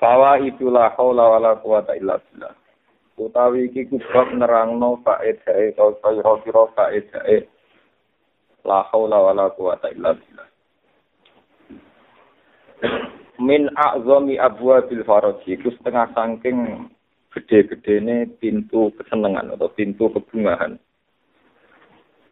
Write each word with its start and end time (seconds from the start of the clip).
Fawa 0.00 0.40
itulah 0.40 0.96
haula 0.96 1.36
wala 1.36 1.60
quwata 1.60 1.92
illa 1.92 2.16
billah. 2.16 2.56
Utawi 3.20 3.68
iki 3.68 3.84
kubab 3.84 4.32
nerangno 4.32 4.96
faedahe 5.04 5.76
atau 5.76 5.92
kaya-kaya 6.00 6.64
faedahe 6.72 7.36
la 8.64 8.80
haula 8.88 9.20
wala 9.20 9.52
quwata 9.52 9.92
illa 9.92 10.16
billah. 10.16 10.48
Min 13.40 13.68
a'zami 13.76 14.40
abwabil 14.40 15.04
faraji, 15.04 15.60
itu 15.60 15.68
setengah 15.76 16.12
saking 16.16 16.88
gede-gedene 17.32 18.28
pintu 18.40 18.92
kesenangan 18.96 19.52
atau 19.56 19.68
pintu 19.72 20.12
kebungahan. 20.12 20.80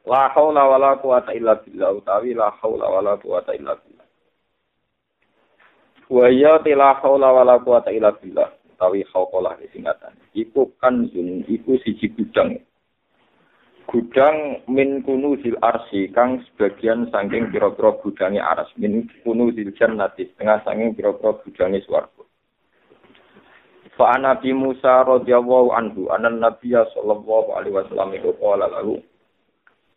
La 0.08 0.32
haula 0.32 0.64
wala 0.68 0.96
quwata 1.00 1.36
illa 1.36 1.60
billah 1.60 2.00
utawi 2.00 2.32
la 2.32 2.48
haula 2.64 2.88
wala 2.88 3.20
quwata 3.20 3.52
illa 3.52 3.76
billah. 3.76 3.97
Wa 6.08 6.26
ya 6.32 6.56
tila 6.64 6.96
haula 7.04 7.32
wala 7.32 7.60
quwata 7.60 7.92
illa 7.92 8.16
billah. 8.16 8.48
Tawi 8.80 9.04
hauqalah 9.12 9.58
singkatan. 9.74 10.14
Iku 10.32 10.72
kanzun, 10.80 11.44
iku 11.44 11.76
siji 11.84 12.08
gudang. 12.14 12.62
Gudang 13.88 14.62
min 14.68 15.00
kunuzil 15.00 15.56
arsi 15.64 16.12
kang 16.12 16.44
sebagian 16.44 17.08
saking 17.08 17.48
pira-pira 17.48 17.96
gudange 18.04 18.36
aras 18.36 18.68
min 18.76 19.08
kunuzil 19.24 19.72
jannati 19.74 20.28
setengah 20.28 20.60
saking 20.62 20.92
pira-pira 20.92 21.40
gudange 21.40 21.80
swarga. 21.88 22.22
Fa 23.98 24.14
Nabi 24.14 24.54
Musa 24.54 25.02
radhiyallahu 25.02 25.74
anhu 25.74 26.06
anan 26.14 26.38
Nabiya 26.38 26.86
sallallahu 26.94 27.50
alaihi 27.56 27.74
wasallam 27.74 28.14
iku 28.14 28.30
qala 28.38 28.70
lahu 28.70 29.02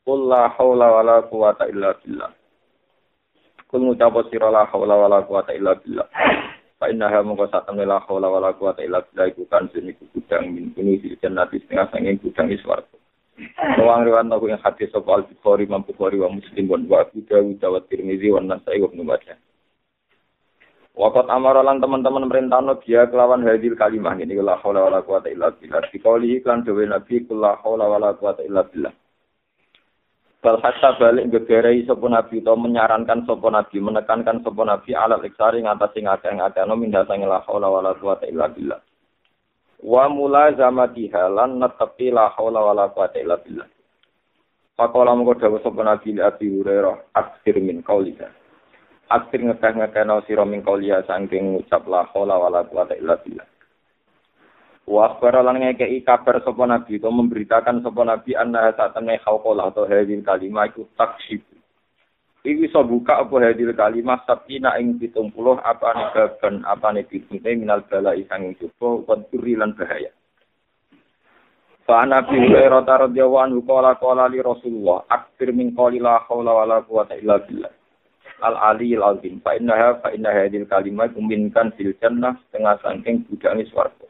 Qul 0.01 0.25
la 0.25 0.49
haula 0.57 0.87
wala 0.97 1.15
quwata 1.29 1.69
illa 1.69 1.93
billah. 2.01 2.33
Kul 3.71 3.87
ngucap 3.87 4.27
sira 4.27 4.51
la 4.51 4.67
haula 4.67 4.99
wala 4.99 5.23
quwata 5.23 5.55
illa 5.55 5.79
billah. 5.79 6.03
Fa 6.75 6.91
innaha 6.91 7.23
mongko 7.23 7.47
satemene 7.47 7.87
la 7.87 8.03
haula 8.03 8.27
wala 8.27 8.51
quwata 8.51 8.83
illa 8.83 8.99
billah 8.99 9.31
iku 9.31 9.47
kan 9.47 9.71
iku 9.71 10.03
gudang 10.11 10.51
min 10.51 10.75
kuni 10.75 10.99
di 10.99 11.15
jannati 11.23 11.63
setengah 11.63 11.87
sanging 11.87 12.19
gudang 12.19 12.51
swarga. 12.59 12.99
Wong 13.79 14.03
riwan 14.05 14.27
aku 14.27 14.51
yang 14.51 14.59
hadis 14.59 14.91
sapa 14.91 15.23
al-Bukhari 15.23 15.65
Imam 15.65 15.87
Bukhari 15.87 16.19
wa 16.19 16.29
Muslim 16.29 16.67
wa 16.67 16.99
Abu 16.99 17.23
Dawud 17.25 17.63
wa 17.63 17.79
Tirmizi 17.87 18.27
wa 18.27 18.43
Nasai 18.43 18.83
wa 18.83 18.91
Ibnu 18.91 19.07
Majah. 19.07 19.39
Wakat 20.91 21.31
amaralan 21.31 21.79
teman-teman 21.79 22.27
merintahno 22.27 22.75
dia 22.83 23.07
kelawan 23.07 23.47
hadil 23.47 23.79
kalimah 23.79 24.19
ini 24.19 24.35
la 24.43 24.59
haula 24.59 24.85
wala 24.91 24.99
quwata 25.01 25.31
illa 25.31 25.55
billah. 25.55 25.87
Dikauli 25.89 26.43
iklan 26.43 26.67
dewe 26.67 26.83
Nabi 26.83 27.23
kula 27.23 27.55
haula 27.63 27.87
wala 27.87 28.11
quwata 28.19 28.43
illa 28.43 28.67
billah. 28.67 28.91
Bal 30.41 30.57
hatta 30.57 30.97
balik 30.97 31.29
gegerai 31.29 31.85
sopo 31.85 32.09
nabi 32.09 32.41
atau 32.41 32.57
menyarankan 32.57 33.29
sopo 33.29 33.53
nabi, 33.53 33.77
menekankan 33.77 34.41
sopo 34.41 34.65
nabi 34.65 34.97
alat 34.97 35.21
iksari 35.21 35.61
ngatasi 35.61 36.01
ngakeh-ngakeh 36.01 36.65
no 36.65 36.73
minda 36.73 37.05
sangi 37.05 37.29
la 37.29 37.45
haula 37.45 37.69
wala 37.69 37.93
quwata 37.93 38.25
illa 38.25 38.49
billah. 38.49 38.81
Wa 39.85 40.09
mula 40.09 40.49
zamatiha 40.57 41.29
lan 41.29 41.61
netepi 41.61 42.09
la 42.09 42.33
haula 42.33 42.57
wala 42.57 42.89
quwata 42.89 43.21
illa 43.21 43.37
billah. 43.37 43.69
Pakola 44.73 45.13
mengko 45.13 45.37
dawuh 45.37 45.61
sapa 45.61 45.77
nabi 45.85 46.17
Abi 46.17 46.49
Hurairah 46.49 47.13
aksir 47.13 47.61
min 47.61 47.85
qaulika. 47.85 48.33
Aksir 49.13 49.45
ngekeh-ngekeh 49.45 50.09
no 50.09 50.25
sira 50.25 50.41
min 50.41 50.65
qauliya 50.65 51.05
saking 51.05 51.53
ngucap 51.53 51.85
la 51.85 52.09
haula 52.17 52.41
wala 52.41 52.65
quwata 52.65 52.97
illa 52.97 53.13
billah. 53.21 53.45
Wa 54.89 55.13
akhbara 55.13 55.45
lan 55.45 55.61
ngekei 55.61 56.01
kabar 56.01 56.41
sapa 56.41 56.65
nabi 56.65 56.97
atau 56.97 57.13
memberitakan 57.13 57.85
sapa 57.85 58.01
nabi 58.01 58.33
anna 58.33 58.73
satamne 58.73 59.21
khauqalah 59.21 59.69
atau 59.69 59.85
hadil 59.85 60.25
kalimah 60.25 60.67
iku 60.73 60.89
taksib. 60.97 61.45
Iki 62.41 62.73
iso 62.73 62.81
buka 62.81 63.21
apa 63.21 63.53
hadil 63.53 63.69
kalimah 63.77 64.25
sabina 64.25 64.73
ing 64.81 64.97
70 64.97 65.29
apa 65.61 65.87
ne 65.93 66.05
baban 66.09 66.55
apa 66.65 66.87
ne 66.89 67.05
pitune 67.05 67.53
minal 67.53 67.85
bala 67.85 68.17
isang 68.17 68.57
coba 68.57 69.13
waduri 69.13 69.53
lan 69.53 69.77
bahaya. 69.77 70.09
Fa 71.85 72.01
Nabi 72.09 72.41
Hurairah 72.41 72.81
radhiyallahu 72.81 73.45
anhu 73.45 73.61
qala 73.61 73.93
qala 74.01 74.25
li 74.33 74.41
Rasulullah 74.41 75.05
akthir 75.13 75.53
min 75.53 75.77
qali 75.77 76.01
la 76.01 76.25
haula 76.25 76.65
wala 76.65 76.81
quwata 76.81 77.13
illa. 77.21 77.37
Al 78.41 78.55
Ali 78.57 78.97
al 78.97 79.17
azim 79.17 79.37
fa 79.45 79.53
innaha 79.53 80.01
fa 80.01 80.09
inna 80.09 80.33
hadil 80.33 80.65
kalimah 80.65 81.13
minkan 81.13 81.69
fil 81.77 81.93
jannah 82.01 82.33
setengah 82.49 82.81
saking 82.81 83.21
budangi 83.29 83.69
swarga. 83.69 84.00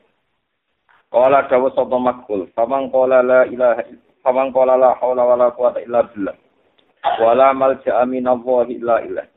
Kala 1.12 1.44
dawa 1.52 1.68
sapa 1.76 2.00
makul, 2.00 2.48
famang 2.56 2.88
kala 2.88 3.20
la 3.20 3.44
ilaha 3.44 3.84
famang 4.24 4.56
kala 4.56 4.80
la 4.80 4.96
haula 4.96 5.28
wala 5.28 5.52
quwata 5.52 5.84
illa 5.84 6.08
billah. 6.08 6.32
Wala 7.20 7.52
malja'a 7.52 8.08
minallahi 8.08 8.80
illa 8.80 9.04
illah. 9.04 9.28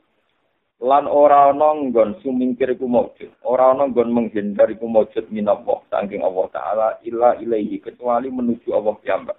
Lan 0.79 1.03
ora 1.03 1.51
ana 1.51 1.75
nggon 1.75 2.23
sumingkir 2.23 2.79
iku 2.79 2.87
maujud, 2.87 3.27
ora 3.43 3.75
ana 3.75 3.91
nggon 3.91 4.07
menghindar 4.07 4.71
iku 4.71 4.87
maujud 4.87 5.27
minallah 5.27 5.83
saking 5.91 6.23
Allah 6.23 6.45
taala 6.55 6.87
illa 7.03 7.35
ilaihi 7.43 7.83
kecuali 7.83 8.31
menuju 8.31 8.71
Allah 8.71 8.95
piyambak. 9.03 9.35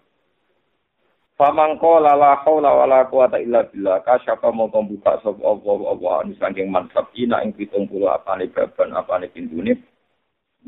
Famang 1.40 1.80
kala 1.80 2.20
la 2.20 2.36
haula 2.44 2.68
wala 2.84 3.08
quwata 3.08 3.40
illa 3.40 3.64
billah 3.64 4.04
kasyafa 4.04 4.52
mongko 4.52 4.92
buka 4.92 5.24
sapa 5.24 5.40
Allah 5.40 5.76
Allah 5.88 6.36
saking 6.36 6.68
mansab 6.68 7.08
ina 7.16 7.40
ing 7.44 7.56
70 7.56 7.88
apane 8.12 8.52
baban 8.52 8.92
apane 8.92 9.32
pintune 9.32 9.80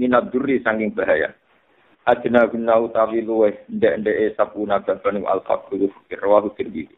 minad 0.00 0.32
durri 0.32 0.64
saking 0.64 0.96
bahaya. 0.96 1.28
Adina 2.08 2.48
guna 2.48 2.80
utawi 2.80 3.20
luweh 3.20 3.68
ndek-ndeke 3.68 4.32
sapuna 4.32 4.80
babanu 4.80 5.28
al-faqru 5.28 5.92
fikir 5.92 6.24
wa 6.24 6.40
tirmidzi 6.56 6.96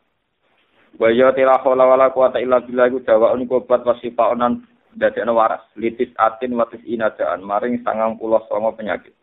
wa 0.98 1.10
ya 1.10 1.34
tila 1.34 1.58
hawla 1.62 1.86
wala 1.86 2.10
quwata 2.10 2.42
illa 2.42 2.62
billah 2.62 2.90
iku 2.90 3.02
dawa 3.02 3.34
niku 3.38 3.62
obat 3.62 3.86
wasifa 3.86 4.34
onan 4.34 4.66
dadekno 4.94 5.38
waras. 5.38 5.62
Litis 5.78 6.10
atin 6.18 6.58
watis 6.58 6.82
inadaan 6.82 7.46
maring 7.46 7.82
sangang 7.86 8.18
puluh 8.18 8.42
songo 8.50 8.74
penyakit. 8.74 9.14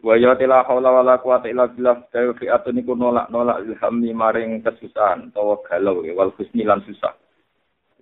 Wa 0.00 0.16
ya 0.16 0.36
tila 0.36 0.64
hawla 0.64 1.00
wala 1.00 1.20
quwata 1.20 1.48
illa 1.48 1.68
billah 1.68 2.08
dawa 2.08 2.32
fi 2.40 2.48
atun 2.48 2.76
niku 2.80 2.96
nolak-nolak 2.96 3.64
ilhami 3.64 4.12
maring 4.16 4.64
kesusahan 4.64 5.28
utawa 5.32 5.60
galau 5.68 6.00
wal 6.16 6.32
husni 6.36 6.64
lan 6.64 6.80
susah. 6.88 7.12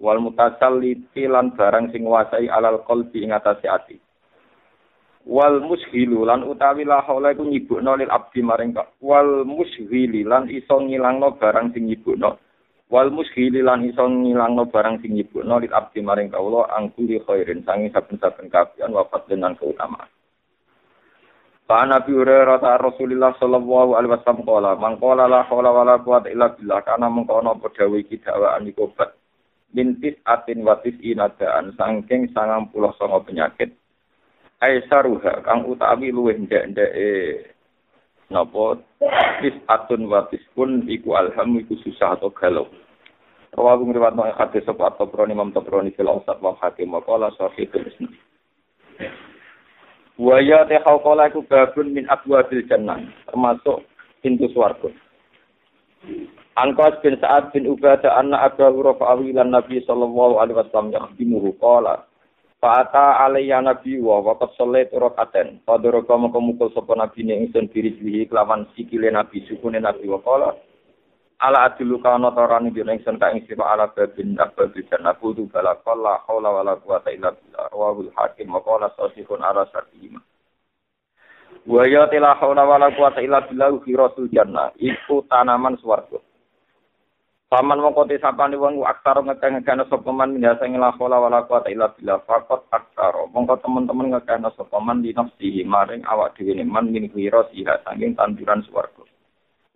Wal 0.03 0.19
mutasalliti 0.19 1.27
lan 1.27 1.55
barang 1.55 1.91
sing 1.95 2.03
wasai 2.07 2.51
alal 2.51 2.83
qalbi 2.87 3.23
ing 3.23 3.31
atase 3.31 3.67
ati 3.71 3.99
wal 5.27 5.63
mushilu 5.63 6.27
lan 6.27 6.43
utawi 6.43 6.83
la 6.83 7.03
haula 7.07 7.31
iku 7.31 7.47
nyibukno 7.47 7.95
lil 7.95 8.11
abdi 8.11 8.43
maring 8.43 8.75
wal 8.99 9.47
mushili 9.47 10.27
lan 10.27 10.51
iso 10.51 10.83
ngilangno 10.83 11.39
barang 11.39 11.71
sing 11.75 11.87
nyibukno. 11.87 12.39
Wal 12.93 13.09
mushili 13.09 13.65
lan 13.65 13.87
iso 13.87 14.05
ngilangno 14.05 14.69
barang 14.69 15.01
sing 15.01 15.15
nyibukno 15.15 15.63
lil 15.63 15.73
abdi 15.73 16.03
maring 16.03 16.29
kawula 16.29 16.69
angkuli 16.75 17.23
khairin 17.23 17.63
sangi 17.63 17.89
saben-saben 17.95 18.51
kabian 18.51 18.91
wafat 18.93 19.31
dengan 19.31 19.55
keutamaan. 19.55 20.11
Pak 21.63 21.89
Nabi 21.89 22.13
Hurairah 22.13 22.59
ta 22.61 22.77
Rasulullah 22.77 23.33
sallallahu 23.39 23.97
alaihi 23.97 24.13
wasallam 24.13 24.45
qala 24.45 24.77
man 24.77 24.99
qala 25.01 25.25
la 25.31 25.47
haula 25.47 25.71
wala 25.73 25.95
quwata 26.03 26.29
illa 26.29 26.53
billah 26.53 26.85
kana 26.85 27.09
mengkono 27.09 27.57
padha 27.57 27.87
iki 27.97 28.21
dakwaan 28.21 28.69
iku 28.69 28.93
bat 28.93 29.15
mintis 29.73 30.19
atin 30.29 30.69
watis 30.69 30.99
inadaan 31.01 31.73
saking 31.79 32.29
sangang 32.37 32.69
puluh 32.69 32.93
songo 33.01 33.25
penyakit 33.25 33.73
aisaruha 34.63 35.43
kang 35.43 35.67
utawi 35.67 36.15
luwih 36.15 36.39
ndek-ndeke 36.39 37.51
napa 38.31 38.79
tis 39.43 39.59
atun 39.67 40.07
watis 40.07 40.41
pun 40.55 40.87
iku 40.87 41.19
alham 41.19 41.59
iku 41.59 41.75
susah 41.83 42.15
atau 42.15 42.31
galau 42.31 42.71
Rawahu 43.53 43.93
ngriwat 43.93 44.17
no 44.17 44.25
hadis 44.33 44.65
sapa 44.65 44.97
Tabrani 44.97 45.37
Imam 45.37 45.53
Tabrani 45.53 45.93
fil 45.93 46.09
Awsat 46.09 46.41
wa 46.41 46.57
Hakim 46.57 46.97
wa 46.97 47.05
qala 47.05 47.29
sahih 47.37 47.69
Muslim. 47.69 48.09
Wa 50.17 50.41
ya 50.41 50.65
ta 50.65 50.81
qala 50.81 51.29
iku 51.29 51.45
babun 51.45 51.93
min 51.93 52.09
abwabil 52.09 52.65
jannah 52.65 52.97
termasuk 53.29 53.85
pintu 54.25 54.49
swarga. 54.57 54.89
Angkos 56.57 56.97
bin 57.05 57.21
Sa'ad 57.21 57.53
bin 57.53 57.69
Ubadah 57.69 58.17
anna 58.17 58.41
Abu 58.41 58.65
Hurairah 58.65 59.21
awilan 59.21 59.53
Nabi 59.53 59.85
sallallahu 59.85 60.41
alaihi 60.41 60.57
wasallam 60.57 60.93
yakhdimuhu 60.97 61.53
qala 61.61 62.09
Fa'ata 62.63 63.19
alaiya 63.27 63.59
nabi 63.59 63.99
wa 63.99 64.23
waqat 64.23 64.55
sholat 64.55 64.87
rakaten. 64.95 65.59
Fadoroka 65.67 66.15
maka 66.15 66.39
mukul 66.39 66.71
sopa 66.71 66.95
nabi 66.95 67.27
ni 67.27 67.35
ingsun 67.43 67.67
diri 67.75 67.99
jlihi 67.99 68.31
kelawan 68.31 68.71
sikile 68.79 69.11
nabi 69.11 69.43
sukune 69.51 69.83
nabi 69.83 70.07
wa 70.07 70.23
qala. 70.23 70.55
Ala 71.43 71.67
adilu 71.67 71.99
kana 71.99 72.31
tarani 72.31 72.71
bi 72.71 72.87
ingsun 72.87 73.19
ka 73.19 73.35
ing 73.35 73.43
sira 73.51 73.75
ala 73.75 73.91
babin 73.91 74.39
abad 74.39 74.79
dan 74.79 75.11
aku 75.11 75.35
tu 75.35 75.51
bala 75.51 75.75
qala 75.83 76.23
haula 76.31 76.63
wala 76.63 76.79
quwata 76.79 77.11
illa 77.11 77.35
billah. 77.35 77.67
Rawahul 77.75 78.15
hakim 78.15 78.55
wa 78.55 78.63
qala 78.63 78.95
sahihun 78.95 79.43
ala 79.43 79.67
sartihima. 79.75 80.23
Wa 81.67 81.83
ya 81.83 82.07
la 82.07 82.39
haula 82.39 82.63
wala 82.63 82.95
quwata 82.95 83.27
illa 83.27 83.43
billah 83.43 83.75
fi 83.83 83.91
rasul 83.99 84.31
jannah. 84.31 84.71
Iku 84.79 85.27
tanaman 85.27 85.83
swarga. 85.83 86.23
Paman 87.53 87.85
mongko 87.85 88.09
te 88.09 88.17
sapane 88.17 88.57
wong 88.57 88.81
aksar 88.81 89.21
ngekeh-ngekehna 89.21 89.85
sapa 89.93 90.09
man 90.09 90.33
minasa 90.33 90.65
la 90.65 90.89
haula 90.97 91.21
wala 91.21 91.45
quwata 91.45 91.69
illa 91.69 91.93
billah 91.93 92.25
faqat 92.25 92.65
aksar. 92.73 93.13
Mongko 93.29 93.61
teman-teman 93.61 94.09
ngekehna 94.09 94.57
sapa 94.57 94.81
man 94.81 95.05
di 95.05 95.13
nafsihi 95.13 95.61
maring 95.61 96.01
awak 96.09 96.33
dhewe 96.33 96.57
ne 96.57 96.65
man 96.65 96.89
min 96.89 97.13
wirasiha 97.13 97.85
saking 97.85 98.17
tanduran 98.17 98.65
swarga. 98.65 99.05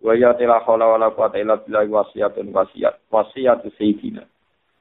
Wa 0.01 0.17
ya 0.17 0.33
la 0.33 0.57
haula 0.65 0.89
wala 0.89 1.13
quwata 1.13 1.37
illa 1.37 1.61
billah 1.61 1.85
wasiyatun 1.85 2.49
wasiyat. 2.49 2.97
Wasiyatu 3.13 3.69
sayyidina. 3.77 4.25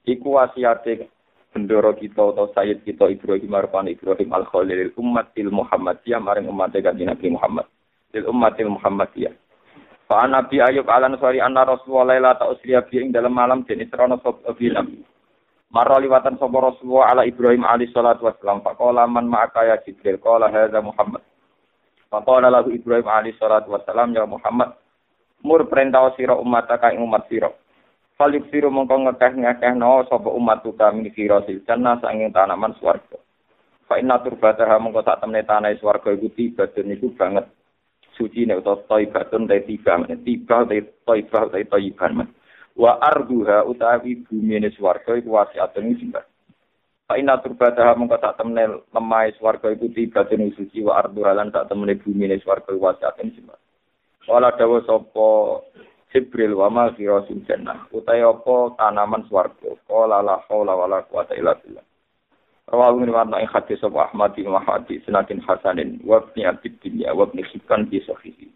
Iku 0.09 0.33
wasiyate 0.41 1.13
bendoro 1.53 1.93
kita 2.01 2.33
atau 2.33 2.49
sayyid 2.57 2.81
kita 2.81 3.13
Ibrahim 3.13 3.53
Arfan 3.61 3.93
Ibrahim 3.93 4.33
Al 4.33 4.49
Khalil 4.49 4.97
umatil 4.97 5.53
Muhammadiyah 5.53 6.21
maring 6.25 6.49
umat 6.49 6.73
kanjeng 6.73 7.13
Nabi 7.13 7.29
Muhammad 7.29 7.69
lil 8.17 8.25
umatil 8.25 8.73
Muhammadiyah 8.73 9.37
Fa 10.07 10.27
Nabi 10.31 10.63
Ayub 10.63 10.87
alan 10.87 11.19
sori 11.19 11.43
anna 11.43 11.67
Rasulullah 11.67 12.19
la 12.23 12.33
ta'usriya 12.39 12.87
bi 12.87 13.03
ing 13.03 13.11
dalam 13.11 13.35
malam 13.35 13.67
den 13.67 13.83
isrono 13.83 14.23
sop 14.23 14.47
bi 14.55 14.71
Nabi 14.71 15.03
Marra 15.75 15.99
liwatan 15.99 16.39
sapa 16.39 16.57
Rasulullah 16.63 17.11
ala 17.11 17.23
Ibrahim 17.27 17.67
alaihi 17.67 17.91
salatu 17.91 18.31
wassalam. 18.31 18.63
Faqala 18.63 19.05
man 19.11 19.27
ma'aka 19.27 19.67
ya 19.67 19.77
Jibril? 19.83 20.17
Qala 20.23 20.47
hadza 20.49 20.79
Muhammad. 20.79 21.27
Faqala 22.07 22.49
lahu 22.49 22.71
Ibrahim 22.71 23.05
alaihi 23.11 23.35
salatu 23.37 23.75
wassalam 23.75 24.15
ya 24.15 24.25
Muhammad 24.25 24.79
mur 25.45 25.63
perintah 25.69 26.07
sira 26.19 26.35
umat 26.39 26.71
ing 26.91 27.03
umat 27.03 27.27
sira. 27.29 27.51
Falik 28.17 28.49
siru 28.49 28.73
mongko 28.73 28.97
ngekeh 29.07 29.37
ngekeh 29.37 29.73
no 29.77 30.01
sapa 30.09 30.33
umat 30.33 30.65
tuka 30.65 30.89
min 30.89 31.13
firosil 31.13 31.61
jannah 31.69 32.01
sanging 32.01 32.33
tanaman 32.33 32.73
swarga. 32.81 33.21
Fa 33.85 34.01
inna 34.01 34.17
turbataha 34.25 34.81
mongko 34.81 35.05
sak 35.05 35.21
temne 35.21 35.45
tanah 35.45 35.77
swarga 35.77 36.17
iku 36.17 36.33
tiba 36.33 36.65
iku 36.73 37.13
banget. 37.13 37.45
Suci 38.17 38.49
nek 38.49 38.65
utawa 38.65 38.81
thaibatun 38.89 39.45
ta 39.45 39.61
tiba 39.61 40.01
tiba 40.25 40.59
ta 40.65 40.77
thaibah 41.05 41.45
ta 41.53 41.61
thaiban. 41.69 42.33
Wa 42.77 42.97
arduha 43.01 43.65
utawi 43.69 44.25
bumi 44.25 44.61
ne 44.61 44.73
swarga 44.73 45.17
iku 45.21 45.37
wasiatun 45.37 45.97
sing 46.01 46.13
Fa 47.07 47.15
inna 47.15 47.39
turbataha 47.39 47.95
mongko 47.95 48.17
sak 48.19 48.41
temne 48.41 48.89
lemah 48.91 49.31
swarga 49.37 49.69
iku 49.73 49.93
tiba 49.93 50.25
suci 50.29 50.81
wa 50.81 51.01
arduha 51.05 51.37
lan 51.37 51.53
sak 51.53 51.69
temne 51.69 51.93
bumi 52.01 52.29
ne 52.29 52.41
swarga 52.41 52.73
iku 52.73 52.89
wasiatun 52.89 53.33
sing 53.37 53.45
Wala 54.27 54.51
dawa 54.59 54.83
sapa 54.83 55.29
Jibril 56.11 56.57
wa 56.57 56.73
ma 56.73 56.85
jannah 56.97 57.87
utai 57.93 58.25
apa 58.25 58.75
tanaman 58.81 59.29
swarga. 59.29 59.77
Qala 59.85 60.25
la 60.25 60.41
haula 60.49 60.73
wala 60.73 61.05
quwata 61.05 61.37
illa 61.37 61.53
billah 61.61 61.85
Rawahu 62.67 62.99
min 62.99 63.15
warna 63.15 63.39
ing 63.39 63.47
hadis 63.47 63.79
sapa 63.79 64.11
Ahmad 64.11 64.35
bin 64.35 64.51
Mahdi 64.51 64.99
sanatin 65.07 65.39
hasanin 65.47 66.03
wa 66.03 66.19
Abi 66.19 66.69
Dunya 66.83 67.15
wa 67.15 67.23
ibn 67.31 67.39
Hibban 67.39 67.87
bi 67.87 68.03
sahihi. 68.03 68.51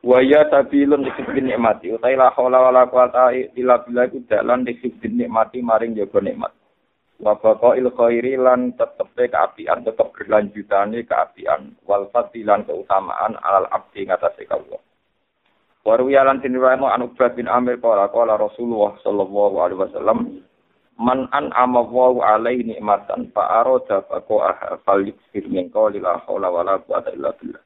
Wa 0.00 0.24
ya 0.24 0.48
tabilun 0.48 1.04
dikibin 1.04 1.52
nikmati 1.52 1.92
utai 1.92 2.16
la 2.16 2.32
haula 2.32 2.72
wala 2.72 2.88
quwata 2.88 3.36
illa 3.52 3.84
billah 3.84 4.08
iku 4.08 4.24
dalan 4.32 4.64
nikmati 4.64 5.60
maring 5.60 5.92
jaga 5.92 6.24
nikmat. 6.24 6.56
Wa 7.20 7.36
il 7.76 7.92
khairi 7.92 8.40
lan 8.40 8.72
tetepe 8.80 9.28
keapian 9.28 9.84
tetep 9.84 10.08
berlanjutane 10.16 11.04
keapian 11.04 11.76
wal 11.84 12.08
fadilan 12.08 12.64
keutamaan 12.64 13.36
alal 13.44 13.68
abdi 13.68 14.08
ngatasé 14.08 14.48
kawula. 14.48 14.80
Warwi 15.84 16.16
alan 16.16 16.40
tinirano 16.40 16.88
an 16.88 17.12
Ubad 17.12 17.36
bin 17.36 17.44
Amir 17.44 17.76
qala 17.76 18.08
qala 18.08 18.40
Rasulullah 18.40 18.96
sallallahu 19.04 19.56
alaihi 19.60 19.80
wasallam 19.84 20.18
man 20.98 21.30
an 21.30 21.54
amawu 21.54 22.20
alaihi 22.20 22.74
nikmatan 22.74 23.30
fa 23.30 23.62
arada 23.62 24.02
faqaha 24.10 24.82
falyukfir 24.82 25.46
min 25.46 25.70
qawli 25.70 26.02
la 26.02 26.18
haula 26.26 26.50
wala 26.50 26.82
quwata 26.82 27.14
illa 27.14 27.30
billah. 27.38 27.62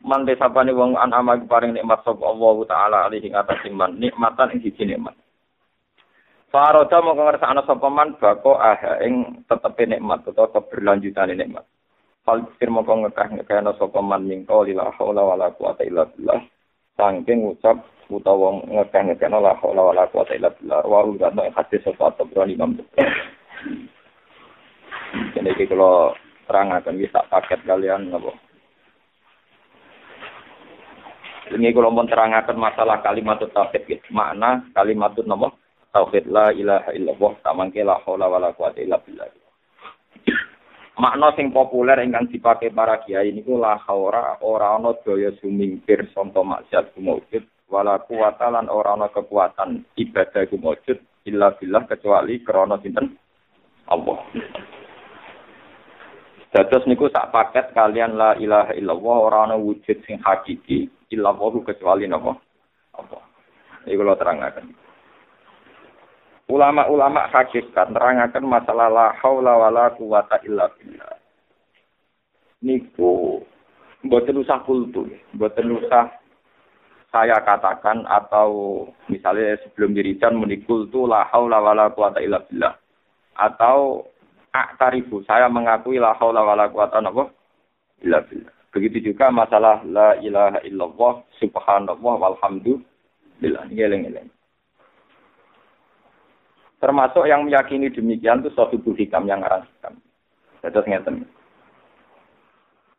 Man 0.00 0.24
desapane 0.24 0.72
wong 0.72 0.96
an 0.96 1.12
ama 1.12 1.36
paring 1.44 1.76
nikmat 1.76 2.00
sapa 2.08 2.24
Allah 2.24 2.56
taala 2.64 2.98
alaihi 3.06 3.28
atas 3.36 3.60
iman 3.68 4.00
nikmatan 4.00 4.56
ing 4.56 4.64
siji 4.64 4.88
nikmat. 4.88 5.12
Faroda 6.48 7.04
mau 7.04 7.12
ngersakno 7.12 7.60
sapa 7.68 7.88
man 7.92 8.16
bako 8.16 8.56
aha 8.56 9.04
ing 9.04 9.44
tetepe 9.44 9.84
nikmat 9.84 10.24
utawa 10.24 10.48
keberlanjutan 10.48 11.36
nikmat. 11.36 11.68
Fal 12.24 12.48
fir 12.56 12.72
mau 12.72 12.80
ngekah 12.86 13.28
ngekahno 13.36 13.76
sapa 13.76 14.00
man 14.00 14.24
mingko 14.24 14.64
la 14.72 14.88
haula 14.96 15.20
wala 15.20 15.52
quwata 15.52 15.84
illa 15.84 16.08
billah 16.08 16.40
saking 16.98 17.46
ucap 17.46 17.78
utawa 18.10 18.58
ngekeh-ngekeh 18.66 19.30
la 19.30 19.54
haula 19.62 19.94
wala 19.94 20.10
quwata 20.10 20.34
illa 20.34 20.50
billah 20.50 20.82
wa 20.82 21.06
udah 21.06 21.30
nek 21.30 21.54
hadis 21.54 21.78
sapa 21.86 22.10
Tabrani 22.18 22.58
Imam 22.58 22.74
Jadi 25.08 25.48
iki 25.54 25.70
kalau 25.70 26.12
terangaken 26.50 26.98
wis 26.98 27.14
tak 27.14 27.30
paket 27.30 27.62
kalian 27.62 28.10
napa 28.10 28.34
Ini 31.48 31.72
kalau 31.72 31.88
mau 31.88 32.04
terangkan 32.04 32.60
masalah 32.60 33.00
kalimat 33.00 33.40
tauhid 33.40 33.88
gitu. 33.88 34.04
Makna 34.12 34.68
kalimat 34.76 35.16
napa? 35.24 35.54
Tauhid 35.96 36.28
la 36.28 36.52
ilaha 36.52 36.92
illallah 36.92 37.32
tak 37.40 37.56
la 37.56 37.96
haula 38.04 38.26
wala 38.28 38.52
quwata 38.52 38.84
illa 38.84 39.00
billah 39.00 39.24
makna 40.98 41.30
sing 41.38 41.54
populer 41.54 42.02
ingkang 42.02 42.26
dipakai 42.26 42.74
para 42.74 42.98
kiai 43.06 43.30
niku 43.30 43.54
la 43.54 43.78
haura 43.86 44.42
ora 44.42 44.74
ana 44.74 44.98
daya 45.06 45.30
sumingkir 45.38 46.10
sonto 46.10 46.42
maksiat 46.42 46.90
kumujud 46.98 47.46
wala 47.70 48.02
kuwata 48.02 48.50
lan 48.50 48.66
ora 48.66 48.98
ana 48.98 49.06
kekuatan 49.14 49.86
ibadah 49.94 50.42
kumujud 50.50 50.98
illa 51.30 51.54
billah 51.54 51.86
kecuali 51.86 52.42
krana 52.42 52.82
sinten 52.82 53.14
Allah. 53.88 54.20
Dados 56.48 56.84
niku 56.88 57.12
sak 57.12 57.30
paket 57.30 57.76
kalian 57.76 58.16
la 58.16 58.34
ilaha 58.36 58.72
illallah 58.74 59.16
ora 59.22 59.38
ana 59.46 59.56
wujud 59.56 60.02
sing 60.04 60.18
hakiki 60.20 60.88
illallah 61.14 61.52
kecuali 61.62 62.08
napa? 62.10 62.34
Allah. 62.98 63.22
Iku 63.86 64.02
kula 64.02 64.18
terangaken. 64.18 64.87
Ulama-ulama 66.48 67.28
hakikat 67.28 67.92
nerangaken 67.92 68.48
masalah 68.48 68.88
la 68.88 69.06
haula 69.20 69.52
wala 69.60 69.92
quwata 69.92 70.40
illa 70.48 70.72
billah. 70.80 71.12
Niku 72.64 73.44
mboten 74.00 74.40
usah 74.40 74.64
kultu, 74.64 75.04
mboten 75.36 75.76
usah 75.76 76.08
saya 77.12 77.36
katakan 77.44 78.08
atau 78.08 78.84
misalnya 79.12 79.60
sebelum 79.60 79.92
dirijan 79.92 80.40
menikul 80.40 80.88
tu 80.88 81.04
la 81.04 81.28
haula 81.28 81.60
wala 81.60 81.92
quwata 81.92 82.24
illa 82.24 82.40
billah. 82.48 82.72
Atau 83.36 84.08
aktarifu, 84.48 85.20
saya 85.28 85.52
mengakui 85.52 86.00
la 86.00 86.16
haula 86.16 86.48
wala 86.48 86.72
quwata 86.72 87.04
illa 88.00 88.24
billah. 88.24 88.52
Begitu 88.72 89.12
juga 89.12 89.28
masalah 89.28 89.84
la 89.84 90.16
ilaha 90.24 90.64
illallah 90.64 91.28
subhanallah 91.40 92.14
walhamdulillah. 92.24 93.68
Ngeleng-ngeleng. 93.68 94.37
Termasuk 96.78 97.26
yang 97.26 97.42
meyakini 97.42 97.90
demikian 97.90 98.42
itu 98.42 98.54
Sohibul 98.54 98.94
Hikam 98.94 99.26
yang 99.26 99.42
ngarang 99.42 99.66
hikam. 99.66 99.94
Terus 100.62 100.86
ngeten. 100.86 101.26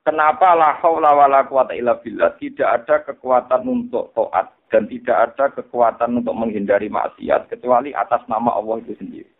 Kenapa 0.03 0.57
la 0.57 0.75
haula 0.83 1.15
wala 1.15 1.47
quwata 1.47 1.75
illa 1.75 1.95
tidak 2.39 2.67
ada 2.67 2.95
kekuatan 3.07 3.61
untuk 3.67 4.11
taat 4.15 4.51
dan 4.71 4.89
tidak 4.89 5.17
ada 5.31 5.45
kekuatan 5.53 6.23
untuk 6.23 6.33
menghindari 6.33 6.89
maksiat 6.89 7.51
kecuali 7.51 7.93
atas 7.93 8.23
nama 8.25 8.57
Allah 8.57 8.81
itu 8.83 8.95
sendiri. 8.97 9.31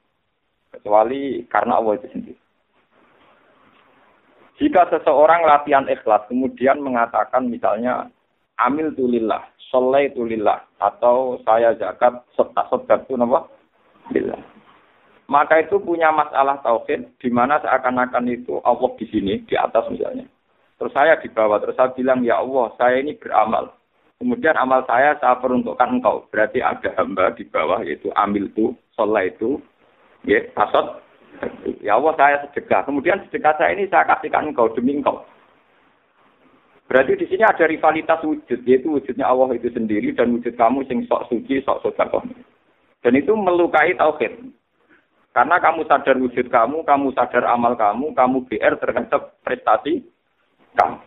Kecuali 0.70 1.44
karena 1.50 1.82
Allah 1.82 1.98
itu 1.98 2.08
sendiri. 2.14 2.40
Jika 4.60 4.92
seseorang 4.92 5.48
latihan 5.48 5.88
ikhlas 5.88 6.28
kemudian 6.28 6.84
mengatakan 6.84 7.48
misalnya 7.48 8.12
amil 8.60 8.92
tulillah, 8.92 9.48
soleh 9.72 10.12
tulillah, 10.12 10.60
atau 10.84 11.40
saya 11.48 11.72
zakat, 11.80 12.20
setak 12.36 13.08
itu 13.08 13.16
nama 13.16 13.48
billah. 14.12 14.42
Maka 15.30 15.62
itu 15.62 15.78
punya 15.78 16.10
masalah 16.10 16.58
tauhid 16.66 17.06
di 17.22 17.30
mana 17.30 17.62
seakan-akan 17.62 18.26
itu 18.34 18.58
Allah 18.66 18.90
di 18.98 19.06
sini 19.14 19.46
di 19.46 19.54
atas 19.54 19.86
misalnya. 19.94 20.26
Terus 20.82 20.96
saya 20.96 21.22
di 21.22 21.30
bawah, 21.30 21.62
terus 21.62 21.78
saya 21.78 21.94
bilang 21.94 22.26
ya 22.26 22.42
Allah, 22.42 22.74
saya 22.82 22.98
ini 22.98 23.14
beramal. 23.14 23.70
Kemudian 24.18 24.58
amal 24.58 24.82
saya 24.90 25.14
saya 25.22 25.38
peruntukkan 25.38 26.02
engkau. 26.02 26.26
Berarti 26.34 26.66
ada 26.66 26.92
hamba 26.98 27.30
di 27.38 27.46
bawah 27.46 27.80
yaitu 27.86 28.10
amil 28.18 28.50
itu, 28.50 28.74
sholat 28.98 29.38
itu, 29.38 29.62
ya, 30.26 30.42
asot. 30.56 31.04
Ya 31.86 31.96
Allah 31.96 32.14
saya 32.18 32.36
sedekah. 32.50 32.90
Kemudian 32.90 33.22
sedekah 33.30 33.54
saya 33.56 33.78
ini 33.78 33.86
saya 33.88 34.10
kasihkan 34.10 34.50
engkau 34.50 34.72
demi 34.74 34.98
engkau. 34.98 35.24
Berarti 36.90 37.22
di 37.22 37.26
sini 37.30 37.46
ada 37.46 37.70
rivalitas 37.70 38.18
wujud, 38.26 38.66
yaitu 38.66 38.90
wujudnya 38.90 39.30
Allah 39.30 39.54
itu 39.54 39.70
sendiri 39.70 40.10
dan 40.18 40.34
wujud 40.34 40.58
kamu 40.58 40.82
sing 40.90 41.06
sok 41.06 41.30
suci, 41.30 41.62
sok 41.62 41.86
sodakoh. 41.86 42.26
Dan 43.00 43.16
itu 43.16 43.32
melukai 43.36 43.96
tauhid. 43.96 44.52
Karena 45.32 45.62
kamu 45.62 45.88
sadar 45.88 46.18
wujud 46.20 46.52
kamu, 46.52 46.84
kamu 46.84 47.16
sadar 47.16 47.48
amal 47.48 47.78
kamu, 47.78 48.12
kamu 48.12 48.44
BR 48.50 48.76
terhadap 48.82 49.40
prestasi 49.46 50.04
kamu. 50.76 51.00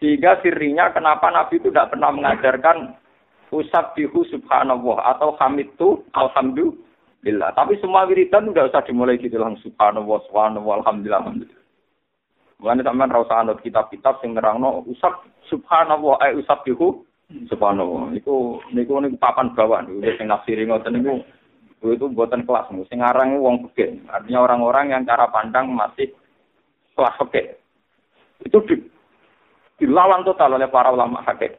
Sehingga 0.00 0.40
sirinya 0.40 0.90
kenapa 0.90 1.30
Nabi 1.30 1.60
itu 1.60 1.68
tidak 1.70 1.94
pernah 1.94 2.10
mengajarkan 2.10 2.96
usab 3.52 3.92
bihu 3.94 4.24
subhanallah 4.32 5.14
atau 5.14 5.36
hamid 5.38 5.68
itu 5.76 6.00
alhamdulillah. 6.16 7.52
Tapi 7.54 7.76
semua 7.78 8.08
wiridan 8.08 8.50
tidak 8.50 8.72
usah 8.72 8.82
dimulai 8.82 9.20
gitu 9.20 9.36
langsung 9.36 9.70
subhanallah, 9.70 10.18
subhanallah, 10.26 10.74
alhamdulillah, 10.82 11.20
alhamdulillah. 11.22 11.62
Mulane 12.62 12.82
sampean 12.86 13.10
ra 13.10 13.20
usah 13.26 13.38
anut 13.42 13.58
kitab-kitab 13.60 14.22
sing 14.22 14.38
nerangno 14.38 14.86
usap 14.86 15.26
subhanallah 15.50 16.22
eh 16.22 16.38
usap 16.38 16.62
bihu 16.62 17.02
subhanallah. 17.48 18.14
Iku 18.16 18.62
niku 18.72 19.00
niku 19.00 19.16
papan 19.18 19.52
bawah 19.52 19.82
niku 19.84 20.04
sing 20.16 20.28
nafsiri 20.28 20.68
ngoten 20.68 20.98
niku 20.98 21.20
itu 21.82 22.06
buatan 22.14 22.46
kelas 22.46 22.70
sing 22.86 23.02
aran 23.02 23.38
wong 23.42 23.66
fikih. 23.70 24.02
Artinya 24.06 24.46
orang-orang 24.46 24.94
yang 24.94 25.02
cara 25.02 25.26
pandang 25.28 25.72
masih 25.74 26.14
kelas 26.94 27.16
fikih. 27.26 27.58
Itu 28.46 28.58
di, 28.66 28.78
dilawan 29.82 30.22
total 30.22 30.58
oleh 30.58 30.70
para 30.70 30.94
ulama 30.94 31.22
hakikat. 31.26 31.58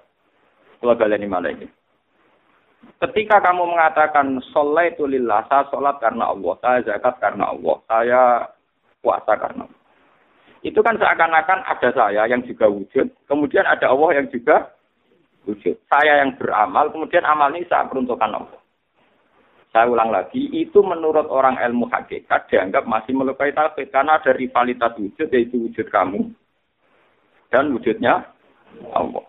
Kalau 0.80 1.00
kalian 1.00 1.27
ini 1.27 1.68
Ketika 3.00 3.39
kamu 3.39 3.63
mengatakan 3.75 4.39
sholat 4.51 4.96
itu 4.96 5.08
lillah, 5.08 5.48
saya 5.48 5.68
sholat 5.72 6.00
karena 6.03 6.32
Allah, 6.32 6.56
saya 6.60 6.80
zakat 6.84 7.15
karena 7.20 7.51
Allah, 7.51 7.75
saya 7.88 8.22
puasa 9.00 9.34
karena 9.39 9.63
Allah. 9.68 9.82
Itu 10.63 10.80
kan 10.80 10.96
seakan-akan 10.96 11.60
ada 11.68 11.89
saya 11.92 12.24
yang 12.27 12.44
juga 12.48 12.72
wujud, 12.72 13.08
kemudian 13.27 13.68
ada 13.68 13.92
Allah 13.92 14.24
yang 14.24 14.27
juga 14.32 14.72
wujud. 15.47 15.75
Saya 15.91 16.23
yang 16.23 16.35
beramal, 16.39 16.91
kemudian 16.91 17.23
amal 17.27 17.51
ini 17.51 17.67
saya 17.67 17.88
peruntukkan 17.88 18.31
Allah. 18.31 18.59
Saya 19.73 19.89
ulang 19.89 20.13
lagi, 20.13 20.53
itu 20.53 20.85
menurut 20.85 21.25
orang 21.33 21.57
ilmu 21.57 21.89
hakikat 21.89 22.45
dianggap 22.45 22.85
masih 22.85 23.17
melukai 23.17 23.50
tauhid 23.57 23.89
karena 23.89 24.21
ada 24.21 24.29
rivalitas 24.38 24.93
wujud 25.01 25.27
yaitu 25.33 25.57
wujud 25.57 25.89
kamu 25.89 26.29
dan 27.50 27.73
wujudnya 27.73 28.21
Allah. 28.93 29.25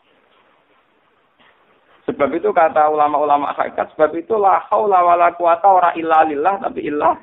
Sebab 2.04 2.28
itu 2.36 2.52
kata 2.52 2.92
ulama-ulama 2.92 3.56
hakikat, 3.56 3.96
sebab 3.96 4.12
itu 4.20 4.36
la 4.36 4.60
haula 4.68 5.00
wala 5.00 5.32
quwata 5.32 5.64
ora 5.64 5.90
illa 5.96 6.20
lillah 6.28 6.60
tapi 6.60 6.84
illah. 6.92 7.16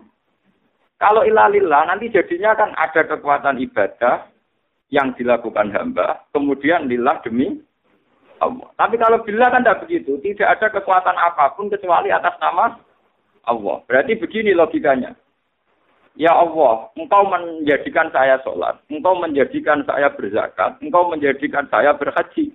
Kalau 0.97 1.21
illa 1.21 1.45
lillah 1.45 1.85
nanti 1.85 2.09
jadinya 2.09 2.57
kan 2.57 2.73
ada 2.73 3.05
kekuatan 3.05 3.61
ibadah 3.61 4.25
yang 4.89 5.13
dilakukan 5.13 5.69
hamba, 5.69 6.25
kemudian 6.33 6.89
lillah 6.89 7.21
demi 7.21 7.61
Allah. 8.41 8.67
Tapi 8.73 8.97
kalau 8.97 9.21
bila 9.21 9.53
kan 9.53 9.61
tidak 9.61 9.85
begitu, 9.85 10.17
tidak 10.25 10.57
ada 10.57 10.67
kekuatan 10.73 11.13
apa 11.13 11.53
pun 11.53 11.69
kecuali 11.69 12.09
atas 12.09 12.33
nama 12.41 12.73
Allah. 13.45 13.77
Berarti 13.85 14.17
begini 14.17 14.57
logikanya. 14.57 15.13
Ya 16.19 16.35
Allah, 16.35 16.91
engkau 16.99 17.23
menjadikan 17.23 18.11
saya 18.11 18.35
sholat, 18.43 18.83
engkau 18.91 19.15
menjadikan 19.15 19.79
saya 19.87 20.11
berzakat, 20.11 20.75
engkau 20.83 21.07
menjadikan 21.07 21.63
saya 21.71 21.95
berhaji. 21.95 22.51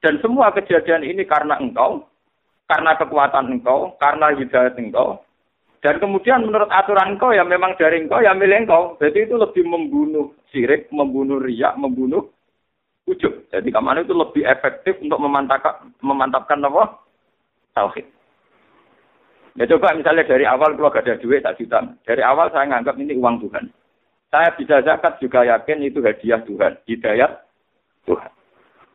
Dan 0.00 0.16
semua 0.24 0.48
kejadian 0.56 1.04
ini 1.04 1.28
karena 1.28 1.60
engkau, 1.60 2.08
karena 2.64 2.96
kekuatan 2.96 3.60
engkau, 3.60 3.92
karena 4.00 4.32
hidayat 4.32 4.80
engkau. 4.80 5.20
Dan 5.84 6.00
kemudian 6.00 6.48
menurut 6.48 6.72
aturan 6.72 7.20
engkau 7.20 7.36
ya 7.36 7.44
memang 7.44 7.76
dari 7.76 8.00
engkau 8.00 8.24
ya 8.24 8.32
milik 8.32 8.64
engkau. 8.64 8.96
Jadi 8.96 9.28
itu 9.28 9.36
lebih 9.36 9.68
membunuh 9.68 10.32
sirik, 10.48 10.88
membunuh 10.88 11.36
riak, 11.44 11.76
membunuh 11.76 12.32
ujub. 13.08 13.32
Jadi 13.52 13.68
ke 13.68 13.80
mana 13.80 14.00
itu 14.00 14.16
lebih 14.16 14.44
efektif 14.44 14.96
untuk 15.00 15.20
memantapkan, 15.20 15.92
memantapkan 16.00 16.60
apa? 16.64 17.04
Tauhid. 17.76 18.06
Ya 19.54 19.70
coba 19.70 19.94
misalnya 19.94 20.26
dari 20.26 20.42
awal 20.42 20.74
kalau 20.74 20.90
gak 20.90 21.06
ada 21.06 21.20
duit 21.22 21.46
tak 21.46 21.62
juta. 21.62 21.78
Dari 22.02 22.22
awal 22.26 22.50
saya 22.50 22.66
nganggap 22.66 22.98
ini 22.98 23.14
uang 23.14 23.38
Tuhan. 23.46 23.70
Saya 24.34 24.50
bisa 24.58 24.82
zakat 24.82 25.22
juga 25.22 25.46
yakin 25.46 25.78
itu 25.86 26.02
hadiah 26.02 26.42
Tuhan. 26.42 26.74
Hidayat 26.90 27.32
Tuhan. 28.10 28.30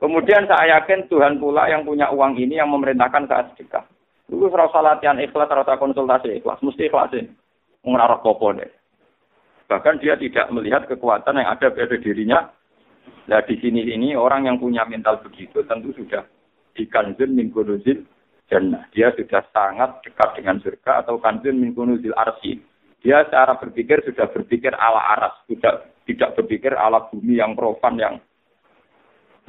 Kemudian 0.04 0.48
saya 0.52 0.80
yakin 0.80 1.08
Tuhan 1.08 1.40
pula 1.40 1.72
yang 1.72 1.88
punya 1.88 2.12
uang 2.12 2.36
ini 2.36 2.60
yang 2.60 2.72
memerintahkan 2.72 3.28
saya 3.28 3.44
sedekah. 3.52 3.88
Itu 4.28 4.52
rasa 4.52 4.84
latihan 4.84 5.20
ikhlas, 5.20 5.48
rasa 5.48 5.80
konsultasi 5.80 6.44
ikhlas. 6.44 6.60
Mesti 6.60 6.92
ikhlasin. 6.92 7.32
Mengarah 7.88 8.20
deh. 8.20 8.72
Bahkan 9.72 10.02
dia 10.04 10.20
tidak 10.20 10.52
melihat 10.52 10.84
kekuatan 10.92 11.40
yang 11.40 11.48
ada 11.56 11.72
pada 11.72 11.96
dirinya. 11.96 12.52
Nah 13.30 13.42
di 13.46 13.56
sini 13.62 13.86
ini 13.86 14.18
orang 14.18 14.50
yang 14.50 14.58
punya 14.58 14.86
mental 14.86 15.22
begitu 15.22 15.62
tentu 15.66 15.94
sudah 15.94 16.26
di 16.74 16.88
kanzun 16.90 17.36
min 17.36 17.54
kunuzil 17.54 18.06
jannah. 18.50 18.88
Dia 18.96 19.14
sudah 19.14 19.46
sangat 19.54 20.02
dekat 20.02 20.40
dengan 20.40 20.58
surga 20.64 21.06
atau 21.06 21.22
kanzun 21.22 21.60
min 21.60 21.76
kunuzil 21.78 22.16
arsi. 22.18 22.58
Dia 23.00 23.24
secara 23.28 23.56
berpikir 23.56 24.04
sudah 24.04 24.28
berpikir 24.28 24.76
ala 24.76 25.16
aras, 25.16 25.36
tidak 25.48 25.96
tidak 26.04 26.36
berpikir 26.36 26.76
ala 26.76 27.08
bumi 27.08 27.40
yang 27.40 27.56
profan 27.56 27.96
yang 27.96 28.16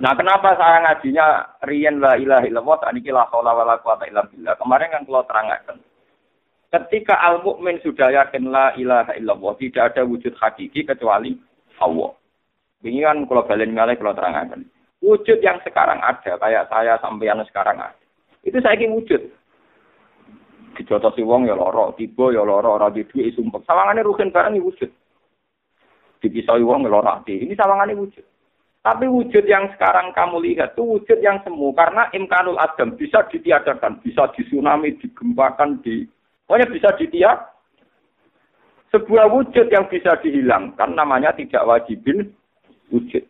Nah, 0.01 0.17
kenapa 0.17 0.57
saya 0.57 0.81
ngajinya 0.81 1.27
riyen 1.69 2.01
la 2.01 2.17
ilaha 2.17 2.49
illallah 2.49 2.77
tak 2.81 2.97
niki 2.97 3.13
la 3.13 3.29
haula 3.29 3.53
wala 3.53 3.77
quwata 3.85 4.09
illa 4.09 4.25
billah. 4.25 4.57
Kemarin 4.57 4.89
kan 4.97 5.05
kalau 5.05 5.29
terangkan. 5.29 5.77
Ketika 6.73 7.21
al 7.21 7.45
mukmin 7.45 7.77
sudah 7.85 8.09
yakin 8.09 8.49
la 8.49 8.73
ilaha 8.81 9.13
illallah, 9.13 9.53
tidak 9.61 9.93
ada 9.93 10.09
wujud 10.09 10.33
hakiki 10.41 10.89
kecuali 10.89 11.37
Allah. 11.85 12.17
Ini 12.81 13.05
kan 13.05 13.29
kalau 13.29 13.45
balen 13.45 13.77
ngalih 13.77 14.01
kalau 14.01 14.17
terangkan. 14.17 14.65
Wujud 15.01 15.41
yang 15.41 15.61
sekarang 15.65 16.01
ada, 16.01 16.37
kayak 16.37 16.69
saya 16.69 16.97
sampeyan 17.01 17.41
sekarang 17.49 17.77
ada. 17.81 17.97
Itu 18.45 18.57
saya 18.61 18.77
ingin 18.77 18.97
wujud. 18.97 19.21
Dijotosi 20.77 21.21
wong 21.21 21.45
ya 21.45 21.57
loro, 21.57 21.93
tiba 21.97 22.33
ya 22.33 22.41
loro, 22.41 22.81
ora 22.81 22.89
di 22.89 23.05
duit 23.05 23.37
sumpek. 23.37 23.65
Sawangane 23.69 24.01
rugen 24.01 24.33
barang 24.33 24.57
ya 24.57 24.65
wujud. 24.65 24.91
Dipisau 26.21 26.61
wong 26.61 26.89
ya 26.89 26.93
loro 26.93 27.21
Ini 27.29 27.53
sawangane 27.53 27.97
wujud. 27.97 28.25
Tapi 28.81 29.05
wujud 29.05 29.45
yang 29.45 29.69
sekarang 29.77 30.17
kamu 30.17 30.41
lihat 30.41 30.73
itu 30.73 30.81
wujud 30.81 31.21
yang 31.21 31.37
semu 31.45 31.69
karena 31.77 32.09
imkanul 32.17 32.57
adam 32.57 32.97
bisa 32.97 33.21
ditiadakan, 33.29 34.01
bisa 34.01 34.25
disunami, 34.33 34.97
digempakan, 34.97 35.85
di 35.85 36.09
pokoknya 36.49 36.67
bisa 36.73 36.89
ditiak. 36.97 37.39
Sebuah 38.89 39.29
wujud 39.31 39.69
yang 39.69 39.85
bisa 39.87 40.17
dihilangkan 40.25 40.97
namanya 40.97 41.37
tidak 41.37 41.63
wajibin 41.63 42.33
wujud. 42.91 43.25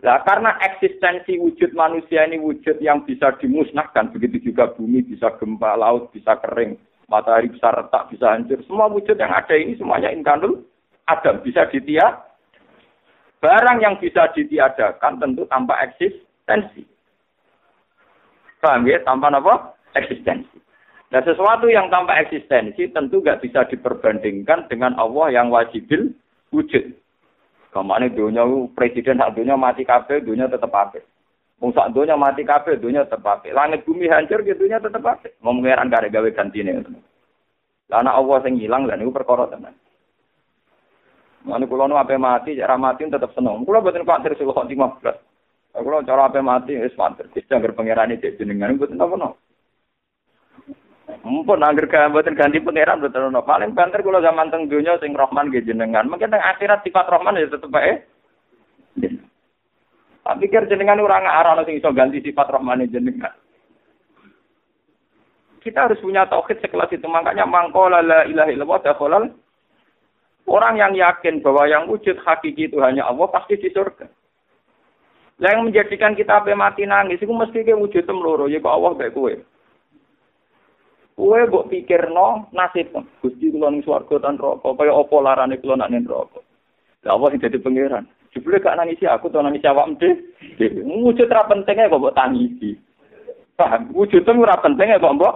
Nah, 0.00 0.24
karena 0.24 0.56
eksistensi 0.64 1.36
wujud 1.36 1.76
manusia 1.76 2.24
ini 2.24 2.40
wujud 2.40 2.80
yang 2.80 3.04
bisa 3.04 3.36
dimusnahkan, 3.36 4.08
begitu 4.16 4.50
juga 4.50 4.72
bumi 4.72 5.04
bisa 5.04 5.28
gempa, 5.36 5.76
laut 5.76 6.08
bisa 6.16 6.40
kering, 6.40 6.80
matahari 7.12 7.52
bisa 7.52 7.68
retak, 7.68 8.08
bisa 8.08 8.32
hancur. 8.32 8.64
Semua 8.64 8.88
wujud 8.88 9.18
yang 9.20 9.28
ada 9.28 9.52
ini 9.52 9.76
semuanya 9.76 10.08
imkanul 10.08 10.64
adam 11.04 11.44
bisa 11.44 11.68
ditiak 11.68 12.30
Barang 13.40 13.80
yang 13.80 13.96
bisa 13.96 14.28
ditiadakan 14.36 15.16
tentu 15.16 15.48
tanpa 15.48 15.80
eksistensi. 15.88 16.84
Paham 18.60 18.84
ya? 18.84 19.00
Tanpa 19.00 19.32
apa? 19.32 19.80
Eksistensi. 19.96 20.60
Nah 21.10 21.24
sesuatu 21.24 21.66
yang 21.66 21.88
tanpa 21.88 22.20
eksistensi 22.20 22.92
tentu 22.92 23.24
nggak 23.24 23.40
bisa 23.40 23.64
diperbandingkan 23.72 24.68
dengan 24.68 24.92
Allah 25.00 25.32
yang 25.32 25.48
wajibil 25.48 26.12
wujud. 26.52 26.92
Kamane 27.70 28.10
dunya 28.10 28.42
presiden 28.74 29.22
sak 29.22 29.38
dunya 29.38 29.54
mati 29.54 29.86
kabeh 29.86 30.26
dunya 30.26 30.50
tetep 30.50 30.74
apik. 30.74 31.06
Wong 31.62 31.70
sak 31.70 31.94
dunya 31.94 32.18
mati 32.18 32.42
kabeh 32.42 32.82
dunya 32.82 33.06
tetep 33.06 33.22
apik. 33.22 33.54
Langit 33.54 33.86
bumi 33.86 34.10
hancur 34.10 34.42
ke 34.42 34.58
dunya 34.58 34.82
tetep 34.82 34.98
apik. 34.98 35.38
Ngomong 35.38 35.62
ngeran 35.62 35.86
gawe 35.86 36.08
gawe 36.10 36.28
gantine. 36.34 36.82
Lah 37.90 38.02
ana 38.02 38.18
Allah 38.18 38.42
sing 38.42 38.58
ilang 38.58 38.90
lan 38.90 38.98
niku 38.98 39.14
perkara 39.14 39.46
tenan. 39.50 39.74
Mane 41.46 41.64
kula 41.64 41.88
nu 41.88 41.96
ape 41.96 42.18
mati, 42.20 42.58
cara 42.58 42.76
mati 42.76 43.06
tetep 43.06 43.30
seneng. 43.32 43.62
Kula 43.62 43.80
boten 43.80 44.04
kuatir 44.04 44.34
sik 44.34 44.44
kok 44.44 44.66
15. 44.66 45.78
Kula 45.78 46.02
cara 46.02 46.26
ape 46.26 46.42
mati 46.42 46.74
wis 46.74 46.94
mantep. 46.98 47.30
Wis 47.32 47.46
jangger 47.46 47.70
pangerane 47.72 48.18
dek 48.18 48.34
jenengan 48.34 48.74
boten 48.74 48.98
apa-apa. 48.98 49.38
Mumpun 51.26 51.62
angger 51.62 51.90
buatin 51.90 52.38
ganti 52.38 52.62
pangeran 52.62 53.02
buatin 53.02 53.30
no. 53.30 53.42
Paling 53.42 53.74
banter 53.74 54.00
kulo 54.00 54.22
zaman 54.22 54.48
teng 54.48 54.70
dunia 54.70 54.98
sing 54.98 55.12
rohman 55.12 55.50
ge 55.50 55.66
jenengan. 55.66 56.06
Mungkin 56.06 56.30
teng 56.30 56.42
akhirat 56.42 56.86
sifat 56.86 57.10
rohman 57.10 57.38
ya 57.38 57.50
tetep 57.50 57.70
bae. 57.70 58.02
Tak 60.20 60.38
pikir 60.38 60.68
jenengan 60.70 61.00
orang 61.02 61.26
arah 61.26 61.58
sing 61.66 61.80
iso 61.80 61.90
ganti 61.90 62.22
sifat 62.22 62.48
rohman 62.52 62.86
jenengan. 62.86 63.34
Kita 65.60 65.86
harus 65.86 66.00
punya 66.00 66.24
tauhid 66.24 66.62
sekelas 66.64 66.88
itu. 66.92 67.04
Makanya 67.04 67.44
mangkola 67.44 68.00
la 68.00 68.24
ilaha 68.24 68.48
illallah 68.48 69.28
Orang 70.50 70.80
yang 70.80 70.96
yakin 70.98 71.44
bahwa 71.46 71.68
yang 71.68 71.86
wujud 71.86 72.18
hakiki 72.26 72.66
itu 72.66 72.82
hanya 72.82 73.06
Allah 73.06 73.30
pasti 73.30 73.54
di 73.54 73.70
surga. 73.70 74.08
Yang 75.38 75.56
menjadikan 75.62 76.18
kita 76.18 76.42
mati 76.58 76.84
nangis 76.84 77.22
itu 77.22 77.30
mesti 77.30 77.62
ke 77.62 77.72
wujud 77.72 78.02
temloro 78.02 78.50
ya 78.50 78.58
Allah 78.66 78.92
baik 78.98 79.14
kue. 79.14 79.38
Kue 81.20 81.44
mbok 81.44 81.68
pikirno 81.68 82.48
nasib 82.56 82.96
Gusti 83.20 83.52
kula 83.52 83.68
ning 83.68 83.84
swarga 83.84 84.16
tan 84.24 84.40
neraka 84.40 84.72
kaya 84.72 84.96
apa 84.96 85.16
larane 85.20 85.60
kula 85.60 85.76
nak 85.76 85.92
ning 85.92 86.08
neraka. 86.08 86.40
Lah 87.04 87.12
Allah 87.12 87.28
sing 87.28 87.44
dadi 87.44 87.60
pangeran. 87.60 88.08
Jebule 88.32 88.56
gak 88.56 88.80
nangisi 88.80 89.04
aku 89.04 89.28
to 89.28 89.36
nangisi 89.44 89.68
awakmu 89.68 90.00
dhewe. 90.00 90.80
Wujud 90.80 91.28
ra 91.28 91.44
pentingnya 91.44 91.92
kok 91.92 92.00
mbok 92.00 92.16
tangisi. 92.16 92.72
Paham? 93.52 93.92
Wujud 93.92 94.24
ora 94.24 94.56
pentingnya 94.64 94.96
kok 94.96 95.12
mbok 95.20 95.34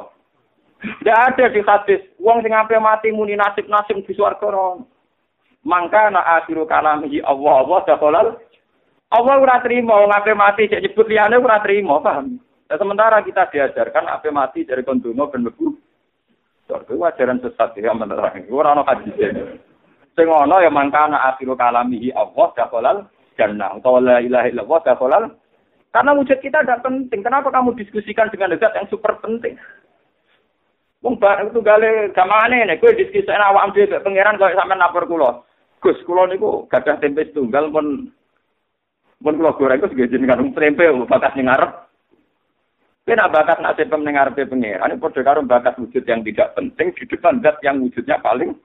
tidak 0.84 1.20
ada 1.32 1.44
di 1.52 1.60
hadis. 1.60 2.00
Wong 2.16 2.40
sing 2.40 2.56
sampai 2.56 2.80
mati 2.80 3.08
muni 3.12 3.36
nasib-nasib 3.36 4.00
di 4.08 4.12
swarga 4.16 4.80
Mangka 5.64 6.12
na 6.12 6.40
akhiru 6.40 6.68
kalamihi 6.68 7.24
Allah 7.24 7.64
Allah 7.64 7.80
dakhalal 7.88 8.28
Allah 9.12 9.34
ora 9.40 9.60
trimo 9.64 9.96
ngape 9.96 10.32
mati 10.36 10.68
cek 10.68 10.80
nyebut 10.80 11.08
liyane 11.08 11.40
ora 11.40 11.60
paham. 12.00 12.40
Nah, 12.64 12.76
sementara 12.80 13.20
kita 13.20 13.52
diajarkan 13.52 14.08
apa 14.08 14.28
mati 14.32 14.64
dari 14.64 14.80
kondono 14.80 15.28
ben 15.28 15.44
mlebu 15.44 15.76
surga 16.64 16.92
wajaran 16.96 17.44
sesat 17.44 17.76
ya 17.76 17.92
menerang 17.92 18.40
ora 18.48 18.72
ono 18.72 18.88
hadis. 18.88 19.12
Sing 20.16 20.26
ono 20.26 20.56
ya 20.64 20.72
mangka 20.72 21.12
na 21.12 21.34
akhiru 21.34 21.52
kalamihi 21.60 22.14
Allah 22.16 22.48
dakhalal 22.56 22.98
jannah. 23.36 23.76
Atau 23.76 24.00
la 24.00 24.24
ilaha 24.24 24.48
illallah 24.48 24.80
dakhalal 24.80 25.24
karena 25.94 26.10
wujud 26.16 26.38
kita 26.40 26.64
tidak 26.64 26.82
penting. 26.82 27.20
Kenapa 27.22 27.52
kamu 27.54 27.76
diskusikan 27.78 28.32
dengan 28.32 28.56
zat 28.58 28.74
yang 28.74 28.88
super 28.90 29.14
penting? 29.20 29.54
Wong 31.04 31.20
bar 31.20 31.44
itu 31.44 31.60
gale 31.60 32.10
gamane 32.16 32.64
nek 32.64 32.80
kowe 32.80 32.88
diskusi 32.96 33.28
awak 33.28 33.76
dhewe 33.76 34.00
pangeran 34.00 34.40
kok 34.40 34.56
sampean 34.56 34.80
lapor 34.80 35.04
kula. 35.04 35.44
Gus, 35.84 36.00
kula 36.08 36.24
niku 36.32 36.64
gadah 36.72 36.96
tempe 36.96 37.28
tunggal 37.36 37.68
pun 37.68 38.08
pun 39.20 39.36
kula 39.36 39.52
goreng 39.54 39.84
kok 39.84 39.92
segajen 39.92 40.24
jenengan 40.24 40.48
tempe 40.56 40.88
ning 40.88 41.44
ngarep. 41.44 41.70
Kena 43.04 43.28
bakat 43.28 43.60
nasib 43.60 43.92
pendengar 43.92 44.32
pengeran, 44.32 44.88
ini 44.88 44.96
pada 44.96 45.20
karo 45.20 45.44
bakat 45.44 45.76
wujud 45.76 46.08
yang 46.08 46.24
tidak 46.24 46.56
penting 46.56 46.88
di 46.96 47.04
depan 47.04 47.36
zat 47.44 47.60
yang 47.60 47.84
wujudnya 47.84 48.16
paling 48.24 48.56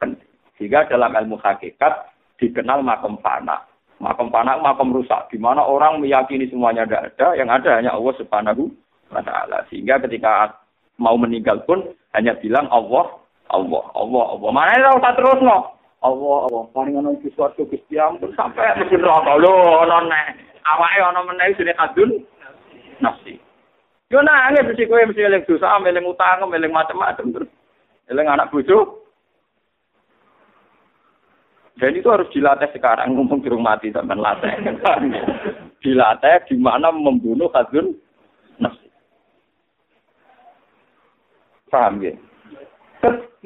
penting. 0.00 0.24
Sehingga 0.56 0.88
dalam 0.88 1.12
ilmu 1.12 1.36
hakikat 1.36 2.08
dikenal 2.40 2.80
makom 2.80 3.20
fana. 3.20 3.60
Makom 4.00 4.32
fana 4.32 4.56
makom 4.56 4.96
rusak, 4.96 5.28
di 5.28 5.36
mana 5.36 5.60
orang 5.60 6.00
meyakini 6.00 6.48
semuanya 6.48 6.88
tidak 6.88 7.12
ada, 7.12 7.26
yang 7.36 7.52
ada 7.52 7.76
hanya 7.76 7.92
Allah 7.92 8.14
subhanahu 8.16 8.72
wa 9.12 9.20
ta'ala. 9.20 9.60
Sehingga 9.68 10.00
ketika 10.00 10.56
mau 10.96 11.20
meninggal 11.20 11.60
pun 11.68 11.92
hanya 12.16 12.40
bilang 12.40 12.72
Allah, 12.72 13.20
Allah, 13.52 13.84
Allah, 13.92 14.24
Allah. 14.32 14.48
Mana 14.48 14.72
ini 14.80 14.96
usah 14.96 15.12
terus 15.12 15.38
no? 15.44 15.76
Allah, 15.98 16.36
Allah, 16.46 16.62
paling 16.72 16.94
ono 16.94 17.20
di 17.20 17.28
suatu 17.36 17.66
Gusti 17.66 17.98
ampun 17.98 18.30
sampai 18.32 18.80
mesti 18.80 18.96
rokok 18.96 19.36
lho 19.42 19.52
ono 19.82 20.06
nek 20.06 20.26
awake 20.62 21.02
ono 21.02 21.20
meneh 21.26 21.52
sini 21.58 21.74
kadun 21.74 22.10
nafsi. 23.02 23.47
Yo 24.08 24.24
nangis 24.24 24.64
mesti 24.64 24.88
kowe 24.88 25.04
mesti 25.04 25.20
eling 25.20 25.44
dosa, 25.44 25.76
eling 25.84 26.08
utang, 26.08 26.48
eling 26.48 26.72
macam-macam 26.72 27.28
terus. 27.28 27.50
Eling 28.08 28.24
anak 28.24 28.48
bojo. 28.48 29.04
Dan 31.76 31.94
itu 31.94 32.08
harus 32.10 32.26
dilatih 32.34 32.72
sekarang, 32.74 33.14
ngomong 33.14 33.38
rumah 33.46 33.78
mati 33.78 33.94
sampai 33.94 34.18
latih. 34.18 34.50
dilatih 35.84 36.36
di 36.50 36.56
mana 36.58 36.90
membunuh 36.90 37.52
nafsi. 38.58 38.88
Paham 41.70 42.02
ya? 42.02 42.16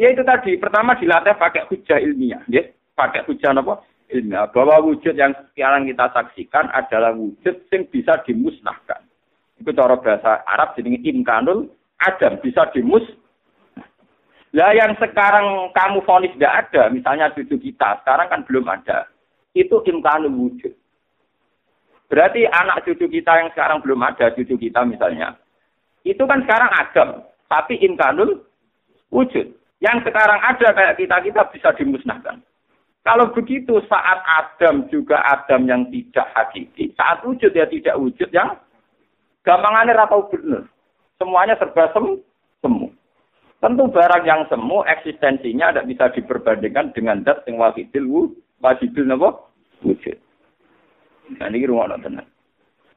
Ya 0.00 0.08
itu 0.08 0.24
tadi, 0.24 0.56
pertama 0.56 0.96
dilatih 0.96 1.36
pakai 1.36 1.68
hujah 1.68 2.00
ilmiah, 2.00 2.40
ya. 2.48 2.64
Pakai 2.96 3.26
hujah 3.28 3.52
apa? 3.52 3.84
Ilmiah. 4.08 4.48
Bahwa 4.48 4.80
wujud 4.80 5.12
yang 5.12 5.36
sekarang 5.52 5.90
kita 5.90 6.08
saksikan 6.16 6.72
adalah 6.72 7.12
wujud 7.12 7.68
yang 7.68 7.84
bisa 7.92 8.16
dimusnahkan. 8.24 9.11
Itu 9.62 9.70
cara 9.78 9.94
bahasa 9.94 10.42
Arab 10.42 10.74
jadi 10.74 10.98
imkanul 11.14 11.70
adam 12.02 12.42
bisa 12.42 12.66
dimus. 12.74 13.06
Lah 14.52 14.74
yang 14.74 14.98
sekarang 14.98 15.70
kamu 15.70 16.02
vonis 16.02 16.34
tidak 16.34 16.66
ada, 16.66 16.90
misalnya 16.90 17.30
cucu 17.30 17.56
kita, 17.56 18.02
sekarang 18.02 18.26
kan 18.26 18.42
belum 18.44 18.66
ada. 18.66 19.06
Itu 19.54 19.80
imkanul 19.86 20.34
wujud. 20.34 20.74
Berarti 22.10 22.44
anak 22.44 22.84
cucu 22.84 23.06
kita 23.08 23.32
yang 23.38 23.48
sekarang 23.54 23.80
belum 23.80 24.02
ada, 24.02 24.34
cucu 24.34 24.58
kita 24.58 24.84
misalnya. 24.84 25.38
Itu 26.02 26.26
kan 26.26 26.42
sekarang 26.44 26.68
adam, 26.74 27.08
tapi 27.46 27.78
imkanul 27.80 28.42
wujud. 29.14 29.46
Yang 29.78 30.10
sekarang 30.10 30.42
ada 30.42 30.68
kayak 30.74 30.98
kita-kita 30.98 31.42
bisa 31.54 31.70
dimusnahkan. 31.78 32.42
Kalau 33.02 33.34
begitu 33.34 33.82
saat 33.90 34.22
Adam 34.22 34.86
juga 34.86 35.18
Adam 35.26 35.66
yang 35.66 35.90
tidak 35.90 36.28
hakiki, 36.38 36.94
saat 36.94 37.18
wujud 37.26 37.50
ya 37.50 37.66
tidak 37.66 37.98
wujud 37.98 38.30
yang 38.30 38.54
Gampangannya 39.42 39.98
ratau 39.98 40.30
bener. 40.30 40.66
Semuanya 41.18 41.58
serba 41.58 41.90
sem 41.90 42.18
semu. 42.62 42.90
Tentu 43.62 43.86
barang 43.90 44.26
yang 44.26 44.42
semu 44.50 44.82
eksistensinya 44.86 45.70
tidak 45.70 45.88
bisa 45.90 46.04
diperbandingkan 46.18 46.90
dengan 46.94 47.22
zat 47.22 47.46
yang 47.46 47.62
wajibul 47.62 48.06
wu, 48.10 48.20
wajibul 48.58 49.06
napa? 49.06 49.30
Wujud. 49.86 50.18
Nah 51.38 51.46
ini 51.46 51.66
rumah 51.70 51.94
tenan. 51.94 52.26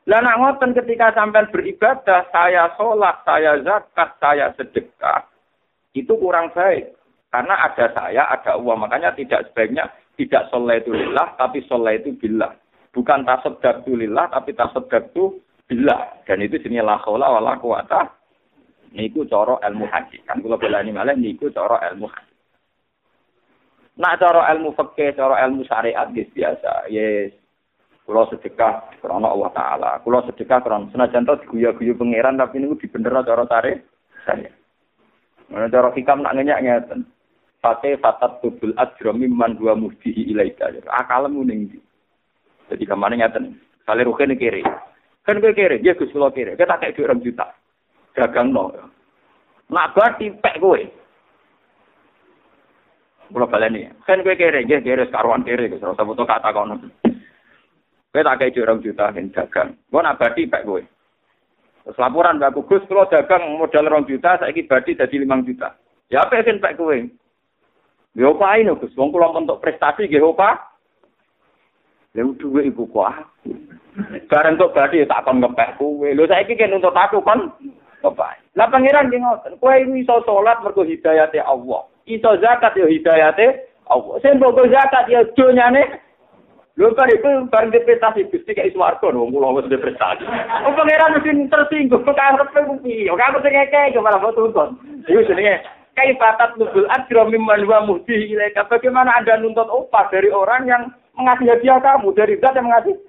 Lah 0.06 0.22
nak 0.22 0.38
ngoten 0.38 0.78
ketika 0.78 1.18
sampai 1.18 1.50
beribadah, 1.50 2.30
saya 2.30 2.70
sholat, 2.78 3.26
saya 3.26 3.58
zakat, 3.66 4.10
saya 4.22 4.54
sedekah, 4.54 5.26
itu 5.98 6.14
kurang 6.14 6.54
baik. 6.54 6.94
Karena 7.34 7.58
ada 7.66 7.90
saya, 7.90 8.22
ada 8.30 8.54
uang. 8.62 8.86
Makanya 8.86 9.18
tidak 9.18 9.50
sebaiknya 9.50 9.90
tidak 10.14 10.46
sholat 10.54 10.86
itu 10.86 10.94
lillah, 10.94 11.34
tapi 11.42 11.66
sholat 11.66 12.06
itu 12.06 12.14
billah. 12.22 12.54
Bukan 12.94 13.26
itu 13.26 13.92
lillah, 13.98 14.30
tapi 14.30 14.54
itu 14.54 15.42
bila 15.66 16.22
dan 16.30 16.42
itu 16.46 16.62
jenis 16.62 16.86
la 16.86 17.02
haula 17.02 17.30
wala 17.30 17.58
quwata 17.58 18.06
niku 18.94 19.26
cara 19.26 19.58
ilmu 19.66 19.90
haji 19.90 20.22
kan 20.24 20.40
kula 20.40 20.62
belani 20.62 20.94
malah 20.94 21.18
niku 21.18 21.50
cara 21.50 21.82
ilmu 21.90 22.06
haji 22.06 22.36
Nak 23.96 24.20
cara 24.20 24.52
ilmu 24.52 24.76
fikih, 24.76 25.16
cara 25.16 25.40
ilmu 25.48 25.64
syariat 25.64 26.12
guys 26.12 26.28
biasa. 26.36 26.92
Yes. 26.92 27.32
Kula 28.04 28.28
sedekah 28.28 28.92
karena 29.00 29.32
Allah 29.32 29.50
taala. 29.56 29.92
Kula 30.04 30.20
sedekah 30.28 30.62
karena 30.62 30.92
senajan 30.92 31.26
to 31.26 31.40
diguyu-guyu 31.48 31.96
pangeran 31.96 32.38
tapi 32.38 32.60
niku 32.60 32.76
dibener 32.78 33.24
cara 33.24 33.48
tarik 33.48 33.88
saya. 34.28 34.52
Mana 35.48 35.72
cara 35.72 35.90
hikam 35.96 36.22
nak 36.22 36.36
ngenyak 36.36 36.62
ngeten. 36.62 37.00
Fate 37.64 37.98
fatat 37.98 38.44
tubul 38.44 38.76
ajra 38.78 39.16
mimman 39.16 39.58
dua 39.58 39.74
muhdihi 39.74 40.28
ilaika. 40.28 40.70
Akalmu 40.92 41.48
ning? 41.48 41.80
Jadi 42.70 42.84
ke 42.84 42.96
mana 43.00 43.16
ngeten. 43.16 43.58
Kali 43.88 44.04
rugen 44.06 44.36
kiri. 44.36 44.62
Kan 45.26 45.42
gue 45.42 45.58
kere, 45.58 45.82
dia 45.82 45.98
gus 45.98 46.14
kulo 46.14 46.30
kere. 46.30 46.54
Kita 46.54 46.78
kayak 46.78 46.94
dua 46.94 47.18
juta. 47.18 47.50
Dagang 48.14 48.54
no. 48.54 48.70
Nak 49.74 49.98
pek 49.98 50.62
gue. 50.62 50.82
Kulo 53.34 53.46
baleni. 53.50 53.90
Kan 54.06 54.22
gue 54.22 54.38
kere, 54.38 54.62
dia 54.70 54.86
kere 54.86 55.10
sekaruan 55.10 55.42
kere. 55.42 55.66
Gus 55.66 55.82
rasa 55.82 56.06
foto 56.06 56.24
kata 56.30 56.54
kono. 56.54 56.78
Gue 58.14 58.22
tak 58.22 58.38
kayak 58.38 58.54
dua 58.54 58.78
juta 58.78 59.10
kan 59.10 59.26
dagang. 59.34 59.70
Gue 59.90 60.02
nak 60.06 60.22
berarti 60.22 60.46
pek 60.46 60.62
gue. 60.62 60.86
Terus 61.86 62.02
laporan 62.02 62.38
mbak 62.38 62.58
Gus, 62.66 62.86
kalau 62.86 63.10
dagang 63.10 63.62
modal 63.62 63.86
rong 63.90 64.10
juta, 64.10 64.38
saya 64.42 64.50
ini 64.50 64.66
berarti 64.66 64.98
jadi 64.98 65.16
lima 65.22 65.42
juta. 65.42 65.74
Ya 66.10 66.22
apa 66.22 66.42
yang 66.42 66.62
pek 66.62 66.78
gue? 66.78 67.10
Ya 68.14 68.30
apa 68.30 68.62
ini 68.62 68.74
Gus? 68.78 68.94
Wong 68.94 69.10
untuk 69.14 69.58
prestasi, 69.58 70.06
ya 70.06 70.22
apa? 70.22 70.70
Lha 72.14 72.30
duwe 72.38 72.70
kuah. 72.74 73.26
Bareng 74.28 74.60
kok 74.60 74.76
berarti 74.76 75.08
tak 75.08 75.24
kon 75.24 75.40
ngepek 75.40 75.80
kowe. 75.80 76.08
Lho 76.08 76.28
saiki 76.28 76.60
kan 76.60 76.76
untuk 76.76 76.92
aku 76.92 77.24
kon 77.24 77.52
ngepek. 78.04 78.36
Lah 78.56 78.68
pangeran 78.68 79.12
ki 79.12 79.20
ngoten, 79.20 79.56
kowe 79.60 79.76
iso 79.76 80.16
salat 80.28 80.60
mergo 80.64 80.84
hidayate 80.84 81.40
Allah. 81.40 81.88
Iso 82.04 82.36
zakat 82.44 82.76
ya 82.76 82.88
hidayate 82.92 83.72
Allah. 83.88 84.16
Sing 84.20 84.36
mbok 84.36 84.60
zakat 84.68 85.08
ya 85.08 85.24
donyane 85.36 86.04
Lho 86.76 86.92
kan 86.92 87.08
itu 87.08 87.48
bareng 87.48 87.72
depresi 87.72 88.28
Gusti 88.28 88.52
kayak 88.52 88.76
swarga 88.76 89.08
wong 89.08 89.32
kula 89.32 89.56
wis 89.56 89.72
depresi. 89.72 90.28
Oh 90.68 90.76
pangeran 90.76 91.16
mesti 91.16 91.48
tersinggung 91.48 92.04
arep 92.04 92.52
kuwi. 92.52 93.08
Kok 93.08 93.16
aku 93.16 93.40
sing 93.48 93.56
ngekek 93.56 93.96
malah 94.04 94.20
foto 94.20 94.52
tuntun. 94.52 94.76
Iku 95.08 95.24
jenenge 95.24 95.64
kaifatat 95.96 96.60
nubul 96.60 96.84
ajra 96.92 97.24
mimman 97.32 97.64
wa 97.64 97.80
muhdi 97.88 98.36
ilaika. 98.36 98.68
Bagaimana 98.68 99.16
Anda 99.16 99.40
nuntut 99.40 99.72
upah 99.72 100.12
dari 100.12 100.28
orang 100.28 100.68
yang 100.68 100.92
mengasih 101.16 101.56
hadiah 101.56 101.80
kamu, 101.80 102.12
dari 102.12 102.36
zat 102.44 102.60
yang 102.60 102.68
mengasih 102.68 103.00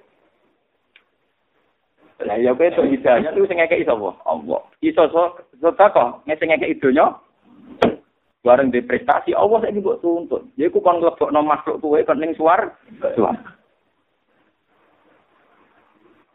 Lah 2.24 2.36
ya 2.40 2.56
kowe 2.56 2.64
tok 2.72 2.88
hidayahnya 2.88 3.36
itu 3.36 3.44
sing 3.44 3.60
ngekeki 3.60 3.84
sapa? 3.84 4.16
Allah. 4.24 4.60
Iso 4.80 5.04
so 5.12 5.36
sedekah 5.60 6.24
ngesing 6.24 6.48
ngekeki 6.48 6.80
donya. 6.80 7.12
Bareng 8.40 8.70
di 8.72 8.80
prestasi 8.80 9.36
Allah 9.36 9.60
saiki 9.60 9.84
mbok 9.84 10.00
tuntut. 10.00 10.48
Ya 10.56 10.70
iku 10.72 10.80
kon 10.80 11.02
mlebokno 11.02 11.44
makhluk 11.44 11.82
kowe 11.82 11.98
kon 12.06 12.22
ning 12.22 12.32
suar. 12.38 12.72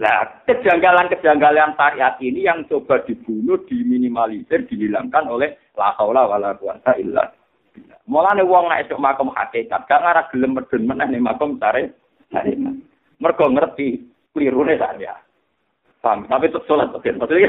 Lah, 0.02 0.42
kejanggalan-kejanggalan 0.50 1.78
syariat 1.78 2.18
ini 2.26 2.50
yang 2.50 2.66
coba 2.66 3.06
dibunuh, 3.06 3.62
diminimalisir, 3.70 4.66
dihilangkan 4.66 5.30
oleh 5.30 5.54
la 5.78 5.94
haula 5.94 6.26
wala 6.26 6.58
quwata 6.58 6.98
illa 6.98 7.30
billah. 7.70 7.98
Mulane 8.10 8.44
wong 8.44 8.66
nek 8.70 8.90
esuk 8.90 8.98
makom 8.98 9.30
hakikat, 9.32 9.86
gak 9.88 10.02
ngarah 10.02 10.26
gelem 10.34 10.58
medun 10.58 10.84
meneh 10.90 11.08
ning 11.08 11.22
makom 11.24 11.56
sare. 11.62 11.94
Mergo 13.22 13.46
ngerti 13.46 14.02
klirune 14.34 14.76
saya. 14.82 15.16
Paham? 16.02 16.26
Tapi 16.26 16.50
tetap 16.50 16.66
sholat. 16.66 16.90
Maksudnya, 16.90 17.46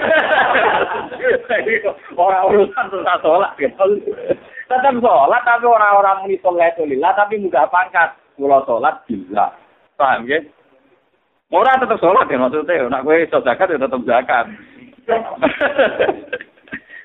orang 2.21 2.45
urusan 2.53 2.85
susah 2.93 3.17
sholat, 3.25 3.57
gitu. 3.57 3.85
Tetap 4.69 4.95
sholat, 5.01 5.43
tapi 5.49 5.65
orang-orang 5.65 6.29
ini 6.29 6.37
sholat 6.45 6.77
lillah, 6.77 7.17
tapi 7.17 7.41
mudah 7.41 7.65
pangkat. 7.73 8.13
Kalau 8.37 8.61
sholat, 8.69 9.01
gila. 9.09 9.57
Paham, 9.97 10.29
ya? 10.29 10.45
Orang 11.49 11.81
tetap 11.81 11.97
sholat, 11.97 12.29
ya, 12.29 12.37
maksudnya. 12.37 12.93
Nak 12.93 13.05
gue 13.09 13.25
iso 13.25 13.41
zakat, 13.41 13.73
ya 13.73 13.81
tetap 13.81 14.05
zakat. 14.05 14.47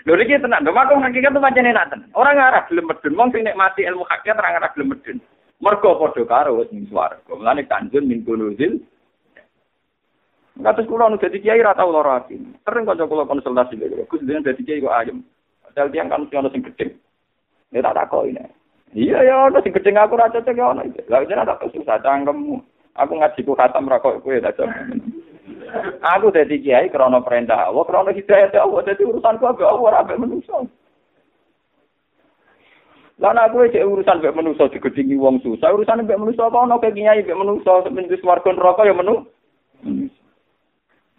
Lho 0.07 0.15
iki 0.23 0.39
tenan, 0.39 0.63
lho 0.63 0.71
makung 0.71 1.03
hakikat 1.03 1.36
itu 1.36 1.43
pancene 1.43 1.75
nak 1.75 1.91
tenan. 1.91 2.07
Ora 2.15 2.31
ngarah 2.31 2.63
gelem 2.71 2.88
medun, 2.88 3.19
wong 3.19 3.27
sing 3.36 3.43
nikmati 3.43 3.83
ilmu 3.83 4.07
hakikat 4.07 4.39
ora 4.39 4.55
ngarah 4.55 4.71
gelem 4.71 4.95
medun. 4.95 5.19
Mergo 5.60 5.99
padha 5.99 6.23
karo 6.23 6.63
wis 6.63 6.71
ning 6.71 6.88
swarga. 6.88 7.19
Mulane 7.27 7.67
kanjeng 7.67 8.07
min 8.07 8.23
kunuzil 8.23 8.79
Kados 10.58 10.89
kula 10.89 11.10
nu 11.10 11.22
dadi 11.22 11.38
kiai 11.38 11.62
ra 11.62 11.78
tau 11.78 11.93
lara 11.93 12.17
ati. 12.17 12.38
Sering 12.65 12.86
kanca 12.89 13.06
kula 13.06 13.30
konsultasi 13.30 13.78
lho. 13.78 14.10
Gus 14.10 14.26
dengan 14.26 14.41
dadi 14.41 14.65
kiai 14.65 14.82
kok 14.82 14.93
ayem. 14.93 15.22
Padahal 15.62 15.93
tiang 15.93 16.10
kan 16.10 16.26
ono 16.26 16.50
sing 16.50 16.65
gedhe. 16.65 16.98
Ya 17.70 17.86
tak 17.86 17.93
takoki 17.93 18.34
nek. 18.34 18.50
Iya 18.98 19.22
ya 19.22 19.36
ono 19.50 19.62
sing 19.62 19.74
gedhe 19.74 19.93
aku 19.93 20.17
ra 20.17 20.34
cocok 20.34 20.58
ya 20.58 20.65
ono. 20.74 20.82
Lah 21.13 21.22
jeneng 21.30 21.46
tak 21.46 21.62
susah 21.70 22.02
cangkemmu. 22.02 22.58
Aku 22.98 23.13
ngaji 23.13 23.39
ku 23.46 23.54
khatam 23.54 23.86
ra 23.86 24.02
kok 24.02 24.26
kowe 24.26 24.38
tak 24.41 24.58
Aku 26.17 26.34
dadi 26.34 26.58
kiai 26.63 26.89
krana 26.89 27.22
perintah 27.22 27.70
Allah, 27.70 27.84
krana 27.86 28.15
hidayah 28.15 28.50
Allah, 28.58 28.82
dadi 28.88 29.04
urusanku 29.04 29.43
ambek 29.46 29.67
Allah 29.67 29.84
ora 29.84 30.02
ambek 30.02 30.17
manusa. 30.17 30.65
Lah 33.17 33.50
kowe 33.50 33.65
cek 33.65 33.82
urusan 33.82 34.22
mbek 34.22 34.38
manusa 34.38 34.70
digedingi 34.70 35.17
wong 35.17 35.41
susah, 35.41 35.74
urusan 35.74 36.06
mbek 36.06 36.22
manusa 36.22 36.50
apa 36.50 36.70
ono 36.70 36.78
ke 36.78 36.93
kiai 36.93 37.26
mbek 37.26 37.34
manusa 37.38 37.82
sampeyan 37.82 38.13
wis 38.13 38.22
warga 38.22 38.54
neraka 38.54 38.86
ya 38.86 38.93
menu. 38.93 39.26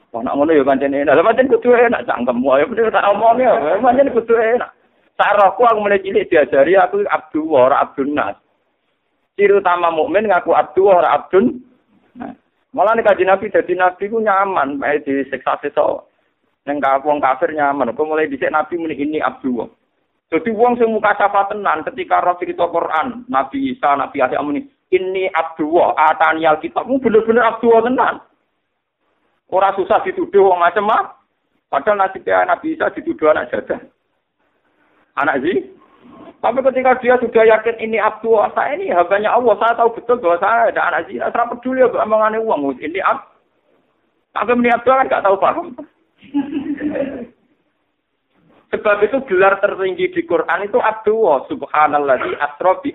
Wah, 0.08 0.24
nak 0.24 0.40
ngono 0.40 0.56
ya 0.56 0.64
pancen 0.64 0.96
enak. 0.96 1.12
Lah 1.12 1.24
pancen 1.24 1.52
kudu 1.52 1.76
enak 1.76 2.08
cangkem 2.08 2.40
wae 2.40 2.64
bener 2.64 2.88
tak 2.88 3.08
omongi 3.12 3.44
ya. 3.44 3.76
Pancen 3.76 4.08
kudu 4.08 4.34
enak. 4.40 4.70
Sarahku 5.18 5.66
aku 5.66 5.82
mulai 5.82 6.00
cilik 6.00 6.30
diajari 6.30 6.78
aku 6.78 7.04
abdu 7.10 7.52
ora 7.52 7.84
abdun 7.84 8.16
nas. 8.16 8.38
Ciri 9.36 9.58
utama 9.58 9.92
mukmin 9.92 10.30
ngaku 10.30 10.54
abdu 10.56 10.88
ora 10.88 11.12
abdun. 11.12 11.60
Malah 12.72 12.94
nek 12.94 13.04
kaji 13.10 13.24
nabi 13.26 13.50
dadi 13.52 13.74
nabi 13.74 14.12
ku 14.12 14.20
nyaman, 14.20 14.78
bae 14.78 15.02
disiksa 15.02 15.58
siksa. 15.60 16.04
Neng 16.64 16.80
wong 16.80 17.18
kafir 17.20 17.52
nyaman. 17.52 17.92
Kok 17.92 18.06
mulai 18.08 18.30
dhisik 18.30 18.52
nabi 18.52 18.76
muni 18.78 18.96
ini 18.96 19.18
abdu. 19.20 19.66
Jadi 20.28 20.52
wong 20.52 20.76
sing 20.76 20.92
muka 20.92 21.16
syafa 21.16 21.48
tenan 21.48 21.80
ketika 21.88 22.20
roh 22.20 22.36
cerita 22.36 22.68
Quran, 22.68 23.24
Nabi 23.32 23.72
Isa, 23.72 23.96
Nabi 23.96 24.20
Isa 24.20 24.44
muni 24.44 24.60
ini 24.92 25.24
abdullah, 25.32 25.96
atani 25.96 26.44
alkitabmu 26.44 27.00
bener-bener 27.00 27.48
abdullah 27.48 27.80
tenan. 27.88 28.14
Ora 29.48 29.72
susah 29.72 30.04
dituduh 30.04 30.52
wong 30.52 30.60
macam 30.60 30.84
mah. 30.84 31.16
Padahal 31.68 32.00
nasibnya 32.00 32.44
Nabi 32.48 32.76
Isa 32.76 32.92
dituduh 32.92 33.32
anak 33.32 33.48
jadah. 33.52 33.80
Anak 35.16 35.40
sih. 35.44 35.72
Tapi 36.38 36.62
ketika 36.62 36.94
dia 37.02 37.18
sudah 37.18 37.42
yakin 37.42 37.76
ini 37.82 37.98
abdullah, 37.98 38.54
saya 38.54 38.78
ini 38.78 38.94
hambanya 38.94 39.34
Allah, 39.34 39.58
saya 39.58 39.74
tahu 39.74 39.98
betul 39.98 40.22
bahwa 40.22 40.38
saya 40.38 40.70
ada 40.70 40.82
anak 40.86 41.10
zina. 41.10 41.26
Saya 41.34 41.50
peduli 41.50 41.82
ya 41.82 41.90
omongannya 41.90 42.38
uang. 42.38 42.78
Ini 42.78 43.02
ab. 43.02 43.34
Tapi 44.36 44.54
ini 44.54 44.70
abdullah 44.70 45.02
kan 45.02 45.10
gak 45.10 45.24
tahu 45.26 45.36
paham. 45.42 45.66
Sebab 48.68 49.00
itu 49.00 49.16
gelar 49.32 49.56
tertinggi 49.64 50.12
di 50.12 50.28
Quran 50.28 50.68
itu 50.68 50.76
Abdullah 50.76 51.48
subhanallah 51.48 52.20
di 52.20 52.36
bi 52.84 52.92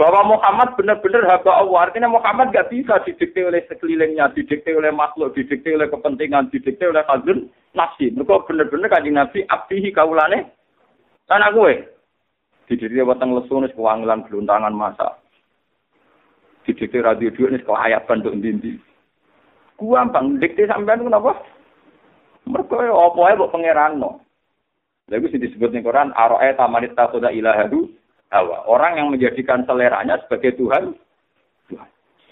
bahwa 0.00 0.20
Muhammad 0.24 0.72
benar-benar 0.80 1.28
hamba 1.28 1.52
Allah. 1.52 1.78
Artinya 1.84 2.08
Muhammad 2.08 2.48
gak 2.48 2.72
bisa 2.72 2.96
didikte 3.04 3.44
oleh 3.44 3.60
sekelilingnya, 3.68 4.32
didikte 4.32 4.72
oleh 4.72 4.88
makhluk, 4.88 5.36
didikte 5.36 5.76
oleh 5.76 5.84
kepentingan, 5.84 6.48
didikte 6.48 6.88
oleh 6.88 7.04
hazun 7.04 7.52
nafsi. 7.76 8.08
Mereka 8.08 8.48
benar-benar 8.48 8.88
kaji 8.88 9.10
Nabi 9.12 9.38
abdihi 9.52 9.92
kaulane 9.92 10.48
tanah 11.28 11.52
gue. 11.52 11.72
Didikte 12.72 13.04
watang 13.04 13.36
lesu 13.36 13.60
nis 13.60 13.76
kewangilan 13.76 14.24
geluntangan 14.32 14.72
masa. 14.72 15.20
Didikte 16.64 17.04
radio 17.04 17.28
dua 17.36 17.52
nis 17.52 17.66
kelayapan 17.68 18.24
untuk 18.24 18.40
dindi. 18.40 18.80
Gua 19.76 20.08
bang, 20.08 20.40
dikte 20.40 20.64
sampean 20.64 21.04
kenapa? 21.04 21.36
Mereka 22.48 22.80
apa 22.80 23.20
ya 23.28 23.36
buat 23.36 23.52
pangeran 23.52 24.00
no. 24.00 24.24
Lalu 25.10 25.26
sih 25.34 25.42
disebut 25.42 25.74
di 25.74 25.82
Quran, 25.82 26.14
aroe 26.14 26.54
tamanit 26.54 26.94
tasoda 26.94 27.34
ilahadu 27.34 27.90
hawa. 28.30 28.62
Orang 28.70 28.96
yang 28.96 29.10
menjadikan 29.10 29.66
seleranya 29.66 30.22
sebagai 30.22 30.54
Tuhan. 30.54 30.94
Tuhan. 31.66 31.88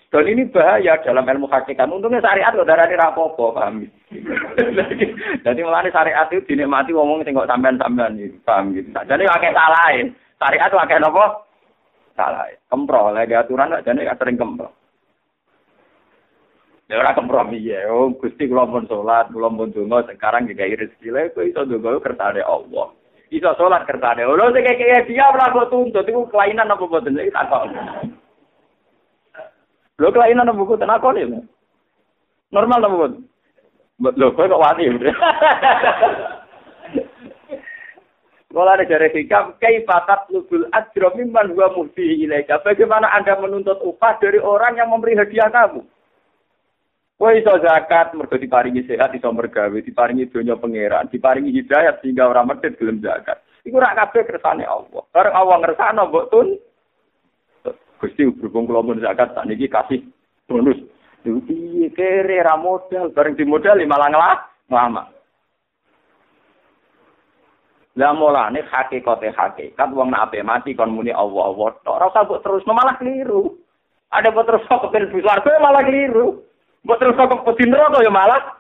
Dan 0.09 0.25
ini 0.25 0.47
bahaya 0.49 0.97
dalam 1.03 1.27
ilmu 1.27 1.51
hakikat. 1.51 1.91
Untungnya 1.91 2.23
syariat 2.23 2.55
loh 2.55 2.65
darah 2.65 2.89
rapopo, 2.89 3.53
paham 3.53 3.85
Jadi 5.45 5.61
melani 5.61 5.93
syariat 5.93 6.31
itu 6.33 6.41
dinikmati 6.49 6.97
ngomong 6.97 7.27
tengok 7.27 7.45
sampean-sampean 7.45 8.17
paham 8.47 8.73
gitu. 8.73 8.89
Jadi 8.95 9.23
pakai 9.29 9.53
salah 9.53 9.91
Syariat 10.39 10.71
itu 10.71 10.81
pakai 10.81 11.03
apa? 11.03 11.25
Salah. 12.15 12.47
Kempro, 12.71 13.11
lagi 13.11 13.35
aturan 13.35 13.75
jadi 13.83 14.15
sering 14.17 14.39
kempro. 14.39 14.71
Ya 16.89 16.97
ora 17.05 17.13
kompromi 17.13 17.61
ya. 17.61 17.85
Oh, 17.93 18.17
Gusti 18.17 18.49
kula 18.49 18.65
pun 18.65 18.89
salat, 18.89 19.29
kula 19.29 19.53
pun 19.53 19.69
donga 19.77 20.09
sekarang 20.09 20.49
juga 20.49 20.65
rezeki 20.65 21.13
lha 21.13 21.29
kok 21.37 21.45
iso 21.45 21.69
donga 21.69 22.01
kertane 22.01 22.41
Allah. 22.41 22.97
Iso 23.29 23.53
salat 23.61 23.85
kertane 23.85 24.25
Allah 24.25 24.49
sing 24.57 24.65
kaya 24.65 25.05
dia 25.05 25.29
ora 25.29 25.53
kok 25.53 25.69
tuntut 25.69 26.09
iku 26.09 26.25
kelainan 26.33 26.73
apa 26.73 26.81
boten 26.89 27.21
iki 27.21 27.29
takon. 27.29 27.77
Lho 30.01 30.09
kelainan 30.09 30.49
apa 30.49 30.65
boten 30.65 30.89
takon 30.89 31.21
ya. 31.21 31.29
Normal 32.57 32.81
apa 32.81 32.97
boten? 32.97 33.21
Lho 34.01 34.33
kok 34.33 34.49
kok 34.49 34.63
wani. 34.65 34.89
Kalau 38.49 38.65
ada 38.65 38.81
dari 38.81 39.13
hikam, 39.13 39.61
kaifatat 39.61 40.33
lubul 40.33 40.65
ajro 40.73 41.13
mimman 41.15 41.53
huwa 41.53 41.69
muhdihi 41.69 42.25
ilaika. 42.25 42.65
Bagaimana 42.65 43.13
Anda 43.13 43.37
menuntut 43.37 43.77
upah 43.85 44.17
dari 44.25 44.41
orang 44.41 44.81
yang 44.81 44.89
memberi 44.89 45.21
hadiah 45.21 45.53
kamu? 45.53 45.85
Kowe 47.19 47.35
iso 47.35 47.51
zakat 47.59 48.15
mergo 48.15 48.39
diparingi 48.39 48.87
sehat 48.87 49.11
iso 49.11 49.27
mergawe, 49.35 49.75
diparingi 49.75 50.31
donya 50.31 50.55
pangeran, 50.55 51.11
diparingi 51.11 51.51
hidayat 51.51 51.99
sehingga 51.99 52.31
ora 52.31 52.47
medhit 52.47 52.79
gelem 52.79 53.03
zakat. 53.03 53.43
Iku 53.67 53.75
rak 53.75 53.99
kabeh 53.99 54.23
kersane 54.23 54.63
Allah. 54.63 55.03
Bareng 55.11 55.35
Allah 55.35 55.57
ngersakno 55.59 56.03
mbok 56.07 56.31
tun 56.31 56.49
Gusti 57.99 58.23
berhubung 58.31 58.71
kula 58.71 58.87
mun 58.87 59.03
zakat 59.03 59.35
sakniki 59.35 59.67
kasih 59.67 60.07
bonus. 60.47 60.79
Piye 61.27 61.91
kere 61.91 62.47
ra 62.47 62.55
modal, 62.55 63.11
bareng 63.11 63.35
di 63.35 63.43
modal 63.43 63.83
malah 63.83 64.09
ngelah 64.15 64.39
lama. 64.71 65.03
Lah 67.99 68.15
mulane 68.15 68.63
hakikate 68.63 69.35
hakikat 69.35 69.91
wong 69.91 70.15
nek 70.15 70.31
ape 70.31 70.47
mati 70.47 70.79
kon 70.79 70.95
muni 70.95 71.11
Allah 71.11 71.51
Allah. 71.51 71.75
Ora 71.83 72.15
usah 72.15 72.23
terus 72.47 72.63
malah 72.63 72.95
keliru. 72.95 73.59
Ada 74.15 74.31
terus 74.31 74.63
kok 74.71 74.87
kepen 74.87 75.11
malah 75.59 75.83
keliru. 75.83 76.47
Mbok 76.85 76.99
terus 76.99 77.19
kok 77.19 77.43
putih 77.47 77.67
neraka 77.67 78.05
ya 78.05 78.13
malah. 78.13 78.59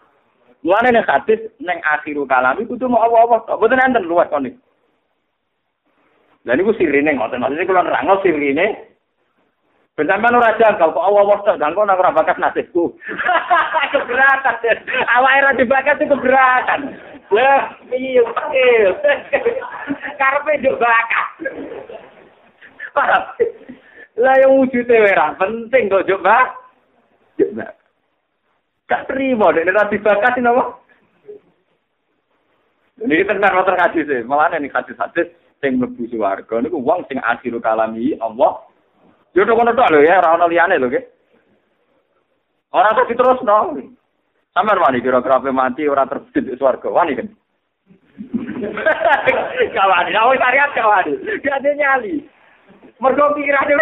Mulane 0.66 0.90
nek 0.90 1.07
hadis 1.07 1.38
ning 1.62 1.78
akhiru 1.87 2.26
kalami 2.26 2.66
kudu 2.66 2.90
mau 2.90 3.07
apa-apa. 3.07 3.54
Mboten 3.59 3.78
enten 3.78 4.09
luwes 4.11 4.26
kon 4.26 4.50
iki. 4.50 4.59
Lah 6.46 6.54
niku 6.59 6.74
sirine 6.74 7.14
ngoten. 7.14 7.38
Maksudnya 7.38 7.68
kula 7.68 7.87
nerangno 7.87 8.18
sirine. 8.22 8.66
Ben 9.94 10.07
sampean 10.07 10.38
ora 10.38 10.54
jangkal 10.59 10.94
kok 10.94 11.02
Allah 11.02 11.24
wasta 11.26 11.59
dan 11.59 11.74
kok 11.74 11.87
ora 11.87 12.14
bakat 12.14 12.38
nasibku. 12.38 12.94
keberatan. 13.94 14.54
Awake 15.11 15.38
ora 15.42 15.52
dibakat 15.59 15.96
itu 15.98 16.11
keberatan. 16.14 16.81
Wah, 17.28 17.62
iya 17.92 18.22
pakil. 18.24 18.90
Karepe 20.22 20.52
njuk 20.59 20.78
bakat. 20.78 21.26
Lah 24.22 24.35
yang 24.42 24.59
wujude 24.59 24.96
ora 24.96 25.35
penting 25.38 25.87
kok 25.87 26.07
njuk 26.07 26.22
bakat. 26.22 27.77
Gak 28.88 29.05
terima, 29.05 29.53
dek 29.53 29.68
nanti 29.68 30.01
bakat 30.01 30.40
ini 30.40 30.48
apa? 30.48 30.64
Ini 33.05 33.29
tenar 33.29 33.53
motor 33.53 33.77
kasih 33.77 34.03
sih, 34.09 34.24
malah 34.24 34.48
ini 34.57 34.72
kasih 34.72 34.96
hadis 34.96 35.29
sing 35.61 35.77
mlebu 35.77 36.09
swarga 36.09 36.64
niku 36.64 36.81
wong 36.81 37.05
sing 37.07 37.20
akhiru 37.20 37.61
kalami 37.61 38.16
Allah. 38.18 38.64
Yo 39.37 39.44
tok 39.44 39.55
ngono 39.55 39.77
tok 39.77 39.92
ya, 40.03 40.24
ora 40.24 40.40
ono 40.40 40.48
liyane 40.48 40.81
lho, 40.81 40.88
nggih. 40.88 41.05
Ora 42.72 42.96
kok 42.96 43.12
diterusno. 43.12 43.77
Sampeyan 44.57 44.81
wani 44.81 45.05
kira-kira 45.05 45.53
mati 45.53 45.85
ora 45.85 46.09
terbit 46.09 46.48
swarga, 46.57 46.88
wani 46.88 47.12
kan. 47.12 47.29
kawani, 49.77 50.16
awak 50.16 50.40
syariat 50.40 50.72
kawani. 50.72 51.12
Gak 51.44 51.61
ada 51.61 51.70
nyali. 51.77 52.24
Mergo 52.98 53.37
pikirane 53.37 53.77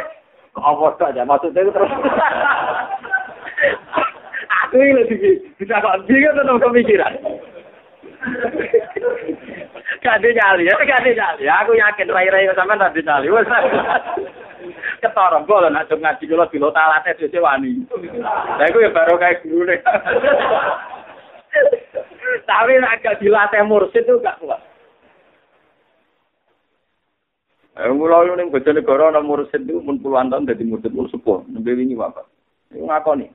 apa 0.57 0.87
tok 0.99 1.11
aja 1.14 1.23
maksudnya 1.23 1.71
terus. 1.71 1.95
Ini 4.77 4.93
lagi 4.93 5.17
bisa 5.57 5.81
kok 5.81 6.05
bingung 6.05 6.37
tentang 6.37 6.61
pemikiran. 6.61 7.12
Kade 10.05 10.29
nyali 10.37 10.69
ya, 10.69 10.77
kade 10.77 11.17
nyali. 11.17 11.45
Aku 11.49 11.73
yakin 11.73 12.12
rai-rai 12.12 12.53
sama 12.53 12.77
nanti 12.77 13.01
nyali. 13.01 13.33
Ketorong 15.01 15.49
gue 15.49 15.69
nak 15.73 15.89
cuma 15.89 16.12
ngaji 16.12 16.25
kalau 16.29 16.51
bilo 16.53 16.69
talatnya 16.75 17.17
dia 17.17 17.41
wani. 17.41 17.87
Nah, 18.21 18.67
aku 18.67 18.85
ya 18.85 18.91
baru 18.93 19.17
kayak 19.17 19.45
guru 19.47 19.65
nih. 19.65 19.81
Tapi 22.45 22.73
agak 22.83 23.19
dilatih 23.23 23.62
mursid 23.65 24.05
itu 24.05 24.21
gak 24.21 24.37
kuat. 24.43 24.61
Eh, 27.77 27.93
mulai 27.93 28.33
ini 28.33 28.49
bojonegoro 28.49 29.12
ana 29.12 29.21
mursid 29.21 29.69
itu 29.69 29.81
mun 29.85 30.01
puluhan 30.01 30.33
tahun 30.33 30.49
dadi 30.49 30.65
mursid 30.65 30.97
mul 30.97 31.12
sepuh, 31.12 31.45
nembe 31.53 31.77
wingi 31.77 31.93
wae. 31.93 32.25
Iku 32.73 32.89
ngakoni. 32.89 33.29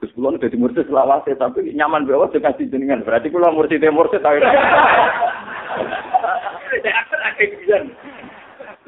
Gus 0.00 0.16
kula 0.16 0.32
udah 0.32 0.48
mursid 0.56 0.88
selawase 0.88 1.36
tapi 1.36 1.76
nyaman 1.76 2.08
bae 2.08 2.16
wae 2.16 2.40
kasih 2.40 2.72
jenengan. 2.72 3.04
Berarti 3.04 3.28
kula 3.28 3.52
mursid 3.52 3.84
mursid 3.92 4.24
tapi. 4.24 4.40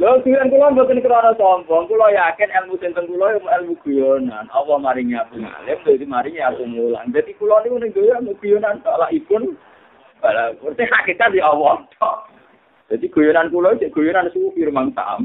Lho 0.00 0.18
tujuan 0.24 0.48
kula 0.48 0.72
mboten 0.72 1.04
krana 1.04 1.36
sombong, 1.36 1.86
kula 1.86 2.10
yakin 2.16 2.48
ilmu 2.48 2.80
sing 2.80 2.96
teng 2.96 3.06
kula 3.06 3.36
ilmu 3.38 3.76
guyonan. 3.84 4.48
Allah 4.50 4.80
maringi 4.80 5.14
aku 5.14 5.36
ngalim, 5.36 5.78
dadi 5.84 6.06
maringi 6.08 6.40
aku 6.40 6.64
mulang. 6.64 7.12
Dadi 7.12 7.36
kula 7.36 7.60
niku 7.60 7.76
ning 7.76 7.92
guyon 7.92 8.24
ilmu 8.24 8.32
guyonan 8.40 8.80
tok 8.80 8.96
lah 8.96 9.12
ipun. 9.12 9.52
Bala, 10.24 10.56
di 10.56 11.40
Allah. 11.44 11.86
Jadi 12.92 13.08
guyonan 13.08 13.48
kula 13.48 13.72
cek 13.80 13.88
guyonan 13.96 14.28
sufi 14.36 14.68
rumang 14.68 14.92
sam. 14.92 15.24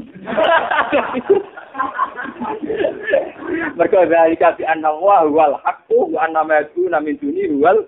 Mereka 3.76 4.08
dari 4.08 4.40
kafi 4.40 4.64
anna 4.64 4.88
wa 4.88 5.28
wal 5.28 5.60
haqqu 5.60 6.16
wa 6.16 6.24
anna 6.24 6.48
ma 6.48 6.64
yakuna 6.64 6.96
min 7.04 7.20
duni 7.20 7.44
wal. 7.60 7.84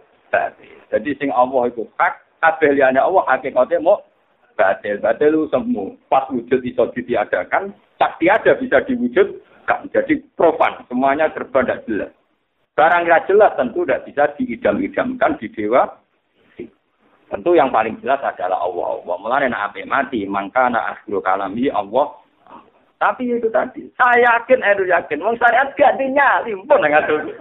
Jadi 0.92 1.10
sing 1.16 1.32
Allah 1.32 1.72
itu 1.72 1.88
hak, 1.96 2.12
kabeh 2.44 2.76
liyane 2.76 3.00
Allah 3.00 3.24
hakikate 3.24 3.80
mau 3.80 4.04
batil. 4.52 5.00
Batil 5.00 5.48
semu. 5.48 5.96
Pas 6.12 6.28
wujud 6.28 6.60
iso 6.60 6.92
ditiadakan, 6.92 7.72
tak 7.96 8.20
tiada 8.20 8.60
bisa 8.60 8.84
diwujudkan. 8.84 9.88
Jadi 9.96 10.20
profan, 10.36 10.84
semuanya 10.92 11.32
serba 11.32 11.64
tidak 11.64 11.88
jelas. 11.88 12.12
Barang 12.76 13.08
tidak 13.08 13.24
jelas 13.32 13.52
tentu 13.56 13.88
tidak 13.88 14.04
bisa 14.04 14.28
diidam-idamkan 14.36 15.40
di 15.40 15.48
dewa. 15.56 15.88
Tentu 17.30 17.54
yang 17.54 17.70
paling 17.70 17.94
jelas 18.02 18.18
adalah 18.26 18.58
Allah. 18.58 18.98
Allah 18.98 19.16
mulai 19.22 19.46
nak 19.46 19.70
ape 19.70 19.86
mati, 19.86 20.26
maka 20.26 20.66
nak 20.66 20.98
akhiru 20.98 21.22
kalami 21.22 21.70
Allah. 21.70 22.10
Tapi 23.00 23.32
itu 23.32 23.48
tadi, 23.48 23.88
saya 23.96 24.28
yakin, 24.28 24.60
Edu 24.60 24.84
yakin, 24.84 25.24
wong 25.24 25.32
syariat 25.40 25.72
gak 25.72 25.96
dinyali, 25.96 26.52
pun 26.52 26.84
nggak 26.84 27.08
tuh. 27.08 27.32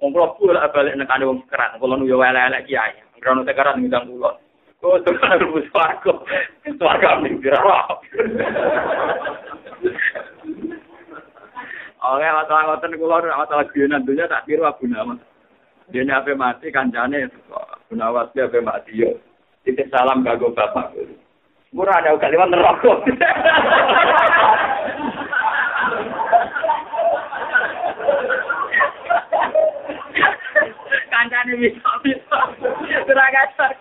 Wong 0.00 0.16
kalau 0.16 0.32
pulang 0.40 0.64
balik 0.72 0.96
nekane 0.96 1.28
wong 1.28 1.44
sekerat, 1.44 1.76
kalau 1.76 2.00
nuyo 2.00 2.16
elek 2.24 2.64
kiai, 2.64 2.96
krono 3.20 3.44
sekerat 3.44 3.76
ngidang 3.76 4.08
pulau. 4.08 4.32
Oh, 4.78 4.94
Tuhan 5.02 5.42
rebus 5.42 5.66
swarga. 5.74 6.14
Swarga 6.78 7.18
ning 7.18 7.42
jero. 7.42 7.98
Oke, 11.98 12.26
masalah 12.30 12.62
ngoten 12.70 12.94
kula 12.94 13.18
ora 13.18 13.42
masalah 13.42 13.66
genan 13.74 14.06
dunya 14.06 14.30
tak 14.30 14.46
kira 14.46 14.70
Abu 14.70 14.86
Nawas. 14.86 15.18
Dene 15.88 16.12
ape 16.12 16.36
mati 16.36 16.68
kancane 16.68 17.32
Abu 17.48 17.96
Nawas 17.96 18.28
dia 18.36 18.44
ape 18.44 18.60
mati 18.60 18.92
yo. 18.92 19.16
Titip 19.64 19.88
salam 19.88 20.20
kanggo 20.20 20.52
bapak. 20.52 20.92
Murah 21.72 22.04
ada 22.04 22.12
kalimat 22.20 22.52
neraka. 22.52 22.92
kancane 31.08 31.52
bisa 31.56 31.92
bisa. 32.04 32.38
Ora 33.08 33.26
kasar 33.32 33.72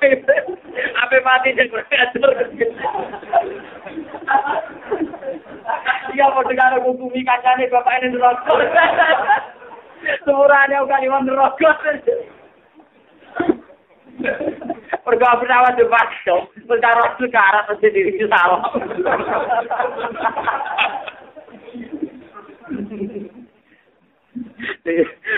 Ape 1.04 1.17
mati 1.28 1.60
sing 1.60 1.67
beratur. 1.67 2.32
Iya 6.15 6.26
padha 6.32 6.54
karo 6.56 6.78
hukumi 6.88 7.28
kancane 7.28 7.67
bapak 7.67 8.00
ini 8.00 8.15
neraka. 8.15 8.56
Semurane 10.26 10.76
uga 10.82 11.02
liwat 11.02 11.24
neraka. 11.26 11.72
Perga 15.08 15.40
penawa 15.40 15.72
de 15.78 15.86
bakso, 15.88 16.52
perkara 16.68 17.16
sekarang 17.16 17.66
mesti 17.70 17.88
diri 17.96 18.28
salah. 18.28 18.60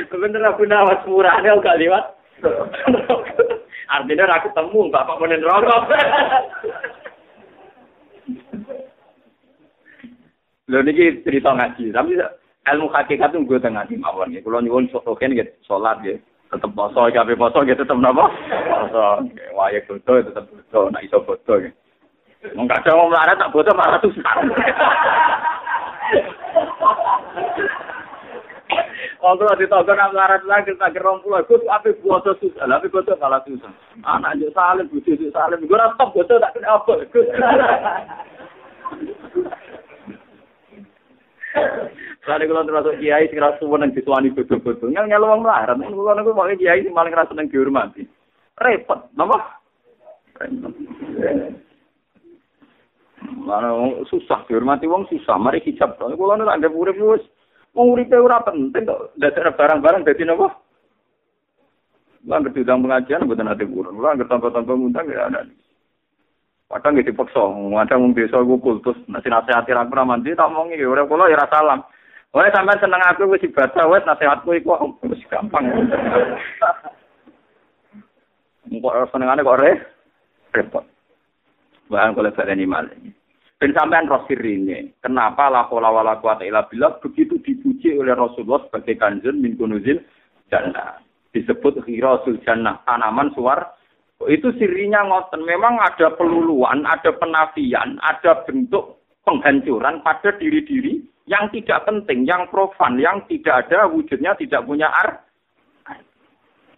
Bener 0.10 0.44
aku 0.48 0.64
nawas 0.66 1.06
murahnya. 1.06 1.60
Artinya 3.90 4.26
aku 4.38 4.50
rokok. 5.42 5.82
Cerita 10.70 11.50
ngaji, 11.54 11.84
tapi 11.94 12.14
ilmu 12.76 12.92
hakikat 12.94 13.34
itu 13.34 13.46
gue 13.46 13.60
tengah 13.62 13.86
di 13.88 13.96
mawon 13.96 14.34
ya. 14.34 14.44
Kalau 14.44 14.62
nyuwun 14.62 14.90
soken 14.92 15.34
gitu, 15.34 15.52
sholat 15.66 16.02
ya, 16.02 16.18
tetap 16.50 16.72
poso, 16.74 17.10
kafe 17.10 17.34
poso 17.38 17.62
gitu, 17.66 17.82
tetap 17.82 17.98
napa? 17.98 18.30
Poso, 18.68 19.30
wayak 19.54 19.86
foto 19.86 20.12
tetap 20.22 20.46
foto, 20.50 20.90
nak 20.90 21.04
iso 21.06 21.22
foto 21.24 21.54
ya. 21.62 21.70
Enggak 22.56 22.88
ada 22.88 22.96
mau 22.96 23.12
melarat 23.12 23.36
tak 23.36 23.52
foto 23.52 23.72
malah 23.76 24.00
susah. 24.00 24.36
Kalau 29.20 29.60
di 29.60 29.68
toko 29.68 29.92
nak 29.92 30.16
melarat 30.16 30.44
lagi 30.48 30.72
tak 30.80 30.96
gerong 30.96 31.20
pulau, 31.20 31.44
gue 31.44 31.60
tuh 31.60 31.68
apa 31.68 31.92
foto 32.00 32.32
susah, 32.40 32.64
tapi 32.64 32.88
foto 32.88 33.12
malah 33.20 33.44
susah. 33.44 33.68
Anak 34.08 34.40
aja 34.40 34.48
salim, 34.56 34.88
bujuk 34.88 35.20
salim, 35.36 35.68
gue 35.68 35.76
rasa 35.76 36.00
foto 36.00 36.34
tak 36.40 36.56
kena 36.56 36.80
apa. 36.80 36.94
Lha 42.30 42.46
kula 42.46 42.62
termasuk 42.62 43.02
kiai 43.02 43.26
sing 43.26 43.42
rasa 43.42 43.58
seneng 43.58 43.90
disuwani 43.90 44.30
bodo-bodo. 44.30 44.86
Ngel 44.86 45.10
ngel 45.10 45.26
wong 45.26 45.42
melarat. 45.42 45.82
Kula 45.82 46.14
niku 46.14 46.38
mau 46.38 46.46
kiai 46.46 46.86
sing 46.86 46.94
paling 46.94 47.10
rasa 47.10 47.34
seneng 47.34 47.50
dihormati. 47.50 48.06
Repot, 48.62 49.10
napa? 49.18 49.58
Mana 53.42 53.74
susah 54.14 54.46
dihormati 54.46 54.86
wong 54.86 55.10
susah. 55.10 55.42
Mari 55.42 55.66
hijab. 55.66 55.98
Kula 55.98 56.38
niku 56.38 56.54
anggap 56.54 56.70
urip 56.70 57.02
wis 57.02 57.26
wong 57.74 57.98
uripe 57.98 58.14
ora 58.14 58.46
penting 58.46 58.86
kok. 58.86 59.18
Dadek 59.18 59.58
barang-barang 59.58 60.06
dadi 60.06 60.22
napa? 60.30 60.54
Lah 62.30 62.38
anggere 62.38 62.62
diundang 62.62 62.86
pengajian 62.86 63.26
mboten 63.26 63.50
ate 63.50 63.66
kurun. 63.66 64.06
Anggere 64.06 64.30
tanpa-tanpa 64.30 64.78
ngundang 64.78 65.10
ya 65.10 65.34
ada. 65.34 65.50
Padahal 66.70 66.94
nggih 66.94 67.10
dipaksa, 67.10 67.42
kadang 67.42 68.00
wong 68.06 68.14
desa 68.14 68.38
iku 68.46 68.62
kultus, 68.62 68.94
nek 69.10 69.26
nasihati 69.26 69.74
ra 69.74 69.90
pernah 69.90 70.14
mandi 70.14 70.38
tak 70.38 70.54
omongi 70.54 70.78
ya 70.78 70.86
ora 70.86 71.10
kula 71.10 71.26
ya 71.26 71.42
salam. 71.50 71.82
Wae 72.30 72.54
sampean 72.54 72.78
seneng 72.78 73.02
aku 73.02 73.26
wis 73.26 73.42
ibadah 73.42 73.90
wis 73.90 74.06
nasihatku 74.06 74.54
iku 74.54 74.78
wis 75.10 75.22
gampang. 75.34 75.66
Kok 78.70 79.10
senengane 79.10 79.42
kok 79.42 79.58
re? 79.58 79.72
Repot. 80.54 80.86
Bahan 81.90 82.14
kalau 82.14 82.30
baleni 82.30 82.70
malah. 82.70 82.94
Dan 83.60 83.76
sampean 83.76 84.08
rosirine, 84.08 84.96
kenapa 85.04 85.52
la 85.52 85.68
haula 85.68 85.92
wala 85.92 86.16
quwata 86.24 86.48
illa 86.48 86.64
billah 86.70 87.02
begitu 87.04 87.36
dipuji 87.44 87.92
oleh 87.98 88.16
Rasulullah 88.16 88.64
sebagai 88.70 88.96
kanjeng 88.96 89.42
min 89.44 89.60
kunuzil 89.60 90.00
jannah. 90.48 91.02
Disebut 91.36 91.84
khirasul 91.84 92.40
jannah, 92.48 92.80
tanaman 92.88 93.36
suar 93.36 93.76
itu 94.32 94.56
sirinya 94.56 95.04
ngoten. 95.04 95.44
Memang 95.44 95.76
ada 95.76 96.14
peluluan, 96.16 96.88
ada 96.88 97.12
penafian, 97.12 98.00
ada 98.00 98.48
bentuk 98.48 99.04
penghancuran 99.28 100.08
pada 100.08 100.30
diri-diri 100.40 101.04
yang 101.30 101.46
tidak 101.54 101.86
penting, 101.86 102.26
yang 102.26 102.50
profan, 102.50 102.98
yang 102.98 103.22
tidak 103.30 103.70
ada 103.70 103.86
wujudnya, 103.86 104.34
tidak 104.34 104.66
punya 104.66 104.90
ar. 104.90 105.22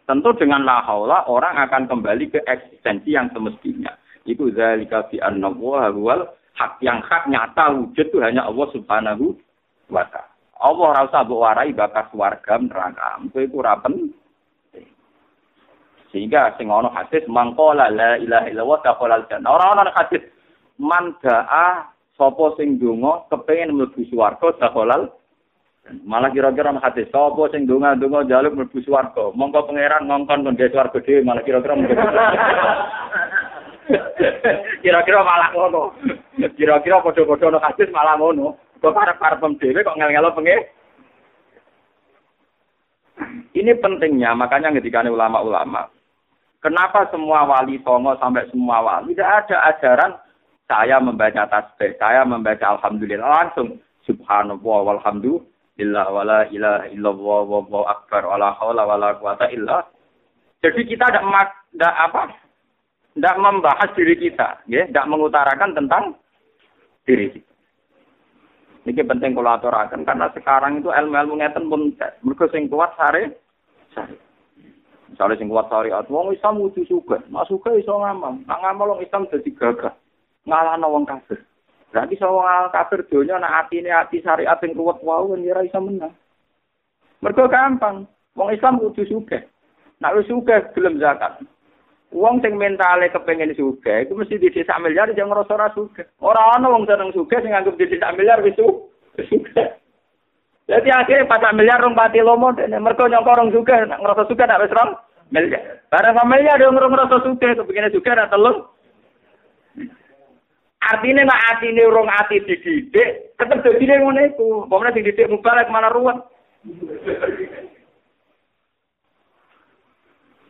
Tentu 0.04 0.36
dengan 0.36 0.68
la 0.68 0.84
haula 0.84 1.24
orang 1.32 1.56
akan 1.56 1.88
kembali 1.88 2.36
ke 2.36 2.44
eksistensi 2.44 3.16
yang 3.16 3.32
semestinya. 3.32 3.96
Itu 4.28 4.52
zalika 4.52 5.08
fi 5.08 5.24
anna 5.24 5.48
wal 5.56 6.36
hak 6.60 6.84
yang 6.84 7.00
hak 7.00 7.32
nyata 7.32 7.72
wujud 7.72 8.12
itu 8.12 8.20
hanya 8.20 8.44
Allah 8.44 8.68
Subhanahu 8.76 9.40
wa 9.88 10.04
taala. 10.12 10.30
Allah 10.62 10.88
rasa 10.94 11.26
mbok 11.26 11.42
warai 11.42 11.72
bakas 11.72 12.12
warga 12.12 12.60
neraka. 12.60 13.24
Itu 13.34 13.58
rapen 13.64 14.14
sehingga 16.12 16.60
sing 16.60 16.68
ana 16.68 16.92
hadis 16.92 17.24
mangkola 17.32 17.88
la 17.88 18.20
ilaha 18.20 18.52
illallah 18.52 18.80
dakhala 18.84 19.24
jannah. 19.32 19.48
Ora 19.48 19.80
ana 19.80 19.96
hadis 19.96 20.22
man 20.76 21.16
da'a 21.24 21.91
sapa 22.18 22.56
sing 22.58 22.80
donga 22.80 23.28
kepengin 23.32 23.76
mlebu 23.76 24.02
swarga 24.10 24.56
dakhala 24.60 25.10
Malah 26.06 26.30
kira-kira 26.30 26.72
hadis 26.78 27.10
sapa 27.10 27.42
sing 27.52 27.66
donga-donga 27.66 28.24
njaluk 28.24 28.56
mlebu 28.56 28.80
swarga. 28.86 29.34
Mongko 29.34 29.68
pangeran 29.68 30.08
ngongkon 30.08 30.46
kon 30.46 30.58
swarga 30.58 30.98
dhewe 31.02 31.26
malah 31.26 31.44
kira-kira 31.44 31.74
Kira-kira 34.86 35.20
malah 35.26 35.50
ngono. 35.52 35.84
Kira-kira 36.56 37.02
padha-padha 37.02 37.46
ana 37.50 37.60
hadis 37.66 37.90
malah 37.90 38.16
ngono. 38.16 38.56
Kok 38.82 38.96
dhewe 39.60 39.84
kok 39.84 39.98
ngel-ngelo 39.98 40.32
pengen 40.38 40.62
ini 43.52 43.76
pentingnya, 43.78 44.34
makanya 44.34 44.74
ketika 44.80 45.06
ulama-ulama 45.06 45.92
Kenapa 46.62 47.10
semua 47.10 47.42
wali 47.50 47.82
songo 47.82 48.14
sampai 48.22 48.46
semua 48.54 48.86
wali 48.86 49.18
tidak 49.18 49.50
ada 49.50 49.58
ajaran 49.74 50.12
saya 50.72 51.04
membaca 51.04 51.44
tasbih, 51.52 52.00
saya 52.00 52.24
membaca 52.24 52.80
alhamdulillah 52.80 53.28
langsung 53.28 53.84
subhanallah 54.08 54.80
walhamdulillah 54.88 56.06
wala 56.08 56.48
ilaha 56.48 56.88
illallah 56.88 57.42
wallahu 57.44 57.84
akbar 57.92 58.24
wala 58.24 58.56
haula 58.56 58.88
wala 58.88 59.20
quwata 59.20 59.52
illa. 59.52 59.84
Jadi 60.64 60.88
kita 60.88 61.12
tidak 61.12 61.52
tidak 61.76 61.96
apa? 62.00 62.24
Tidak 63.12 63.36
membahas 63.44 63.92
diri 64.00 64.16
kita, 64.16 64.64
ya, 64.72 64.88
tidak 64.88 65.10
mengutarakan 65.12 65.76
tentang 65.76 66.16
diri 67.04 67.28
kita. 67.36 67.52
Ini 68.88 69.04
penting 69.04 69.36
kalau 69.36 69.52
aturakan 69.52 70.08
karena 70.08 70.32
sekarang 70.32 70.80
itu 70.80 70.90
ilmu-ilmu 70.90 71.38
ngeten 71.38 71.68
pun 71.68 71.92
mereka 72.24 72.48
sing 72.50 72.72
kuat 72.72 72.96
sare 72.98 73.36
sare. 73.92 74.16
Misalnya 75.12 75.38
sing 75.38 75.52
kuat 75.52 75.68
syariat, 75.68 76.08
wong 76.08 76.32
Islam 76.32 76.64
kudu 76.64 76.88
suka, 76.88 77.20
mak 77.28 77.52
suka 77.52 77.76
iso 77.76 78.00
ngamal, 78.00 78.40
nak 78.48 78.60
ngamal 78.64 78.96
Islam 79.04 79.28
dadi 79.28 79.52
gagah, 79.52 79.92
ngalahno 80.46 80.88
wong 80.90 81.06
kafir. 81.06 81.40
Berarti 81.92 82.16
iso 82.16 82.28
wong 82.32 82.72
kafir 82.72 83.04
donya 83.12 83.38
nak 83.38 83.68
atine 83.68 83.92
ati 83.92 84.24
syariat 84.24 84.58
sing 84.64 84.74
kuat 84.74 85.04
wae 85.04 85.28
kan 85.28 85.46
ora 85.46 85.62
iso 85.68 85.80
menang. 85.84 86.14
Mergo 87.22 87.46
gampang, 87.46 88.10
wong 88.34 88.50
Islam 88.50 88.82
kudu 88.82 89.06
suka. 89.06 89.46
Nak 90.02 90.18
wis 90.18 90.26
suka 90.26 90.74
gelem 90.74 90.98
zakat. 90.98 91.38
Wong 92.12 92.42
sing 92.42 92.58
mentale 92.58 93.08
kepengin 93.14 93.54
sugih 93.56 94.04
iku 94.04 94.18
mesti 94.20 94.36
di 94.36 94.52
sak 94.66 94.82
miliar 94.84 95.08
sing 95.14 95.30
ngrasa 95.30 95.54
ora 95.54 95.70
sugih. 95.72 96.04
Ora 96.20 96.58
ana 96.58 96.68
wong 96.68 96.90
seneng 96.90 97.14
sugih 97.14 97.40
sing 97.40 97.54
anggap 97.54 97.78
di 97.78 97.88
sak 97.96 98.18
miliar 98.18 98.42
wis 98.42 98.58
sugih. 98.58 99.68
Jadi 100.68 100.90
akhirnya 100.92 101.30
pas 101.30 101.44
miliar 101.54 101.80
rong 101.80 101.96
pati 101.96 102.20
lomo 102.20 102.52
dene 102.52 102.82
mergo 102.82 103.08
nyangka 103.08 103.38
rong 103.38 103.54
sugih 103.54 103.88
ngrasa 103.88 104.28
sugih 104.28 104.44
nek 104.44 104.62
wis 104.66 104.76
rong 104.76 104.92
miliar. 105.30 105.64
Barang 105.88 106.18
miliar 106.28 106.60
dong 106.60 106.76
rong 106.76 106.92
ngrasa 106.92 107.18
sugih 107.22 107.52
kepengin 107.56 107.94
sugih 107.94 108.12
ora 108.12 108.28
telung. 108.28 108.68
Artinya 110.82 111.30
nek 111.30 111.44
atine 111.54 111.86
urung 111.86 112.10
ati 112.10 112.42
dididik, 112.42 113.38
tetep 113.38 113.62
dadine 113.62 114.02
ngono 114.02 114.22
iku. 114.26 114.48
Pomene 114.66 114.98
dididik 114.98 115.30
mubalek 115.30 115.70
mana 115.70 115.94
ruwet. 115.94 116.18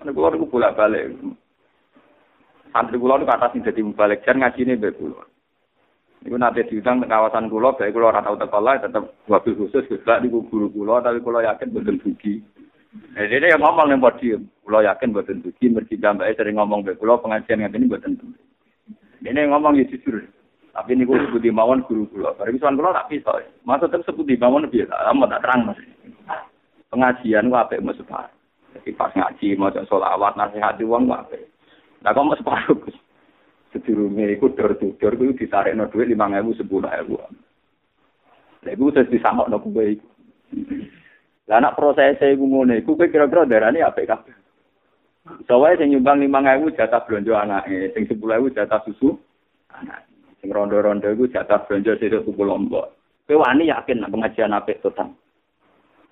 Nek 0.01 0.13
kula 0.15 0.31
niku 0.31 0.47
bolak-balik. 0.47 1.11
santri 2.71 2.95
kula 2.95 3.19
niku 3.19 3.27
kata 3.27 3.51
sing 3.51 3.61
dadi 3.61 3.83
balik 3.83 4.23
jan 4.23 4.39
ngajine 4.39 4.79
mbek 4.79 4.95
kula. 4.95 5.23
Niku 6.23 6.37
nate 6.39 6.63
diundang 6.71 7.03
ke 7.03 7.11
kawasan 7.11 7.51
kula, 7.51 7.75
bae 7.75 7.91
kula 7.91 8.15
ora 8.15 8.23
tau 8.23 8.39
teko 8.39 8.59
lah 8.63 8.79
tetep 8.79 9.03
wabil 9.27 9.57
khusus 9.57 9.83
Gus 9.91 10.07
niku 10.23 10.47
guru 10.47 10.71
kula 10.71 11.03
tapi 11.03 11.19
kula 11.19 11.43
yakin 11.43 11.75
boten 11.75 11.99
dugi. 11.99 12.39
Nah, 13.15 13.23
dia 13.23 13.55
yang 13.55 13.63
ngomong 13.63 13.87
yang 13.87 14.03
podium, 14.03 14.41
kula 14.67 14.83
yakin 14.83 15.15
boten 15.15 15.43
dugi, 15.43 15.71
mergi 15.71 15.95
mbake 15.99 16.35
sering 16.39 16.55
ngomong 16.55 16.87
mbek 16.87 16.99
kula 16.99 17.19
pengajian 17.19 17.67
ngene 17.67 17.91
boten 17.91 18.15
dugi. 18.15 18.50
Ini 19.21 19.53
ngomong 19.53 19.77
ya 19.77 19.85
jujur. 19.85 20.17
Tapi 20.71 20.95
niku 20.95 21.19
sebuti 21.19 21.51
mawon 21.51 21.83
guru 21.85 22.07
kula. 22.09 22.33
Bareng 22.39 22.57
sowan 22.57 22.79
kula 22.79 22.95
tak 22.95 23.11
pisah. 23.11 23.43
Maksud 23.67 23.91
tetep 23.91 24.07
sebuti 24.07 24.39
mawon 24.39 24.71
piye? 24.71 24.87
Amun 24.89 25.29
tak 25.29 25.45
terang 25.45 25.67
Mas. 25.67 25.77
Pengajian 26.89 27.51
ku 27.51 27.55
apik 27.55 27.83
mesti 27.83 28.03
Jadi 28.71 28.95
pas 28.95 29.11
ngaji 29.11 29.59
mau 29.59 29.67
sholawat 29.67 30.39
nasihati 30.39 30.87
wong 30.87 31.11
ku 31.11 31.13
apik. 31.13 31.43
Nah, 32.01 32.17
kok 32.17 32.25
mau 32.25 32.33
separuh, 32.33 32.81
Gus? 32.81 32.97
Sedurunge 33.71 34.35
iku 34.35 34.51
dor 34.57 34.75
dor 34.75 35.13
kuwi 35.15 35.37
ditarekno 35.37 35.87
dhuwit 35.87 36.11
5000 36.11 36.65
10000. 36.65 38.67
Lah 38.67 38.71
iku 38.73 38.89
wis 38.89 39.07
disamokno 39.07 39.63
kuwe 39.63 39.95
iku. 39.95 40.07
Lah 41.47 41.61
anak 41.61 41.79
proses 41.79 42.19
iku 42.19 42.43
iku 42.67 42.91
kowe 42.97 43.07
kira-kira 43.07 43.47
darane 43.47 43.79
apik 43.85 44.11
kabeh. 44.11 44.40
Soale 45.21 45.77
sing 45.77 45.93
nyumbang 45.93 46.17
5000 46.25 46.73
jatah 46.73 47.05
blonjo 47.05 47.37
anake, 47.37 47.93
sing 47.93 48.09
10000 48.09 48.57
jatah 48.57 48.81
susu 48.89 49.13
anak. 49.69 50.09
Sing 50.41 50.49
rondo-rondo 50.49 51.05
iku 51.13 51.29
jatah 51.29 51.61
blonjo 51.69 51.93
sithik 52.01 52.25
tuku 52.25 52.41
lombok. 52.41 52.89
Kowe 53.29 53.37
wani 53.37 53.69
yakin 53.69 54.01
pengajian 54.09 54.57
apik 54.57 54.81
total. 54.81 55.13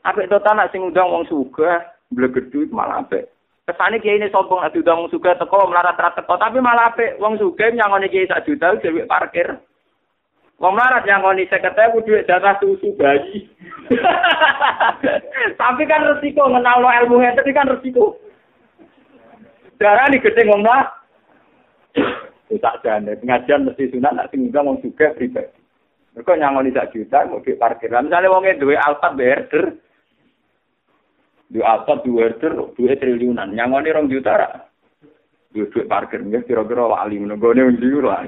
Apik 0.06 0.30
total 0.30 0.62
nek 0.62 0.70
sing 0.70 0.86
undang 0.86 1.10
wong 1.10 1.26
sugih, 1.26 1.82
blegedu 2.14 2.70
malah 2.70 3.02
apik. 3.02 3.26
Kesane 3.66 3.98
kiai 3.98 4.22
ini 4.22 4.30
sombong 4.30 4.62
adu 4.62 4.86
dong 4.86 5.10
suka 5.10 5.38
teko 5.38 5.70
melarat 5.70 5.98
rat 5.98 6.18
teko 6.18 6.38
tapi 6.38 6.58
malah 6.62 6.94
ape 6.94 7.18
wong 7.22 7.38
suga 7.38 7.70
nyangoni 7.70 8.10
kiai 8.10 8.30
sak 8.30 8.46
juta 8.46 8.78
dhewe 8.78 9.10
parkir. 9.10 9.58
Wong 10.62 10.74
melarat 10.78 11.06
nyangoni 11.06 11.50
50.000 11.50 12.06
duit 12.06 12.26
jatah 12.30 12.58
susu 12.62 12.94
bayi. 12.98 13.46
tapi 15.62 15.82
kan 15.90 16.06
resiko 16.06 16.46
ngenal 16.46 16.78
lo 16.82 16.90
ilmu 16.94 17.26
itu 17.26 17.50
kan 17.54 17.70
resiko. 17.70 18.29
Darah 19.80 20.12
nih 20.12 20.20
gede 20.20 20.44
ngomong 20.44 20.68
lah. 20.68 20.92
Tak 22.50 22.84
jane. 22.84 23.16
Pengajian 23.16 23.64
mesti 23.64 23.88
sunat 23.96 24.12
nak 24.12 24.28
sing 24.30 24.52
wong 24.52 24.84
suga 24.84 25.16
pribadi. 25.16 25.56
Mereka 26.18 26.36
nyangoni 26.36 26.76
sak 26.76 26.92
juta 26.92 27.24
mau 27.30 27.40
parkir. 27.40 27.94
Misalnya 27.94 28.28
wongnya 28.28 28.60
duwe 28.60 28.76
Alphard 28.76 29.16
berder, 29.16 29.78
di 31.50 31.60
apa 31.66 32.02
dua 32.06 32.30
herder 32.30 32.54
dua 32.78 32.94
triliunan. 32.94 33.56
Nyangoni 33.56 33.90
rong 33.90 34.12
juta 34.12 34.38
ra? 34.38 34.50
Dua 35.50 35.66
duit 35.74 35.90
parkir 35.90 36.22
nggak 36.22 36.46
kira-kira 36.46 36.86
wali 36.86 37.18
menegone 37.18 37.66
undi 37.66 37.90
lah. 38.04 38.22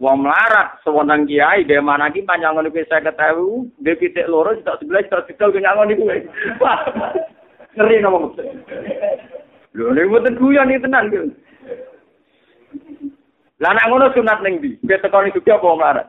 Wong 0.00 0.24
melarat 0.24 0.80
sewenang 0.82 1.28
kiai 1.28 1.68
dia 1.68 1.78
mana 1.84 2.08
ki 2.08 2.24
panjangan 2.24 2.66
iki 2.66 2.88
saya 2.88 3.04
ketahui 3.04 3.68
dia 3.84 3.94
pitik 3.94 4.26
loro 4.26 4.56
tak 4.64 4.80
sebelah 4.80 5.04
tak 5.06 5.28
sebelah 5.28 5.52
ke 5.52 5.60
nyangon 5.60 5.92
iku 5.92 6.02
ngeri 7.76 8.02
ngomong 8.02 8.32
lho 9.74 9.92
nek 9.94 10.06
mboten 10.08 10.38
guyon 10.38 10.70
iki 10.70 10.82
tenan 10.82 11.10
ki 11.10 11.18
lah 13.60 13.72
nek 13.74 13.86
ngono 13.88 14.12
sunat 14.14 14.40
ning 14.42 14.58
ndi 14.58 14.78
kowe 14.82 14.96
tekoni 14.98 15.34
juga 15.34 15.58
apa 15.58 15.68
melarat 15.76 16.08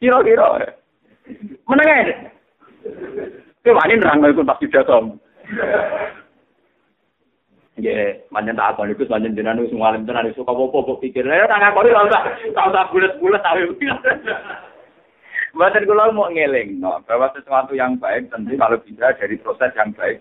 kira-kira 0.00 0.74
meneng 1.68 1.88
ae 1.90 2.34
Kowe 3.66 3.74
wani 3.74 3.98
nerang 3.98 4.22
iku 4.22 4.46
pas 4.46 4.62
pidato. 4.62 5.18
Nggih, 7.76 8.30
manjen 8.30 8.54
tak 8.54 8.78
akon 8.78 8.94
iku 8.94 9.10
manjen 9.10 9.34
jenengan 9.34 9.58
wis 9.58 9.74
ngalim 9.74 10.06
tenan 10.06 10.30
iso 10.30 10.46
apa-apa 10.46 10.94
kok 10.94 11.02
pikir. 11.02 11.26
Ya 11.26 11.50
tak 11.50 11.74
akoni 11.74 11.90
ora 11.90 12.06
usah, 12.06 12.22
tak 12.54 12.66
usah 12.70 12.86
bulet-bulet 12.94 13.42
tapi. 13.42 13.66
Mboten 15.56 15.88
kula 15.88 16.12
mau 16.14 16.30
ngeling, 16.30 16.78
no, 16.78 17.00
bahwa 17.08 17.32
sesuatu 17.32 17.72
yang 17.74 17.96
baik 17.96 18.28
tentu 18.28 18.54
kalau 18.60 18.76
bisa 18.86 19.16
dari 19.16 19.40
proses 19.40 19.72
yang 19.74 19.90
baik. 19.96 20.20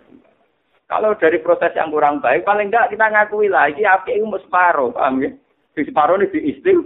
Kalau 0.85 1.17
dari 1.17 1.41
proses 1.41 1.73
yang 1.73 1.89
kurang 1.89 2.21
baik, 2.21 2.45
paling 2.45 2.69
enggak 2.69 2.93
kita 2.93 3.09
ngakui 3.09 3.49
lah, 3.49 3.65
ini 3.73 3.89
api 3.89 4.21
itu 4.21 4.25
mau 4.29 4.37
separuh, 4.37 4.93
paham 4.93 5.17
ya? 5.25 5.33
Di 5.73 5.81
separuh 5.81 6.21
ini 6.21 6.29
diistil. 6.29 6.85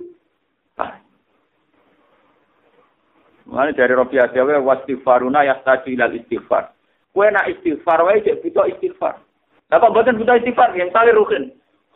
Nah, 0.80 0.96
Mana 3.50 3.74
dari 3.74 3.92
Robi 3.92 4.22
Adawe 4.22 4.62
wastighfaruna 4.62 5.42
yahtaju 5.42 5.88
ilal 5.90 6.16
istighfar. 6.16 6.70
Kue 7.12 7.28
nak 7.34 7.50
istighfar 7.50 8.06
wae 8.06 8.22
cek 8.22 8.46
butuh 8.46 8.70
istighfar. 8.70 9.18
Apa 9.74 9.90
buatan 9.90 10.22
butuh 10.22 10.38
istighfar 10.38 10.78
yang 10.78 10.94
saling 10.94 11.18
rukin. 11.18 11.44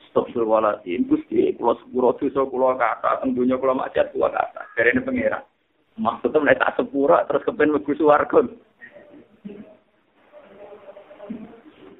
Astagfirullahaladzim. 0.02 1.06
Gusti, 1.06 1.54
kalau 1.56 1.78
sepuro 1.78 2.18
dosa 2.18 2.42
kula 2.50 2.74
kata, 2.78 3.22
tentunya 3.22 3.56
kalau 3.62 3.78
maksiat 3.78 4.14
kula 4.14 4.34
kata. 4.34 4.62
Dari 4.74 4.98
ini 4.98 5.02
pengira. 5.06 5.40
Maksudnya 5.94 6.42
mulai 6.42 6.58
tak 6.58 6.74
sepura 6.74 7.22
terus 7.30 7.46
kepen 7.46 7.70
mlebu 7.70 7.94
swarga. 7.94 8.42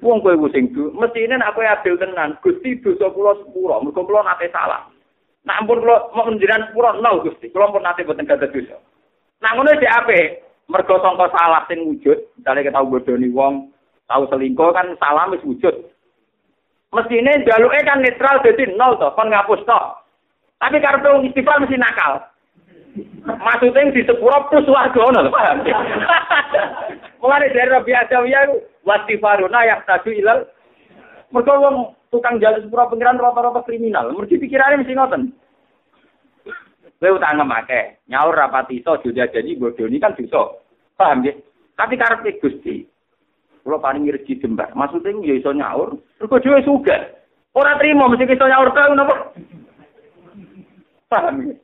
Wong 0.04 0.20
kowe 0.20 0.36
ku 0.36 0.52
sing 0.52 0.68
mesti 0.68 1.24
ini 1.24 1.40
aku 1.40 1.64
adil 1.64 1.96
tenan. 1.96 2.36
Gusti 2.44 2.76
dosa 2.84 3.08
kula 3.08 3.40
sepuro, 3.40 3.80
mergo 3.80 4.04
kula 4.04 4.20
nate 4.20 4.52
salah. 4.52 4.84
Nak 5.48 5.64
ampun 5.64 5.80
kula 5.80 6.12
mau 6.12 6.28
menjiran 6.28 6.68
sepuro 6.68 6.92
nol 7.00 7.24
Gusti. 7.24 7.48
Kula 7.48 7.72
pun 7.72 7.80
nate 7.80 8.04
boten 8.04 8.28
gadah 8.28 8.52
dosa. 8.52 8.76
Nah 9.40 9.56
ngono 9.56 9.72
sik 9.80 9.88
apik. 9.88 10.44
Mergo 10.68 11.00
sangka 11.00 11.32
salah 11.32 11.64
sing 11.68 11.88
wujud, 11.88 12.16
misale 12.40 12.64
kita 12.64 12.80
bodoni 12.84 13.28
wong, 13.28 13.68
tahu 14.08 14.24
selingkuh 14.32 14.72
kan 14.72 14.96
salah 14.96 15.28
wis 15.28 15.44
wujud. 15.44 15.72
Mestine 16.92 17.44
jaluke 17.44 17.80
kan 17.84 18.00
netral 18.00 18.40
dadi 18.44 18.72
nol 18.72 18.96
to, 18.96 19.08
kon 19.12 19.28
ngapus 19.28 19.60
to. 19.64 19.80
Tapi 20.60 20.80
karep 20.80 21.04
wong 21.04 21.28
istighfar 21.28 21.60
mesti 21.60 21.76
nakal. 21.80 22.24
Maksudnya 23.24 23.92
di 23.92 24.04
sepuro 24.04 24.48
plus 24.52 24.68
warga 24.68 25.28
paham. 25.32 25.58
Mulane 27.20 27.52
dari 27.52 27.72
Rabi 27.72 27.92
Adawiyah 27.92 28.73
wastifaruna 28.84 29.64
yang 29.64 29.80
tadu 29.88 30.12
ilal 30.12 30.44
mergo 31.32 31.52
wong 31.58 31.76
tukang 32.14 32.38
jalan 32.38 32.62
sepuro 32.62 32.86
pengiran 32.92 33.18
rata-rata 33.18 33.66
kriminal. 33.66 34.14
Mergi 34.14 34.38
pikirannya 34.38 34.86
mesti 34.86 34.94
ngoten. 34.94 35.22
Kowe 37.02 37.20
utang 37.20 37.36
akeh, 37.42 38.00
nyaur 38.08 38.32
rapati 38.32 38.80
iso 38.80 38.96
jadi 39.02 39.50
bodoni 39.58 40.00
kan 40.00 40.16
dosa. 40.16 40.56
Paham 40.94 41.26
ya? 41.26 41.34
Tapi 41.74 41.98
karepe 41.98 42.38
Gusti. 42.38 42.86
Kula 43.60 43.82
paling 43.82 44.08
rezeki 44.08 44.40
jembar. 44.40 44.70
Maksudnya 44.72 45.12
ya 45.26 45.34
iso 45.36 45.50
nyaur, 45.52 46.00
mergo 46.22 46.36
dhewe 46.38 46.64
sugih. 46.64 47.02
Ora 47.52 47.76
trimo 47.76 48.08
mesti 48.08 48.24
iso 48.24 48.46
nyaur 48.46 48.70
ta 48.72 48.88
napa? 48.94 49.14
Paham 51.10 51.50
ya? 51.50 51.54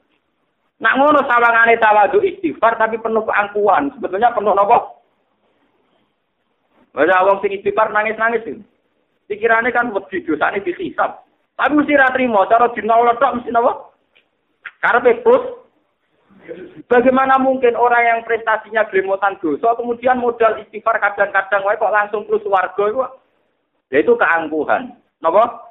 Nak 0.80 0.96
ngono 0.96 1.20
sawangane 1.24 1.76
tawadu 1.76 2.24
istighfar 2.24 2.76
tapi 2.76 3.00
penuh 3.00 3.24
keangkuhan. 3.24 3.92
Sebetulnya 3.96 4.36
penuh 4.36 4.52
napa? 4.52 4.99
Wajah 6.90 7.22
wong 7.26 7.38
sing 7.42 7.54
istighfar 7.54 7.94
nangis-nangis 7.94 8.42
itu. 8.46 8.62
Pikirannya 9.30 9.70
kan 9.70 9.94
wedi 9.94 10.26
dosane 10.26 10.58
dihisab. 10.58 11.22
Tapi 11.54 11.76
mesti 11.76 11.94
ra 11.94 12.10
trimo, 12.10 12.42
cara 12.50 12.66
dinol 12.74 13.14
tok 13.20 13.36
mesti 13.38 13.54
napa? 13.54 13.94
Karena 14.80 15.12
plus, 15.22 15.44
bagaimana 16.88 17.36
mungkin 17.36 17.76
orang 17.76 18.00
yang 18.00 18.20
prestasinya 18.24 18.88
gelemotan 18.88 19.36
dosa, 19.38 19.76
kemudian 19.76 20.18
modal 20.18 20.56
istighfar 20.58 20.98
kadang-kadang 20.98 21.62
wae 21.62 21.76
kok 21.76 21.94
langsung 21.94 22.24
plus 22.24 22.42
warga 22.48 22.84
itu, 22.88 23.00
itu 23.92 24.12
keangkuhan. 24.16 24.98
Napa? 25.20 25.68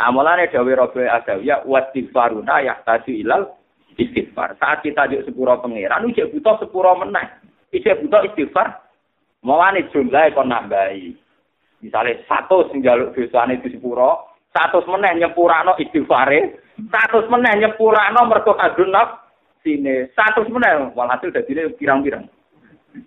Amalannya 0.00 0.48
Dawi 0.48 0.72
Robi 0.72 1.04
Adawiyah, 1.04 1.68
wastighfaruna 1.68 2.64
yahtaju 2.64 3.12
ilal 3.12 3.52
istighfar. 4.00 4.56
Saat 4.56 4.80
kita 4.80 5.12
di 5.12 5.20
sepuro 5.28 5.60
pangeran, 5.60 6.08
ujek 6.08 6.32
butuh 6.32 6.56
sepuro 6.56 6.96
meneh. 6.96 7.28
Ijek 7.76 8.00
butuh 8.00 8.24
istighfar, 8.32 8.80
Mulane 9.42 9.90
jumlahe 9.90 10.30
kon 10.34 10.48
nambahi. 10.48 11.18
Misale 11.82 12.22
100 12.30 12.70
sing 12.70 12.78
njaluk 12.78 13.10
dosane 13.18 13.58
disepuro, 13.58 14.38
100 14.54 14.86
meneh 14.86 15.18
nyepurano 15.18 15.74
istighfare, 15.82 16.54
100 16.78 17.26
meneh 17.26 17.58
nyepurano 17.58 18.22
mergo 18.30 18.54
kadun 18.54 18.94
sine 19.66 20.14
100 20.14 20.46
meneh 20.46 20.94
walhasil 20.94 21.34
dadine 21.34 21.74
pirang-pirang. 21.74 22.26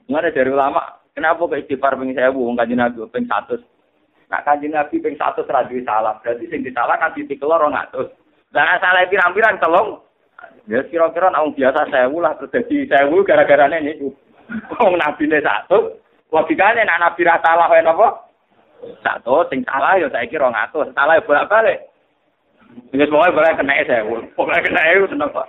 ngene 0.09 0.33
dari 0.33 0.49
ulama, 0.49 0.81
kenapa 1.13 1.45
kok 1.45 1.61
istighfar 1.61 1.95
ping 1.95 2.11
1000 2.11 2.35
wong 2.35 2.57
kanjeng 2.57 2.81
Nabi 2.81 3.05
ping 3.13 3.29
100. 3.29 3.61
Nak 4.27 4.43
kanjeng 4.43 4.73
Nabi 4.73 4.95
ping 4.97 5.15
100 5.15 5.45
ra 5.45 5.63
duwe 5.69 5.85
salah, 5.85 6.17
berarti 6.19 6.49
sing 6.49 6.65
disalah 6.65 6.97
kan 6.97 7.13
titik 7.13 7.39
loro 7.39 7.69
200. 7.69 8.11
Lah 8.51 8.75
salah 8.81 9.07
pirang-pirang 9.07 9.61
telung. 9.61 10.01
Ya 10.65 10.81
kira-kira 10.89 11.29
nang 11.29 11.53
biasa 11.53 11.85
1000 11.93 12.11
lah 12.17 12.33
terjadi 12.41 13.07
1000 13.07 13.23
gara-garane 13.23 13.77
niku. 13.85 14.09
Wong 14.81 14.97
nabine 14.97 15.37
100, 15.37 16.04
Logikane 16.35 16.83
nek 16.83 16.99
nabi 16.99 17.23
ra 17.23 17.39
salah 17.39 17.71
wae 17.71 17.79
napa? 17.79 18.27
Satu 18.99 19.47
sing 19.47 19.63
salah 19.63 19.95
ya 19.95 20.11
saiki 20.11 20.35
200, 20.35 20.91
salah 20.91 21.15
ya 21.15 21.23
bolak-balik. 21.23 21.79
Wis 22.91 23.07
pokoke 23.07 23.31
boleh 23.31 23.55
kena 23.55 23.87
saya. 23.87 24.03
Pokoke 24.35 24.59
kena 24.67 24.83
saya 24.83 25.07
seneng 25.07 25.31
kok. 25.31 25.47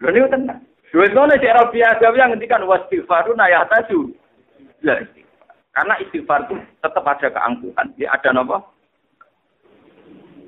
Lho 0.00 0.08
niku 0.08 0.28
tenan. 0.32 0.58
Wis 0.96 1.12
ngono 1.12 1.36
sik 1.36 1.52
Rabi 1.52 1.84
Adawi 1.84 2.16
yang 2.16 2.32
ngendikan 2.32 2.64
wastighfaru 2.64 3.36
na 3.36 3.52
yahtaju. 3.52 4.08
Karena 5.76 6.00
istighfar 6.00 6.48
itu 6.48 6.56
tetap 6.80 7.04
ada 7.04 7.28
keangkuhan. 7.28 7.92
Dia 8.00 8.16
ada 8.16 8.32
napa? 8.32 8.64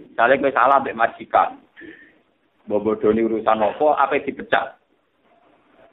Misalnya 0.09 0.41
gue 0.41 0.57
salah 0.57 0.81
mbek 0.81 0.97
majikan. 0.97 1.61
Bobodoni 2.65 3.21
urusan 3.21 3.61
nopo, 3.61 3.93
apa 3.93 4.17
dipecat? 4.17 4.78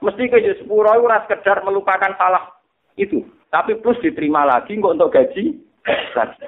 Mesti 0.06 0.30
ke 0.30 0.38
sepuro 0.62 0.94
itu 0.94 1.10
ras 1.10 1.26
sekedar 1.26 1.66
melupakan 1.66 2.14
salah 2.14 2.54
itu. 2.94 3.26
Tapi 3.50 3.82
plus 3.82 3.98
diterima 4.06 4.46
lagi 4.46 4.78
kok 4.78 4.94
untuk 4.94 5.10
gaji. 5.10 5.58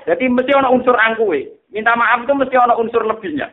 Jadi 0.05 0.23
mesti 0.29 0.51
ada 0.53 0.69
unsur 0.69 0.93
angkuhe. 0.93 1.49
Minta 1.73 1.97
maaf 1.97 2.25
itu 2.25 2.33
mesti 2.37 2.53
ada 2.53 2.77
unsur 2.77 3.01
lebihnya. 3.01 3.49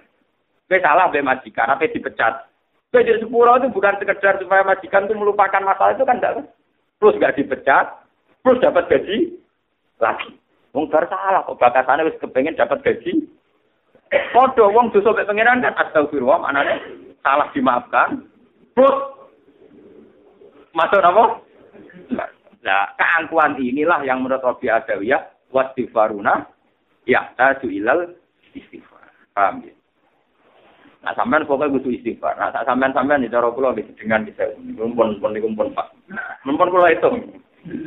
Kowe 0.69 0.81
salah 0.81 1.13
mbek 1.13 1.25
majikan, 1.25 1.73
apa 1.73 1.89
dipecat. 1.89 2.49
Kowe 2.93 3.01
sepuro 3.01 3.57
itu 3.61 3.69
bukan 3.73 3.97
sekedar 4.01 4.41
supaya 4.41 4.65
majikan 4.65 5.09
itu 5.09 5.17
melupakan 5.17 5.61
masalah 5.61 5.93
itu 5.97 6.05
kan 6.09 6.21
enggak. 6.21 6.49
Plus 6.97 7.21
gak 7.21 7.37
dipecat, 7.37 8.05
Terus 8.45 8.61
dapat 8.61 8.85
gaji 8.93 9.41
lagi. 10.05 10.37
Wong 10.77 10.93
bar 10.93 11.09
salah 11.09 11.49
kok 11.49 11.57
bakasane 11.57 12.05
wis 12.05 12.21
kepengen 12.21 12.61
dapat 12.61 12.85
gaji. 12.85 13.25
Padha 14.37 14.69
wong 14.69 14.93
dosa 14.93 15.17
mek 15.17 15.25
pangeran 15.25 15.65
kan 15.65 15.73
astagfirullah 15.81 16.45
anane 16.45 16.77
salah 17.25 17.49
dimaafkan. 17.57 18.29
Terus 18.77 19.14
masuk 20.75 21.01
apa? 21.01 21.25
Nah, 22.65 22.85
keangkuhan 22.99 23.57
inilah 23.61 24.03
yang 24.03 24.21
menurut 24.21 24.43
Rabi 24.43 24.69
Adawiyah 24.69 25.23
wastighfaruna 25.55 26.49
ya 27.07 27.31
taju 27.39 27.69
ilal 27.71 28.19
istighfar. 28.57 29.07
Paham 29.33 29.63
ya? 29.63 29.75
Nah, 31.05 31.13
sampean 31.13 31.45
pokoknya 31.45 31.77
butuh 31.77 31.93
istighfar. 31.93 32.35
Nah, 32.41 32.51
sampean 32.65 32.97
sampean 32.97 33.23
di 33.23 33.29
cara 33.29 33.53
kula 33.53 33.77
dengan 33.77 34.25
bisa. 34.25 34.49
Mumpun 34.57 35.21
pun 35.21 35.37
niku 35.37 35.53
pun 35.53 35.71
Pak. 35.77 35.93
Mumpun 36.49 36.73
kula 36.73 36.91
itu. 36.91 37.09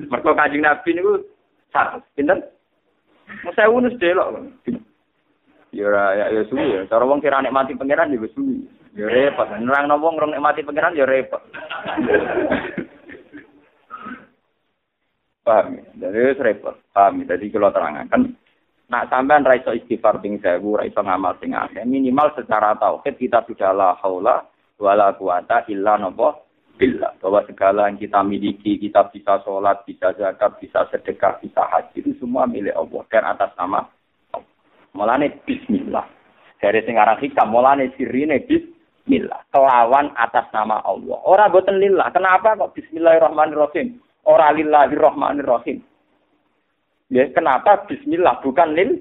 Mergo 0.10 0.38
Kanjeng 0.38 0.62
Nabi 0.62 0.90
niku 0.94 1.26
satu. 1.74 1.98
Pinten? 2.14 2.46
Saya 3.58 3.74
unus 3.74 3.98
delok. 4.00 4.38
Ya 5.74 5.90
ya 6.16 6.26
ya 6.32 6.42
suwi 6.48 6.78
ya. 6.78 6.88
Cara 6.88 7.04
wong 7.04 7.20
kira 7.20 7.42
nikmati 7.42 7.76
pangeran 7.76 8.14
ya 8.14 8.22
suwi. 8.32 8.64
Ya 8.98 9.06
repot. 9.06 9.46
Nerang 9.62 9.94
wong 10.02 10.18
rong 10.18 10.34
nikmati 10.34 10.66
pangeran 10.66 10.98
ya 10.98 11.06
repot. 11.06 11.38
Paham 15.46 15.78
ya? 15.78 15.86
Jadi 16.02 16.42
repot. 16.42 16.76
Paham 16.90 17.22
ya? 17.22 17.38
Jadi 17.38 17.54
kalau 17.54 17.70
terangkan, 17.70 18.34
nak 18.90 19.08
sampean 19.14 19.46
raiso 19.46 19.70
istighfar 19.70 20.18
ping 20.18 20.42
sewu, 20.42 20.82
raiso 20.82 21.06
ngamal 21.06 21.38
sing 21.38 21.54
akeh, 21.54 21.86
minimal 21.86 22.34
secara 22.34 22.74
tauhid 22.76 23.22
kita 23.22 23.46
sudah 23.46 23.70
la 23.70 23.94
haula 24.02 24.50
wala 24.82 25.14
quwata 25.14 25.70
illa 25.70 25.98
nopo 26.02 26.48
billah 26.78 27.18
bahwa 27.18 27.42
segala 27.50 27.90
yang 27.90 27.98
kita 27.98 28.22
miliki, 28.22 28.78
kita 28.78 29.10
bisa 29.10 29.42
sholat, 29.42 29.82
bisa 29.86 30.14
zakat, 30.14 30.62
bisa 30.62 30.86
sedekah, 30.94 31.42
bisa 31.42 31.66
haji 31.74 32.06
itu 32.06 32.14
semua 32.22 32.46
milik 32.46 32.78
Allah 32.78 33.02
dan 33.10 33.24
atas 33.26 33.52
nama. 33.58 33.82
Mulane 34.94 35.42
Bismillah. 35.46 36.06
Dari 36.58 36.82
singarang 36.86 37.22
hikam, 37.22 37.54
mulane 37.54 37.94
sirine 37.98 38.46
Bismillah. 39.08 39.40
Kelawan 39.56 40.12
atas 40.20 40.52
nama 40.52 40.84
Allah. 40.84 41.16
Orang 41.24 41.56
boten 41.56 41.80
lillah. 41.80 42.12
Kenapa 42.12 42.60
kok 42.60 42.76
Bismillahirrahmanirrahim? 42.76 44.04
Orang 44.28 44.60
lillahirrahmanirrahim. 44.60 45.80
Ya, 47.08 47.32
kenapa 47.32 47.88
Bismillah 47.88 48.44
bukan 48.44 48.76
lil? 48.76 49.00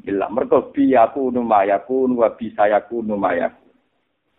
Billah. 0.00 0.32
Mereka 0.32 0.72
biyakunu 0.72 1.44
mayakun 1.44 2.16
wa 2.16 2.32
bisayakunu 2.32 3.20
mayakun. 3.20 3.68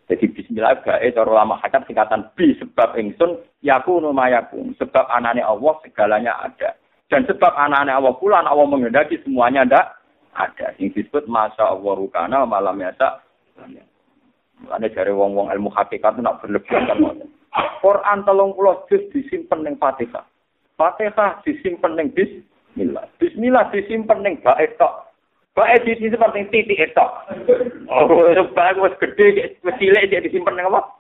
Jadi 0.09 0.25
bismillah 0.25 0.81
gae 0.81 1.13
cara 1.13 1.29
ulama 1.29 1.61
hakam 1.61 1.85
singkatan 1.85 2.25
bi 2.33 2.57
sebab 2.57 2.97
ingsun 2.97 3.45
yakunu 3.61 4.09
mayakun. 4.09 4.73
Sebab 4.81 5.05
anane 5.05 5.45
Allah 5.45 5.77
segalanya 5.85 6.33
ada. 6.49 6.73
Dan 7.13 7.29
sebab 7.29 7.53
anane 7.53 7.93
Allah 7.93 8.17
pula 8.17 8.41
Allah 8.41 8.65
mengendaki 8.65 9.21
semuanya 9.21 9.69
ndak 9.69 9.85
ada. 10.33 10.73
Yang 10.81 10.97
disebut 11.05 11.29
masa 11.29 11.69
Allah 11.69 11.93
rukana 11.93 12.41
malam 12.49 12.81
yasa. 12.81 13.21
Mulane 14.63 14.87
dari 14.93 15.11
wong-wong 15.11 15.51
ilmu 15.51 15.67
hakikat 15.73 16.15
nak 16.23 16.39
berlebihan 16.39 16.87
kan 16.87 17.27
Quran 17.83 18.19
telung 18.23 18.55
puluh 18.55 18.83
juz 18.87 19.03
disimpen 19.11 19.63
ning 19.63 19.75
Fatihah. 19.75 20.23
Fatihah 20.79 21.43
disimpen 21.43 21.95
ning 21.99 22.11
Bismillah. 22.15 23.07
Bismillah 23.19 23.67
disimpen 23.71 24.23
ning 24.23 24.39
baik 24.39 24.79
tok. 24.79 25.05
Bae 25.55 25.79
di 25.87 25.95
sini 25.95 26.11
seperti 26.11 26.51
titik 26.51 26.83
itu. 26.83 27.07
Oh, 27.87 28.11
bae 28.51 28.75
wis 28.75 28.91
gede, 28.99 29.55
wis 29.63 29.75
cilik 29.79 30.11
dia 30.11 30.19
disimpan 30.19 30.59
nang 30.59 30.67
apa? 30.67 30.99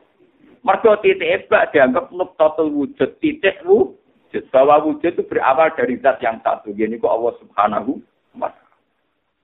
Mergo 0.63 0.95
titik 1.03 1.51
bak 1.51 1.75
dianggap 1.75 2.07
nuktatul 2.15 2.71
wujud, 2.71 3.19
titik 3.19 3.59
wujud. 3.67 4.43
Bahwa 4.55 4.79
wujud 4.79 5.11
itu 5.11 5.27
berawal 5.27 5.75
dari 5.75 5.99
zat 5.99 6.23
yang 6.23 6.39
satu. 6.39 6.71
Kok 6.71 7.03
Allah 7.03 7.33
Subhanahu 7.43 7.99
wa 8.39 8.47
taala. 8.47 8.75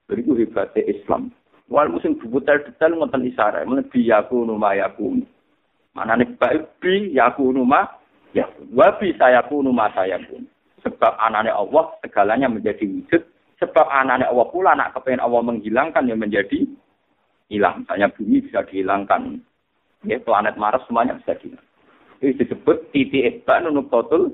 Jadi 0.07 0.20
itu 0.24 0.32
hebatnya 0.39 0.82
Islam. 0.88 1.36
Wal 1.72 1.88
musim 1.88 2.19
detail-detail 2.19 2.99
ngoten 2.99 3.32
isyarat, 3.32 3.63
men 3.63 3.88
bi 3.88 4.03
yakunu 4.11 4.59
ma 4.59 4.76
yakunu. 4.76 5.24
Manane 5.95 6.28
baik 6.36 6.84
bi 6.84 7.15
yakunu 7.15 7.63
ma 7.63 7.88
ya 8.36 8.43
wa 8.76 8.91
bi 8.99 9.15
sayakunu 9.15 9.72
ma 9.72 9.88
sayakunu. 9.95 10.43
Sebab 10.84 11.15
anane 11.15 11.47
Allah 11.47 11.95
segalanya 12.03 12.51
menjadi 12.51 12.84
wujud 12.84 13.24
Sebab 13.61 13.86
anaknya 13.93 14.34
Allah 14.34 14.49
pula 14.49 14.74
nak 14.74 14.97
kepengen 14.97 15.22
Allah 15.22 15.45
menghilangkan 15.45 16.09
yang 16.09 16.17
menjadi 16.17 16.65
hilang. 17.45 17.86
Misalnya 17.86 18.09
bumi 18.09 18.41
bisa 18.41 18.65
dihilangkan. 18.65 19.38
Ya, 20.01 20.17
planet 20.17 20.57
Mars 20.57 20.82
semuanya 20.89 21.13
bisa 21.22 21.38
dihilangkan. 21.38 21.69
Ini 22.26 22.41
disebut 22.41 22.89
titik 22.89 23.45
ebak 23.45 23.61
totul. 23.93 24.34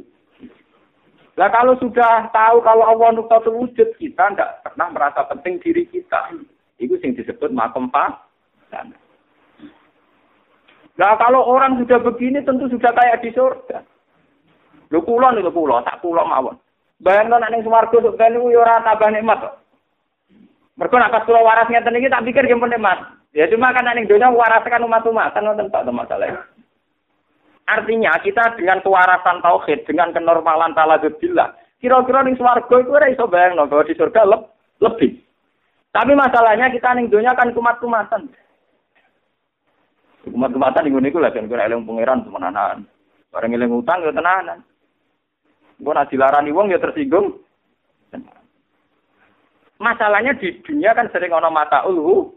Nah 1.35 1.51
kalau 1.51 1.75
sudah 1.75 2.31
tahu 2.31 2.63
kalau 2.63 2.88
Allah 2.88 3.19
totul 3.27 3.67
wujud, 3.67 3.99
kita 3.99 4.31
tidak 4.31 4.63
pernah 4.63 4.88
merasa 4.95 5.27
penting 5.27 5.59
diri 5.59 5.83
kita. 5.91 6.31
Itu 6.78 6.97
yang 7.01 7.17
disebut 7.17 7.49
makom 7.53 7.89
Nah 10.97 11.13
kalau 11.21 11.45
orang 11.45 11.78
sudah 11.78 12.01
begini 12.01 12.41
tentu 12.41 12.65
sudah 12.73 12.89
kayak 12.89 13.21
di 13.21 13.30
surga. 13.30 13.86
Lu 14.89 15.05
kulon 15.05 15.38
itu 15.38 15.53
kulon, 15.53 15.86
tak 15.86 16.01
kulon 16.01 16.25
mawon. 16.25 16.57
Bayangkan 16.97 17.38
nek 17.38 17.53
ning 17.53 17.61
swarga 17.61 17.93
sok 17.93 18.17
ben 18.17 18.34
yo 18.34 18.57
ora 18.57 18.82
tambah 18.82 19.13
nikmat 19.13 19.38
kok. 19.38 19.55
Mergo 20.73 20.97
nek 20.97 21.13
pas 21.13 21.25
kula 21.30 21.45
waras 21.45 21.69
ngeten 21.69 21.93
iki 22.01 22.09
tak 22.09 22.25
pikir 22.25 22.49
yang 22.49 22.57
nikmat. 22.65 22.97
Ya 23.38 23.45
cuma 23.53 23.69
kan 23.69 23.86
ning 23.93 24.09
donya 24.09 24.34
waras 24.34 24.65
kan 24.65 24.82
umat-umatan 24.82 25.45
ngoten 25.45 25.69
tok 25.69 25.86
masalah. 25.93 26.49
Artinya 27.69 28.17
kita 28.23 28.57
dengan 28.57 28.82
kewarasan 28.82 29.43
tauhid, 29.43 29.84
dengan 29.86 30.15
kenormalan 30.15 30.71
taladzudillah, 30.71 31.51
kira-kira 31.84 32.25
ning 32.25 32.39
swarga 32.39 32.75
itu 32.82 32.89
ora 32.89 33.11
iso 33.11 33.30
bayangno 33.30 33.69
bahwa 33.69 33.86
di 33.86 33.93
surga 33.93 34.21
le 34.25 34.38
lebih. 34.82 35.26
Tapi 35.91 36.13
masalahnya 36.13 36.69
kita 36.69 36.93
ning 36.93 37.09
donya 37.09 37.33
kan 37.33 37.51
kumat-kumatan. 37.55 38.29
Kumat-kumatan 40.27 40.81
ning 40.83 40.93
ngene 40.93 41.09
iku 41.09 41.19
lha 41.23 41.31
kan 41.31 41.47
eling 41.47 41.88
pangeran 41.88 42.23
temenanan. 42.27 42.77
Bareng 43.31 43.55
eling 43.55 43.71
utang 43.71 44.03
yo 44.03 44.11
tenanan. 44.11 44.61
Gue 45.77 45.93
nak 45.93 46.09
dilarani 46.09 46.51
wong 46.51 46.73
ya 46.73 46.81
tersinggung. 46.81 47.38
Masalahnya 49.77 50.33
di 50.41 50.57
dunia 50.65 50.97
kan 50.97 51.05
sering 51.13 51.29
ono 51.29 51.53
mata 51.53 51.85
ulu. 51.85 52.33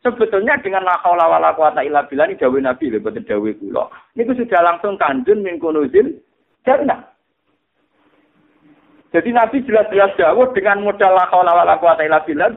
Sebetulnya 0.00 0.56
dengan 0.64 0.88
la 0.88 0.96
haula 1.04 1.28
wala 1.28 1.52
quwata 1.52 1.84
illa 1.84 2.08
billah 2.08 2.32
ini 2.32 2.40
dawuh 2.40 2.56
Nabi 2.56 2.88
lho 2.88 3.04
boten 3.04 3.22
dawuh 3.22 3.52
kula. 3.60 3.84
Niku 4.16 4.32
sudah 4.32 4.60
langsung 4.64 4.96
kandun 4.96 5.44
min 5.44 5.60
kunuzil 5.60 6.16
jannah. 6.64 7.04
Jadi 9.10 9.34
Nabi 9.34 9.66
jelas-jelas 9.66 10.14
dawuh 10.14 10.54
dengan 10.54 10.86
modal 10.86 11.18
la 11.18 11.26
haula 11.34 11.50
wala 11.50 11.74
quwata 11.82 12.06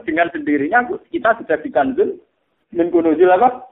dengan 0.06 0.30
sendirinya 0.30 0.86
kita 1.10 1.34
sudah 1.42 1.58
dikandun 1.58 2.14
min 2.70 2.94
kunuzil 2.94 3.26
apa? 3.34 3.66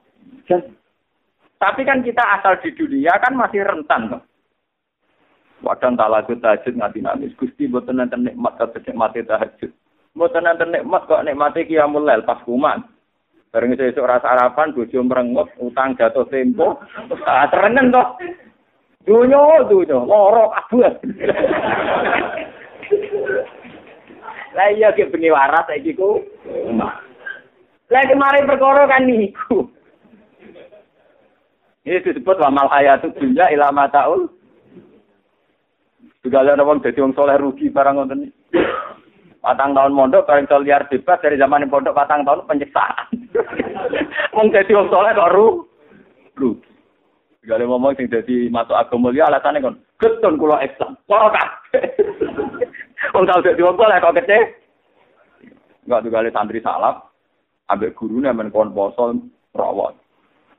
Tapi 1.62 1.86
kan 1.86 2.02
kita 2.02 2.22
asal 2.42 2.58
di 2.58 2.74
dunia 2.74 3.14
kan 3.22 3.38
masih 3.38 3.62
rentan 3.62 4.10
toh. 4.10 4.22
Wadang 5.62 5.94
talakut 5.94 6.42
tahajud 6.42 6.74
nganti 6.74 6.98
nangis. 6.98 7.38
Gusti 7.38 7.70
buatan 7.70 8.02
nanti 8.02 8.18
nikmat 8.18 8.58
kata 8.58 8.82
nikmati 8.82 9.22
tahajud. 9.22 9.70
Buatan 10.18 10.42
nanti 10.42 10.66
nikmat 10.66 11.06
kok 11.06 11.22
nikmati 11.22 11.70
kiamul 11.70 12.02
lel 12.02 12.26
pas 12.26 12.42
kuman. 12.42 12.82
Bareng 13.54 13.76
itu 13.76 13.84
esok 13.84 14.08
rasa 14.08 14.32
harapan, 14.32 14.72
bojo 14.72 14.96
merengut, 15.04 15.52
utang 15.60 15.92
jatuh 15.92 16.24
tempo, 16.32 16.80
tak 17.20 17.52
toh. 17.52 18.16
Dunyo, 19.04 19.68
dunyo, 19.68 20.08
loro, 20.08 20.56
abu. 20.56 20.80
Lah 24.52 24.68
iya 24.68 24.92
ki 24.92 25.08
bengi 25.08 25.32
waras 25.32 25.68
ku. 25.96 26.20
Lah 27.92 28.04
kemarin 28.08 28.48
perkara 28.48 28.84
kan 28.88 29.04
niku. 29.08 29.68
Ini 31.82 31.98
disebut 31.98 32.38
wa 32.38 32.50
mal 32.52 32.68
hayatu 32.70 33.10
dunya 33.16 33.48
ila 33.56 33.74
mataul. 33.74 34.30
Ada 36.22 36.54
orang 36.54 36.78
jadi 36.78 37.02
orang 37.02 37.18
soleh 37.18 37.36
rugi 37.42 37.66
barang 37.66 37.98
ngoten. 37.98 38.30
Patang 39.42 39.74
tahun 39.74 39.90
mondok 39.90 40.30
bareng 40.30 40.46
sol 40.46 40.62
liar 40.62 40.86
bebas 40.86 41.18
dari 41.18 41.34
zaman 41.34 41.66
pondok 41.66 41.98
patang 41.98 42.22
tahun 42.22 42.46
penyiksaan. 42.46 43.26
Wong 44.38 44.54
jadi 44.54 44.70
orang 44.78 44.92
soleh 44.94 45.10
kok 45.18 45.32
ru 45.34 45.46
rugi. 46.38 46.70
Ada 47.42 47.66
ngomong 47.66 47.98
sing 47.98 48.06
jadi 48.06 48.46
masuk 48.54 48.78
agama 48.78 49.10
mulia 49.10 49.26
alasannya 49.26 49.66
kan 49.66 49.74
ketun 49.98 50.38
kulo 50.38 50.62
Islam. 50.62 50.94
Kok. 51.10 51.34
Wong 53.10 53.26
tau 53.26 53.42
dadi 53.42 53.58
wong 53.66 53.74
soleh 53.74 53.98
kok 53.98 54.14
kece. 54.22 54.38
Enggak 55.82 56.02
juga 56.06 56.30
santri 56.30 56.62
salaf 56.62 57.10
ambek 57.72 57.98
gurune 57.98 58.30
men 58.30 58.54
kon 58.54 58.70
poso 58.70 59.10
rawat. 59.58 59.98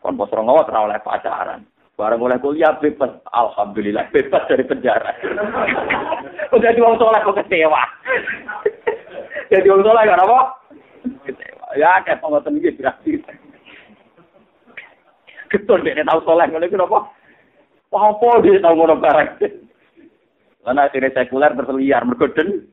Kon 0.03 0.19
pos 0.19 0.33
orang 0.35 0.51
awat 0.51 0.67
oleh 0.67 0.99
pacaran. 0.99 1.63
Barang 1.93 2.17
mulai 2.17 2.41
kuliah 2.41 2.73
bebas, 2.81 3.21
alhamdulillah 3.29 4.09
bebas 4.09 4.43
dari 4.49 4.65
penjara. 4.65 5.13
Udah 6.53 6.73
jadi 6.73 6.81
orang 6.81 6.97
soleh 6.97 7.21
kok 7.21 7.37
kecewa. 7.45 7.83
jadi 9.53 9.67
orang 9.69 9.85
soleh 9.85 10.03
kan 10.09 10.23
apa? 10.25 10.39
Kecewa. 11.29 11.67
Ya 11.77 12.01
kayak 12.01 12.19
pengotan 12.19 12.57
gitu 12.59 12.81
berarti. 12.81 13.11
Ketul 15.53 15.85
deh 15.85 15.93
tahu 16.01 16.19
soleh 16.25 16.49
ngono 16.49 16.65
iku 16.65 16.81
apa? 16.81 16.99
Apa 17.93 18.41
dia 18.41 18.57
tahu 18.57 18.73
ngono 18.73 18.97
barang. 18.97 19.29
Karena 20.63 20.87
akhirnya 20.87 21.11
sekuler 21.11 21.51
berliar 21.53 22.07
mergoden. 22.07 22.71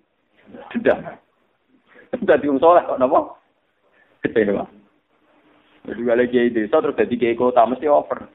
Sudah. 0.71 1.19
Sudah 2.15 2.37
diung 2.39 2.59
soleh 2.63 2.83
kok 2.87 2.99
napa? 2.99 3.39
Kecewa. 4.23 4.67
Jadi 5.87 6.01
kalau 6.05 6.27
kiai 6.29 6.55
desa 6.55 6.77
terus 6.83 6.99
jadi 6.99 7.15
kiai 7.17 7.39
kota 7.39 7.67
mesti 7.67 7.87
over. 7.91 8.31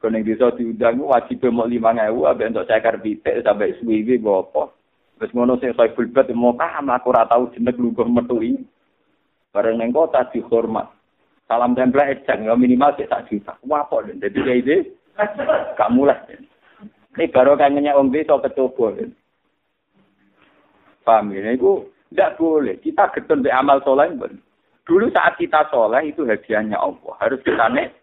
Kalau 0.00 0.14
yang 0.14 0.26
desa 0.26 0.50
diundang 0.56 0.98
wajib 1.04 1.46
mau 1.52 1.68
lima 1.68 1.94
ngewu, 1.94 2.26
abis 2.26 2.50
untuk 2.50 2.66
cekar 2.66 2.98
bitek 2.98 3.44
sampai 3.44 3.76
suwi 3.78 4.18
apa. 4.18 4.72
Terus 5.20 5.30
ngono 5.30 5.54
sing 5.62 5.70
saya 5.78 5.94
fulbat 5.94 6.26
mau 6.34 6.56
paham 6.58 6.90
aku 6.90 7.14
ora 7.14 7.28
tau 7.28 7.50
jeneng 7.54 7.78
lungguh 7.78 8.08
metui. 8.08 8.58
Bareng 9.54 9.78
neng 9.78 9.94
kota 9.94 10.26
dihormat. 10.34 10.90
Salam 11.46 11.76
tempel 11.76 12.02
ejang 12.10 12.48
ya 12.48 12.58
minimal 12.58 12.96
sik 12.98 13.06
sak 13.06 13.30
juta. 13.30 13.54
Wah 13.68 13.86
kok 13.86 14.10
dadi 14.18 14.38
kiai 14.42 14.64
desa 14.64 15.22
gak 15.78 15.92
mulai. 15.94 16.18
Ini 17.14 17.30
baru 17.30 17.54
kangennya 17.54 17.94
om 17.94 18.10
desa 18.10 18.34
kecoba. 18.42 18.98
Paham 21.06 21.30
ya? 21.30 21.54
Itu 21.54 21.94
tidak 22.10 22.34
boleh. 22.38 22.74
Kita 22.82 23.10
getun 23.14 23.46
di 23.46 23.50
amal 23.54 23.78
soleh. 23.86 24.10
Dulu 24.82 25.06
saat 25.14 25.38
kita 25.38 25.70
soleh 25.70 26.10
itu 26.10 26.26
hadiahnya 26.26 26.74
Allah. 26.74 27.14
Harus 27.22 27.38
kita 27.46 27.70
nek. 27.70 27.94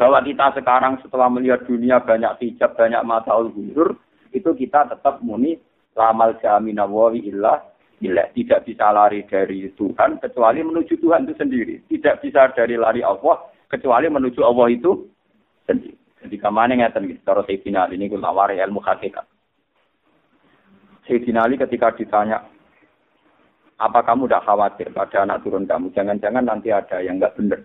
Bahwa 0.00 0.24
kita 0.24 0.56
sekarang 0.56 0.98
setelah 1.04 1.28
melihat 1.28 1.62
dunia 1.68 2.00
banyak 2.00 2.40
hijab, 2.40 2.74
banyak 2.74 3.04
mata 3.04 3.36
ulhur, 3.36 3.94
itu 4.32 4.50
kita 4.56 4.88
tetap 4.88 5.20
muni 5.20 5.60
lamal 5.94 6.32
jaminawawi 6.40 7.28
illah 7.28 7.60
illah. 8.00 8.26
Tidak 8.32 8.66
bisa 8.66 8.88
lari 8.90 9.22
dari 9.28 9.68
Tuhan 9.76 10.18
kecuali 10.18 10.64
menuju 10.64 10.96
Tuhan 10.96 11.28
itu 11.28 11.36
sendiri. 11.36 11.86
Tidak 11.86 12.24
bisa 12.24 12.50
dari 12.56 12.74
lari 12.74 13.04
Allah 13.04 13.46
kecuali 13.68 14.08
menuju 14.10 14.40
Allah 14.42 14.68
itu 14.72 15.06
sendiri. 15.68 16.01
Jadi 16.22 16.36
ke 16.38 16.50
mana 16.50 16.78
ngeten 16.78 17.10
gitu. 17.10 17.20
Cara 17.26 17.42
Sayyidina 17.42 17.90
ini 17.90 18.06
kula 18.06 18.30
wari 18.30 18.62
ilmu 18.62 18.78
hakikat. 18.78 19.26
Sayyidina 21.10 21.42
Ali 21.42 21.58
ketika 21.58 21.90
ditanya, 21.98 22.46
apa 23.82 24.06
kamu 24.06 24.30
tidak 24.30 24.46
khawatir 24.46 24.88
pada 24.94 25.26
anak 25.26 25.42
turun 25.42 25.66
kamu? 25.66 25.90
Jangan-jangan 25.90 26.46
nanti 26.46 26.70
ada 26.70 27.02
yang 27.02 27.18
nggak 27.18 27.34
benar. 27.34 27.60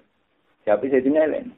Tapi 0.65 0.89
saya 0.89 1.29
lain. 1.29 1.53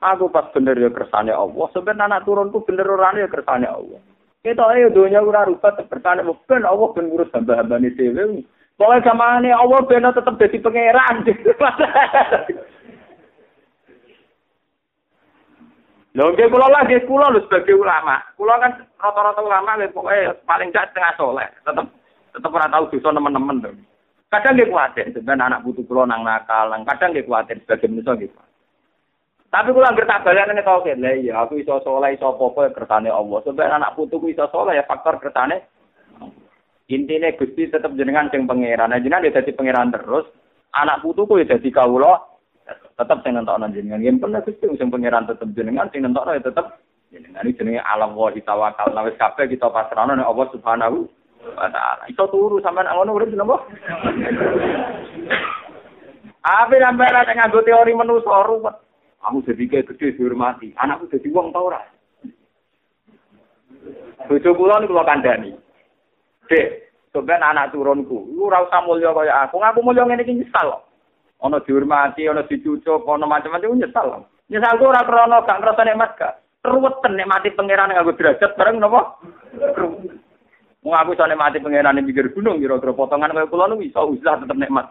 Aku 0.00 0.28
pas 0.32 0.48
bener 0.52 0.76
ya 0.76 0.88
kersane 0.92 1.32
Allah. 1.32 1.68
Sebenarnya 1.72 2.08
anak 2.08 2.24
turunku 2.24 2.64
bener 2.64 2.88
orang 2.88 3.20
ya 3.20 3.28
kersane 3.28 3.68
Allah. 3.68 4.00
Kita 4.40 4.62
ayo 4.72 4.92
dunia 4.92 5.20
ora 5.20 5.44
rubah 5.44 5.76
kersane 5.76 6.24
ben 6.24 6.64
Allah 6.64 6.88
ben 6.96 7.08
ngurus 7.12 7.32
hamba-hamba 7.36 7.76
ini 7.80 7.92
dewe. 7.92 8.44
Pokoknya 8.76 9.08
sama 9.08 9.40
ini 9.40 9.52
Allah 9.52 9.80
ben 9.88 10.04
tetap 10.04 10.34
jadi 10.40 10.58
pangeran. 10.60 11.16
Lho 16.16 16.32
nggih 16.32 16.48
kula 16.48 16.72
lagi 16.72 16.96
kula 17.04 17.28
lho 17.28 17.44
sebagai 17.44 17.76
ulama. 17.76 18.16
Kula 18.40 18.56
kan 18.56 18.72
rata-rata 18.96 19.44
ulama 19.44 19.76
pokoknya 19.92 20.32
paling 20.48 20.72
gak 20.72 20.88
setengah 20.88 21.12
soleh, 21.20 21.44
tetap 21.60 21.92
tetap 22.32 22.56
ora 22.56 22.72
tahu 22.72 22.88
dosa 22.96 23.12
teman-teman 23.12 23.60
tuh. 23.60 23.76
Kadang 24.32 24.56
dia 24.56 24.66
kuatir, 24.66 25.12
sebenarnya 25.12 25.54
anak 25.54 25.62
butuh 25.68 25.84
kulo 25.86 26.02
nang 26.08 26.24
nakal, 26.24 26.72
kadang 26.72 27.12
dia 27.12 27.22
kuatir 27.22 27.60
sebagai 27.62 27.92
manusia 27.92 28.16
gitu. 28.16 28.36
Tapi 29.46 29.70
kalau 29.70 29.88
nggak 29.88 30.08
tak 30.10 30.22
balik 30.26 30.52
nih 30.52 30.64
kau 30.66 30.82
lah 30.84 31.14
iya 31.16 31.34
aku 31.40 31.62
iso 31.62 31.80
soleh 31.80 32.12
iso 32.12 32.28
popo 32.34 32.66
ya 32.66 32.74
kertane 32.74 33.08
Allah. 33.08 33.40
Sebenarnya 33.40 33.78
anak 33.78 33.94
putuku 33.94 34.34
iso 34.34 34.44
soleh 34.50 34.76
ya 34.76 34.84
faktor 34.84 35.16
kertane. 35.22 35.64
Intinya 36.92 37.30
gusti 37.32 37.70
tetap 37.70 37.94
jenengan 37.96 38.28
sing 38.28 38.44
pangeran. 38.44 38.90
Nah 38.90 39.00
jenengan 39.00 39.24
dia 39.24 39.40
jadi 39.40 39.56
pangeran 39.56 39.94
terus. 39.94 40.26
Anak 40.76 41.00
putuku 41.00 41.40
ya 41.40 41.56
jadi 41.56 41.68
kaulo. 41.72 42.35
Tetap 42.66 43.22
sing 43.22 43.38
nonton 43.38 43.70
jenengan. 43.70 44.02
Yang 44.02 44.18
pernah 44.26 44.40
gusti 44.42 44.66
sing 44.74 44.90
pangeran 44.90 45.30
tetap 45.30 45.48
jenengan 45.54 45.86
sing 45.94 46.02
nonton 46.02 46.34
ya 46.34 46.42
tetap 46.42 46.82
jenengan. 47.14 47.46
Ini 47.46 47.54
jenenge 47.54 47.80
alam 47.86 48.18
wa 48.18 48.34
tawakal. 48.34 48.90
Nawes 48.90 49.14
kafe 49.14 49.46
kita 49.46 49.70
pasrahno 49.70 50.18
nih 50.18 50.26
Allah 50.26 50.46
subhanahu 50.50 51.06
wa 51.54 51.68
taala. 51.70 52.02
Iso 52.10 52.26
turu 52.26 52.58
sampean 52.58 52.90
ngono 52.90 53.14
urip 53.14 53.30
napa? 53.36 53.62
Apa 56.42 56.74
sampean 56.74 57.14
ora 57.14 57.34
nganggo 57.34 57.60
teori 57.62 57.92
manusa 57.94 58.42
ruwet. 58.42 58.76
Kamu 59.22 59.42
jadi 59.42 59.64
kayak 59.66 59.86
gede 59.94 60.18
dihormati. 60.18 60.70
Anakku 60.78 61.10
jadi 61.10 61.26
wong 61.34 61.50
tau 61.50 61.70
ora. 61.70 61.82
Bojo 64.26 64.50
kula 64.54 64.82
niku 64.82 64.94
kula 64.94 65.06
kandhani. 65.06 65.54
Dek, 66.46 66.94
sampean 67.10 67.42
anak 67.42 67.74
turunku, 67.74 68.26
lu 68.30 68.46
ora 68.46 68.62
usah 68.62 68.82
mulya 68.86 69.10
kaya 69.10 69.46
aku. 69.46 69.58
Ngaku 69.58 69.80
mulya 69.82 70.06
ngene 70.06 70.22
iki 70.22 70.38
nyesal. 70.38 70.85
Ana 71.46 71.62
dihormati, 71.62 72.26
ana 72.26 72.42
dicucuk, 72.42 73.06
ana 73.06 73.22
macam-macam 73.30 73.78
nyesal. 73.78 74.26
Nyesal 74.50 74.82
ora 74.82 75.06
krana 75.06 75.46
gak 75.46 75.62
ngrasa 75.62 75.82
nikmat 75.86 76.10
gak. 76.18 76.34
Ruweten 76.66 77.14
nikmati 77.14 77.54
pangeran 77.54 77.94
nganggo 77.94 78.18
derajat 78.18 78.58
bareng 78.58 78.82
napa? 78.82 79.22
Wong 80.82 80.94
aku 80.94 81.14
iso 81.14 81.22
nikmati 81.30 81.62
pangeran 81.62 82.02
pinggir 82.02 82.34
gunung 82.34 82.58
kira-kira 82.58 82.90
potongan 82.90 83.30
kaya 83.30 83.46
kula 83.46 83.70
niku 83.70 83.86
iso 83.86 84.10
usah 84.10 84.42
tetep 84.42 84.58
nikmat. 84.58 84.90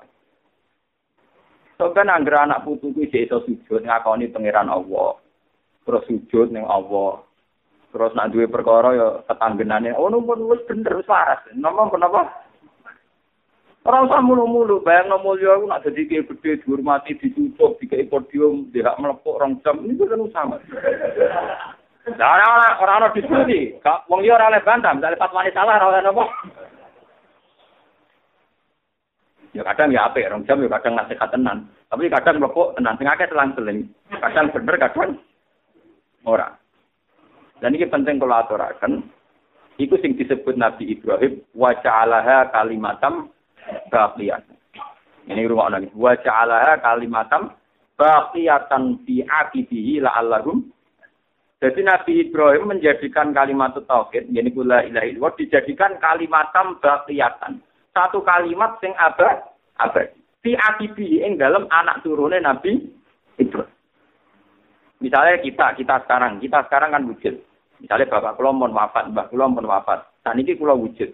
Sampai 1.76 2.08
anggere 2.08 2.40
anak 2.40 2.64
putuku 2.64 3.04
isih 3.04 3.28
iso 3.28 3.44
sujud 3.44 3.84
ngakoni 3.84 4.32
pangeran 4.32 4.72
Allah. 4.72 5.20
Terus 5.84 6.08
sujud 6.08 6.56
ning 6.56 6.64
Allah. 6.64 7.20
Terus 7.92 8.12
nak 8.16 8.32
duwe 8.32 8.48
perkara 8.48 8.92
ya 8.92 9.08
tetanggenane, 9.24 9.96
oh 9.96 10.12
numpun 10.12 10.52
wis 10.52 10.64
bener 10.68 11.00
wis 11.00 11.08
waras. 11.08 11.40
Nomor 11.56 11.88
kenapa? 11.92 12.45
Ora 13.86 14.02
usah 14.02 14.18
mulu-mulu, 14.18 14.82
bayang 14.82 15.14
no 15.14 15.22
mulya 15.22 15.62
aku 15.62 15.70
nak 15.70 15.86
dadi 15.86 16.10
kiai 16.10 16.26
gede 16.26 16.66
dihormati, 16.66 17.14
ditutup, 17.22 17.78
dikai 17.78 18.10
podium, 18.10 18.66
tidak 18.74 18.98
melepuk 18.98 19.38
rong 19.38 19.62
jam, 19.62 19.78
ini 19.86 19.94
kan 19.94 20.26
sama. 20.34 20.58
Lah 22.18 22.30
ora 22.34 22.82
ora 22.82 22.94
ora 22.98 23.14
diskusi, 23.14 23.78
wong 24.10 24.26
liya 24.26 24.42
ora 24.42 24.50
oleh 24.50 24.66
bantah, 24.66 24.90
misalnya 24.90 25.22
fatwane 25.22 25.54
salah 25.54 25.78
ora 25.78 25.90
oleh 25.94 26.02
napa. 26.02 26.26
Ya 29.54 29.62
kadang 29.62 29.94
ya 29.94 30.10
apik, 30.10 30.34
rong 30.34 30.50
jam 30.50 30.66
ya 30.66 30.70
kadang 30.82 30.94
nasihat 30.98 31.30
tenan. 31.30 31.70
Tapi 31.86 32.10
kadang 32.10 32.42
mlepuk 32.42 32.74
tenan, 32.74 32.98
sing 32.98 33.06
akeh 33.06 33.30
selang-seling. 33.30 33.86
Kadang 34.18 34.50
bener, 34.50 34.76
kadang 34.82 35.22
ora. 36.26 36.58
Dan 37.62 37.78
ini 37.78 37.86
penting 37.86 38.18
kalau 38.18 38.42
aturaken. 38.42 39.06
Iku 39.78 39.94
sing 40.02 40.18
disebut 40.18 40.58
Nabi 40.58 40.90
Ibrahim 40.90 41.38
wa 41.54 41.70
ja'alaha 41.86 42.50
kalimatam 42.50 43.30
baqiyat. 43.90 44.44
Ini 45.26 45.50
rumah 45.50 45.74
lagi. 45.74 45.90
Wa 45.96 46.14
ja'alaha 46.20 46.82
kalimatam 46.82 47.54
baqiyatan 47.98 49.02
fi 49.08 49.26
aqibihi 49.26 50.04
la'allahum 50.04 50.72
jadi 51.64 51.82
Nabi 51.88 52.30
Ibrahim 52.30 52.68
menjadikan 52.68 53.32
kalimat 53.32 53.74
tauhid, 53.74 54.28
yani 54.30 54.52
kula 54.52 54.86
ilahi 54.86 55.16
dijadikan 55.16 55.98
kalimatam 56.04 56.78
baqiyatan 56.84 57.64
satu 57.96 58.20
kalimat 58.28 58.76
sing 58.84 58.92
abad 59.00 59.48
abad 59.80 60.12
fi 60.44 60.52
akibi 60.54 61.24
ing 61.24 61.40
dalam 61.40 61.66
anak 61.72 62.04
turune 62.04 62.38
Nabi 62.44 62.84
Ibrahim. 63.40 63.72
Misalnya 65.00 65.42
kita, 65.42 65.76
kita 65.76 65.96
sekarang, 66.06 66.40
kita 66.44 66.60
sekarang 66.68 66.92
kan 66.96 67.04
wujud. 67.08 67.36
Misalnya 67.84 68.08
bapak 68.08 68.40
kula 68.40 68.52
wafat, 68.56 69.12
mbah 69.12 69.28
kula 69.28 69.52
wafat. 69.52 70.08
Dan 70.24 70.40
ini 70.40 70.56
kula 70.56 70.72
wujud. 70.72 71.12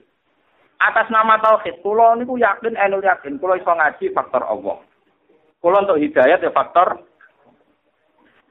Atas 0.81 1.13
nama 1.13 1.37
tauhid, 1.37 1.85
kula 1.85 2.17
niku 2.17 2.41
yakin, 2.41 2.73
enul 2.73 3.05
yakin, 3.05 3.37
kula 3.37 3.61
iso 3.61 3.69
ngaji 3.69 4.09
faktor 4.17 4.41
Allah. 4.41 4.81
Kula 5.61 5.85
untuk 5.85 6.01
hidayat 6.01 6.41
ya 6.41 6.49
faktor 6.49 7.05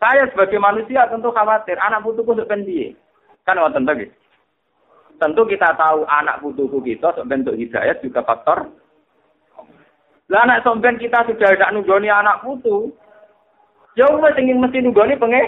saya 0.01 0.25
sebagai 0.33 0.57
manusia 0.57 1.05
tentu 1.13 1.29
khawatir 1.29 1.77
anak 1.77 2.01
putuku 2.01 2.33
untuk 2.33 2.49
pendiye. 2.49 2.97
Kan 3.45 3.61
wonten 3.61 3.85
to 3.85 3.95
Tentu 5.21 5.45
kita 5.45 5.77
tahu 5.77 6.09
anak 6.09 6.41
putuku 6.41 6.81
kita 6.81 7.13
bentuk 7.29 7.53
hidayat 7.53 8.01
juga 8.01 8.25
faktor. 8.25 8.73
Lah 10.33 10.49
anak 10.49 10.65
kita 10.97 11.29
sudah 11.29 11.53
tidak 11.53 11.73
nunggoni 11.77 12.09
anak 12.09 12.41
putu. 12.41 12.97
Ya 13.93 14.09
wis 14.09 14.41
ingin 14.41 14.65
mesti 14.65 14.81
nunggoni 14.81 15.21
penge 15.21 15.43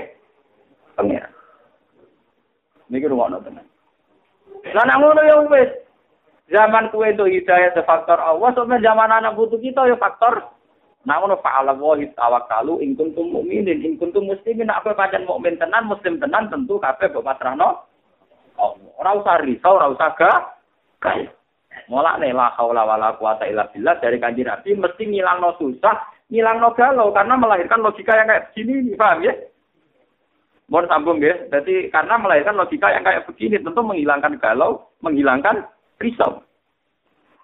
pengen. 1.01 1.24
Niki 2.93 3.09
rumah 3.09 3.33
tenan. 3.41 3.64
Lah 4.76 4.85
nak 4.85 5.01
ngono 5.01 5.20
ya 5.24 5.37
wis. 5.49 5.70
Zaman 6.53 6.93
kue 6.93 7.09
itu 7.09 7.25
hidayah 7.25 7.73
itu 7.73 7.81
faktor 7.89 8.21
Allah, 8.21 8.53
sampai 8.53 8.85
zaman 8.85 9.09
anak 9.09 9.33
putu 9.41 9.57
kita 9.57 9.89
ya 9.89 9.97
faktor 9.97 10.53
Namun 11.03 11.35
fa'ala 11.43 11.75
wahi 11.75 12.07
tawakkalu 12.15 12.79
in 12.79 12.95
kuntum 12.95 13.27
mu'minin 13.35 13.83
in 13.83 13.99
kuntum 13.99 14.23
muslimin 14.23 14.71
apa 14.71 14.95
pancen 14.95 15.27
mukmin 15.27 15.59
tenan 15.59 15.91
muslim 15.91 16.23
tenan 16.23 16.47
tentu 16.47 16.79
kabeh 16.79 17.11
mbok 17.11 17.27
pasrahno 17.27 17.91
Ora 19.03 19.19
usah 19.19 19.43
risau, 19.43 19.83
ora 19.83 19.91
usah 19.91 20.15
ga. 20.15 20.33
Mulane 21.91 22.31
la 22.31 22.55
haula 22.55 22.87
wala 22.87 23.19
quwata 23.19 23.51
illa 23.51 23.67
billah 23.75 23.99
dari 23.99 24.23
kanjeng 24.23 24.47
Nabi 24.47 24.79
mesti 24.79 25.03
ngilangno 25.03 25.59
susah, 25.59 26.07
ngilangno 26.31 26.71
galau 26.79 27.11
karena 27.11 27.35
melahirkan 27.35 27.83
logika 27.83 28.15
yang 28.15 28.31
kayak 28.31 28.55
begini, 28.55 28.93
nih, 28.93 28.95
paham 28.95 29.27
ya? 29.27 29.35
Mohon 30.71 30.87
sambung 30.87 31.19
ya. 31.19 31.35
Jadi 31.51 31.91
karena 31.91 32.15
melahirkan 32.23 32.55
logika 32.55 32.95
yang 32.95 33.03
kayak 33.03 33.27
begini 33.27 33.59
tentu 33.59 33.83
menghilangkan 33.83 34.39
galau, 34.39 34.87
menghilangkan 35.03 35.67
risau. 36.03 36.43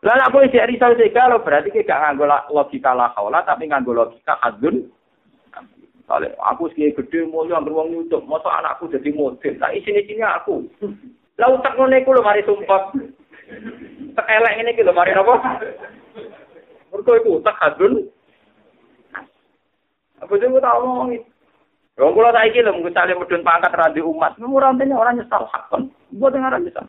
Lalu 0.03 0.23
aku 0.27 0.37
isi 0.47 0.59
risau 0.59 0.95
isi 0.95 1.15
galau 1.15 1.43
berarti 1.43 1.71
kita 1.71 1.95
nganggo 1.95 2.27
logika 2.51 2.95
la 2.95 3.15
haula 3.15 3.47
tapi 3.47 3.71
nganggo 3.71 3.95
logika 3.95 4.39
adun. 4.43 4.91
Kalau 6.09 6.25
aku 6.41 6.73
sih 6.73 6.89
gede 6.97 7.29
mau 7.29 7.45
yang 7.45 7.69
beruang 7.69 7.93
nyucuk, 7.93 8.25
masa 8.25 8.49
anakku 8.49 8.89
jadi 8.89 9.13
model. 9.13 9.61
Nah 9.61 9.69
sini 9.77 10.01
sini 10.09 10.25
aku. 10.25 10.65
Lah 11.37 11.53
utak 11.53 11.77
ngene 11.77 12.01
lho 12.01 12.25
mari 12.25 12.41
sumpah. 12.49 12.97
Tak 14.17 14.27
elek 14.27 14.55
ngene 14.57 14.71
iki 14.73 14.89
mari 14.89 15.13
napa? 15.13 15.61
Mergo 16.89 17.13
iku 17.13 17.45
utak 17.45 17.61
hadun. 17.61 18.09
Apa 20.19 20.33
sing 20.41 20.51
tak 20.57 20.77
omongi? 20.81 21.21
Wong 22.01 22.13
kula 22.17 22.33
saiki 22.33 22.65
lho 22.65 22.73
mung 22.73 22.89
sale 22.89 23.13
medun 23.13 23.45
pangkat 23.45 23.77
radi 23.77 24.01
umat. 24.01 24.41
Ora 24.41 24.73
ntene 24.73 24.97
ora 24.97 25.13
nyesal 25.13 25.45
hakon. 25.45 25.93
Mbok 26.17 26.33
dengar 26.33 26.57
nyesal. 26.57 26.89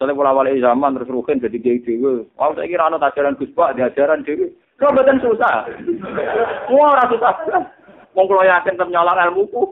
Soalnya 0.00 0.16
pola 0.16 0.32
wali 0.32 0.56
zaman 0.64 0.96
terus 0.96 1.12
rukin 1.12 1.44
jadi 1.44 1.60
dia 1.60 1.76
dewi. 1.76 2.24
Wah 2.40 2.56
saya 2.56 2.64
kira 2.64 2.88
anak 2.88 3.12
ajaran 3.12 3.36
Gus 3.36 3.52
Pak, 3.52 3.76
di 3.76 3.84
ajaran 3.84 4.24
dewi. 4.24 4.48
Kau 4.80 4.96
betul 4.96 5.20
susah. 5.20 5.68
Wah 6.72 6.96
orang 6.96 7.12
susah. 7.12 7.36
Wong 8.16 8.24
kalau 8.24 8.48
yakin 8.48 8.80
tetap 8.80 8.88
nyolong 8.88 9.20
ilmuku. 9.28 9.62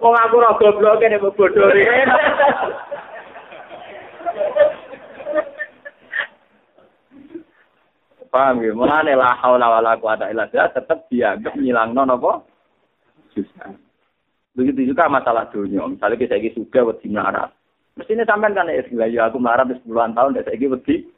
Wong 0.00 0.14
aku 0.16 0.34
ora 0.40 0.56
goblok 0.56 0.96
kene 0.96 1.20
bodoh 1.20 1.68
Paham 8.32 8.64
ya? 8.64 8.72
Mulane 8.72 9.12
la 9.12 9.36
haula 9.44 9.68
wala 9.68 9.92
quwata 10.00 10.32
illa 10.32 10.48
billah 10.48 10.72
tetep 10.72 11.04
dianggap 11.12 11.52
nyilangno 11.52 12.08
napa? 12.08 12.40
Susah. 13.32 13.72
Begitu 14.52 14.92
juga 14.92 15.08
masalah 15.08 15.48
dunia. 15.48 15.88
Misalnya 15.88 16.20
kita 16.20 16.36
lagi 16.36 16.52
suka 16.52 16.84
wedi 16.84 17.08
melarat. 17.08 17.50
Mestinya 17.96 18.24
sampean 18.28 18.56
kan 18.56 18.68
ya 18.68 19.28
aku 19.28 19.36
melarat 19.40 19.68
10 19.68 19.84
tahun 19.88 20.36
dan 20.36 20.44
saya 20.44 20.68
wedi 20.68 21.08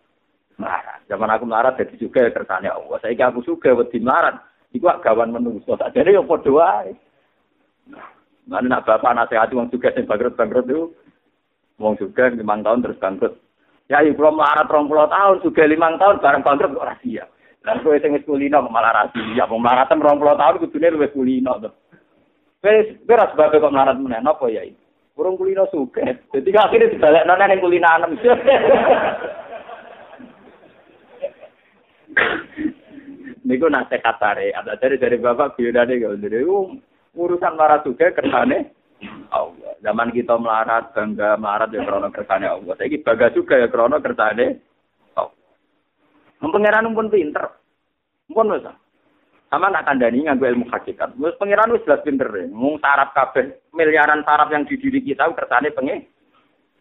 melarat. 0.58 0.98
Zaman 1.10 1.30
aku 1.30 1.44
melarat 1.46 1.74
jadi 1.78 1.94
juga 1.98 2.30
kersane 2.30 2.70
Allah. 2.70 2.98
Saya 3.02 3.26
aku 3.26 3.42
suka 3.42 3.74
wedi 3.74 3.98
melarat. 3.98 4.38
Iku 4.74 4.86
gawan. 4.86 5.34
Tak 5.66 5.94
jadi 5.94 6.18
yang 6.18 6.26
wae. 6.26 6.94
Mana 8.44 8.68
nak 8.68 8.84
bapak 8.84 9.16
nasihat 9.16 9.48
wong 9.56 9.72
juga 9.72 9.88
sing 9.96 10.04
bangkrut 10.04 10.36
bangkrut 10.36 10.68
itu, 10.68 10.92
wong 11.80 11.96
juga 11.96 12.28
lima 12.28 12.60
tahun 12.60 12.84
terus 12.84 13.00
bangkrut. 13.00 13.40
Ya 13.88 14.04
ibu 14.04 14.20
kalau 14.20 14.36
melarat 14.36 14.68
rong 14.68 14.88
puluh 14.88 15.08
tahun 15.08 15.40
juga 15.40 15.64
lima 15.64 15.96
tahun 15.96 16.20
bareng 16.20 16.44
bangkrut 16.44 16.76
kok 16.76 16.88
rahasia. 16.92 17.24
Kowe 17.64 17.96
sing 17.96 18.12
wis 18.12 18.26
kulino 18.28 18.60
malah 18.68 18.92
rahasia. 18.92 19.48
Wong 19.48 19.64
melarat 19.64 19.88
rong 19.88 20.20
puluh 20.20 20.36
tahun 20.36 20.60
kudune 20.60 20.92
luwih 20.92 21.10
kulino 21.16 21.52
to. 21.64 21.70
Wis 22.64 22.96
beras 23.04 23.36
babe 23.36 23.60
kok 23.60 23.68
melarat 23.68 24.00
meneh 24.00 24.24
napa 24.24 24.48
ya 24.48 24.64
iki? 24.64 24.80
Urung 25.20 25.36
kulino 25.36 25.68
suke. 25.68 26.00
Jadi 26.32 26.48
akhirnya 26.56 26.90
dibalik 26.96 27.28
nona 27.28 27.44
yang 27.44 27.60
kulino 27.60 27.84
anem. 27.84 28.16
Niku 33.44 33.68
nasihat 33.68 34.16
tare, 34.16 34.56
ada 34.56 34.80
dari 34.80 34.96
dari 34.96 35.20
bapak 35.20 35.60
biodane 35.60 36.00
kalau 36.00 36.16
dari 36.16 36.40
urusan 37.12 37.52
melarat 37.52 37.84
juga 37.84 38.08
kersane 38.16 38.72
Allah. 39.28 39.76
Zaman 39.84 40.16
kita 40.16 40.40
melarat, 40.40 40.96
bangga 40.96 41.36
melarat 41.36 41.68
ya 41.68 41.84
krono 41.84 42.08
kersane 42.08 42.48
Allah. 42.48 42.72
Saya 42.80 42.96
bangga 43.04 43.28
juga 43.36 43.60
ya 43.60 43.68
krono 43.68 44.00
kersane 44.00 44.64
Allah. 45.12 45.36
Pengiran 46.40 46.96
pun 46.96 47.12
pinter. 47.12 47.44
Pun 48.32 48.48
bisa. 48.48 48.72
Sama 49.52 49.70
nak 49.70 49.86
kandani 49.86 50.24
nganggo 50.24 50.50
ilmu 50.50 50.66
hakikat. 50.72 51.14
Mus 51.14 51.36
pengiran 51.38 51.70
wis 51.70 51.84
jelas 51.86 52.02
pinter. 52.02 52.26
Ya. 52.32 52.50
Mung 52.50 52.80
sarap 52.82 53.14
kabeh 53.14 53.60
miliaran 53.70 54.26
sarap 54.26 54.50
yang 54.50 54.66
di 54.66 54.74
diri 54.80 55.04
kita 55.04 55.30
kersane 55.36 55.70
pengen. 55.70 56.06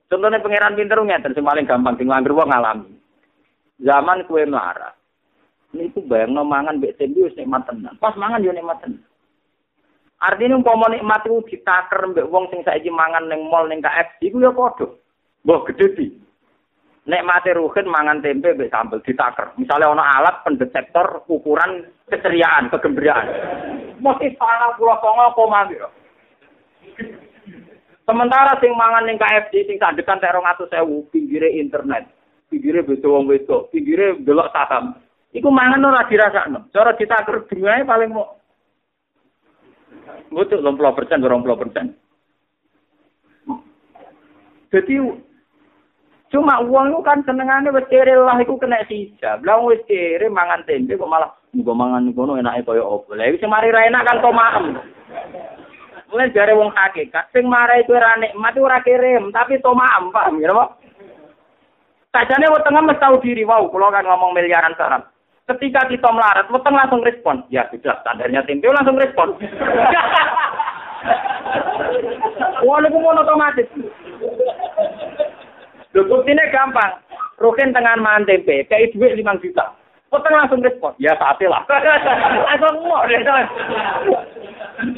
Contohnya 0.09 0.41
pengiran 0.41 0.77
pinter 0.77 0.97
ngeten 0.97 1.33
sing 1.37 1.45
paling 1.45 1.69
gampang 1.69 1.95
sing 1.99 2.09
nganggur 2.09 2.33
wong 2.33 2.49
ngalami. 2.49 2.91
Zaman 3.83 4.25
kue 4.25 4.45
melarat 4.45 4.95
ini 5.73 5.89
tuh 5.89 6.05
bayang 6.05 6.37
mangan 6.37 6.77
mbek 6.77 7.01
tempe 7.01 7.25
wis 7.25 7.33
nikmat 7.33 7.65
tenan. 7.65 7.97
Pas 7.97 8.13
mangan 8.13 8.45
yo 8.45 8.53
nikmat 8.53 8.77
tenan. 8.85 9.01
Artinya 10.21 10.61
umpama 10.61 10.87
nikmat 10.93 11.25
itu 11.25 11.41
ditaker 11.49 12.13
mbek 12.13 12.29
wong 12.29 12.47
sing 12.53 12.61
saiki 12.61 12.93
mangan 12.93 13.25
ning 13.25 13.49
mall 13.49 13.65
ning 13.65 13.81
KFC 13.81 14.29
iku 14.29 14.37
ya 14.39 14.53
padha. 14.53 14.87
Mbah 15.43 15.59
gede 15.67 16.13
di. 17.03 17.11
Nikmate 17.11 17.51
ruhin 17.53 17.87
mangan 17.87 18.23
tempe 18.23 18.55
mbek 18.55 18.71
sambel 18.71 19.03
ditaker. 19.03 19.51
Misalnya 19.59 19.91
ana 19.91 20.03
alat 20.19 20.35
pendetektor 20.47 21.27
ukuran 21.27 21.91
keceriaan, 22.07 22.71
kegembiraan. 22.71 23.27
Mesti 23.99 24.35
sana 24.39 24.75
pulau 24.79 24.99
songo 25.03 25.35
koma 25.35 25.67
Sementara 28.03 28.59
sing 28.59 28.75
mangan 28.75 29.07
ning 29.07 29.15
KFC 29.15 29.63
sing 29.63 29.79
sandekan 29.79 30.19
tek 30.19 30.35
200.000 30.35 30.75
pinggire 31.07 31.55
internet, 31.55 32.03
pinggire 32.51 32.83
beto 32.83 33.15
wong 33.15 33.31
wedok, 33.31 33.71
pinggire 33.71 34.19
delok 34.19 34.51
saham. 34.51 34.99
Iku 35.31 35.47
mangan 35.47 35.87
ora 35.87 36.03
dirasakno. 36.11 36.67
Cara 36.75 36.99
ditaker 36.99 37.47
dungae 37.47 37.87
paling 37.87 38.11
mau 38.11 38.43
Betul, 40.33 40.65
20 40.65 40.97
persen, 40.97 41.21
20 41.21 41.61
persen. 41.61 41.85
Jadi 44.73 44.95
cuma 46.33 46.57
uang 46.65 46.89
itu 46.89 46.99
kan 47.05 47.21
senengannya 47.29 47.69
wis 47.69 47.85
lah 48.17 48.41
iku 48.41 48.57
kena 48.57 48.81
sisa. 48.89 49.37
Lah 49.45 49.61
wis 49.61 49.85
kere 49.85 50.25
mangan 50.33 50.65
tempe 50.65 50.97
kok 50.97 51.05
malah 51.05 51.29
nggo 51.53 51.73
mangan 51.77 52.09
ngono 52.09 52.41
enake 52.41 52.65
kaya 52.65 52.81
opo. 52.81 53.13
Lah 53.13 53.29
iki 53.29 53.45
mari 53.45 53.69
ra 53.69 53.85
enak 53.85 54.01
kan 54.09 54.17
maem. 54.19 54.65
Mulai 56.09 56.33
jare 56.33 56.53
wong 56.57 56.73
hakikat 56.73 57.29
sing 57.33 57.45
marai 57.45 57.85
kuwi 57.85 58.01
ra 58.01 58.17
nikmat 58.17 58.57
ora 58.57 58.81
kirim, 58.81 59.33
tapi 59.33 59.57
to 59.61 59.73
maem, 59.73 60.13
paham 60.13 60.37
ya, 60.37 60.53
Pak? 60.53 60.69
Sajane 62.13 62.45
wetenge 62.53 62.81
mesti 62.85 63.01
tau 63.01 63.17
diri 63.17 63.41
wau, 63.41 63.65
kula 63.73 63.89
kan 63.89 64.05
ngomong 64.05 64.37
miliaran 64.37 64.77
sarap. 64.77 65.09
Ketika 65.49 65.89
kita 65.89 66.05
melarat, 66.13 66.45
weteng 66.53 66.77
langsung 66.77 67.01
respon. 67.01 67.41
Ya 67.49 67.65
sudah, 67.73 67.97
standarnya 68.05 68.45
tempe 68.45 68.69
langsung 68.69 69.01
respon. 69.01 69.33
Walaupun 72.69 73.17
otomatis. 73.17 73.65
Lho 75.93 76.17
ini 76.25 76.43
gampang. 76.49 76.97
Rukin 77.37 77.73
tengah 77.73 77.97
mangan 77.97 78.29
tempe, 78.29 78.65
kayak 78.69 78.93
duit 78.93 79.17
5 79.17 79.41
juta. 79.41 79.73
Weteng 80.13 80.37
langsung 80.37 80.61
respon. 80.61 80.93
Ya 81.01 81.17
sate 81.17 81.49
lah. 81.49 81.65
langsung 82.47 82.85
mau 82.85 83.01
deh. 83.09 83.17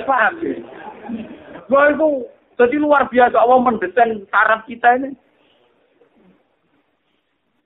Paham 0.03 0.33
Gue 1.65 1.83
itu 1.95 2.07
jadi 2.59 2.75
luar 2.77 3.07
biasa 3.07 3.39
Allah 3.39 3.59
mendesain 3.63 4.27
saraf 4.27 4.67
kita 4.67 4.99
ini. 4.99 5.15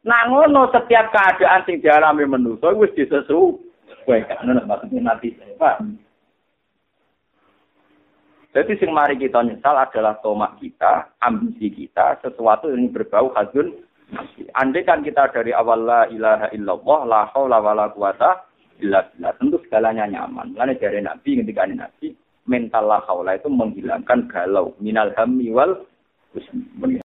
Nah 0.05 0.21
ngono 0.29 0.69
setiap 0.71 1.11
keadaan 1.11 1.65
sing 1.65 1.81
dialami 1.81 2.29
manusa 2.29 2.69
wis 2.77 2.93
disesuaikan. 2.93 4.45
Ngono 4.45 4.61
maksudnya 4.69 5.09
nanti. 5.09 5.33
Pak. 5.57 5.81
Jadi 8.49 8.81
sing 8.81 8.89
mari 8.89 9.13
kita 9.13 9.45
nyesal 9.45 9.77
adalah 9.77 10.17
tomak 10.25 10.57
kita, 10.57 11.13
ambisi 11.21 11.69
kita, 11.69 12.17
sesuatu 12.25 12.73
yang 12.73 12.89
berbau 12.89 13.29
hadun. 13.37 13.77
Andai 14.57 14.81
kan 14.81 15.05
kita 15.05 15.29
dari 15.29 15.53
awal 15.53 15.85
la 15.85 16.09
ilaha 16.09 16.49
illallah, 16.49 16.99
la 17.05 17.21
haula 17.29 17.61
wala 17.61 17.93
quwata 17.93 18.49
illa 18.81 19.05
billah. 19.13 19.37
Tentu 19.37 19.61
segalanya 19.61 20.09
nyaman. 20.09 20.57
Karena 20.57 20.73
dari 20.73 20.99
Nabi, 21.05 21.29
ketika 21.45 21.69
Nabi, 21.69 22.17
mental 22.49 22.89
la 22.89 23.05
haula 23.05 23.37
itu 23.37 23.53
menghilangkan 23.53 24.25
galau. 24.33 24.73
Minal 24.81 25.13
hammi 25.13 25.53
wal 25.53 25.85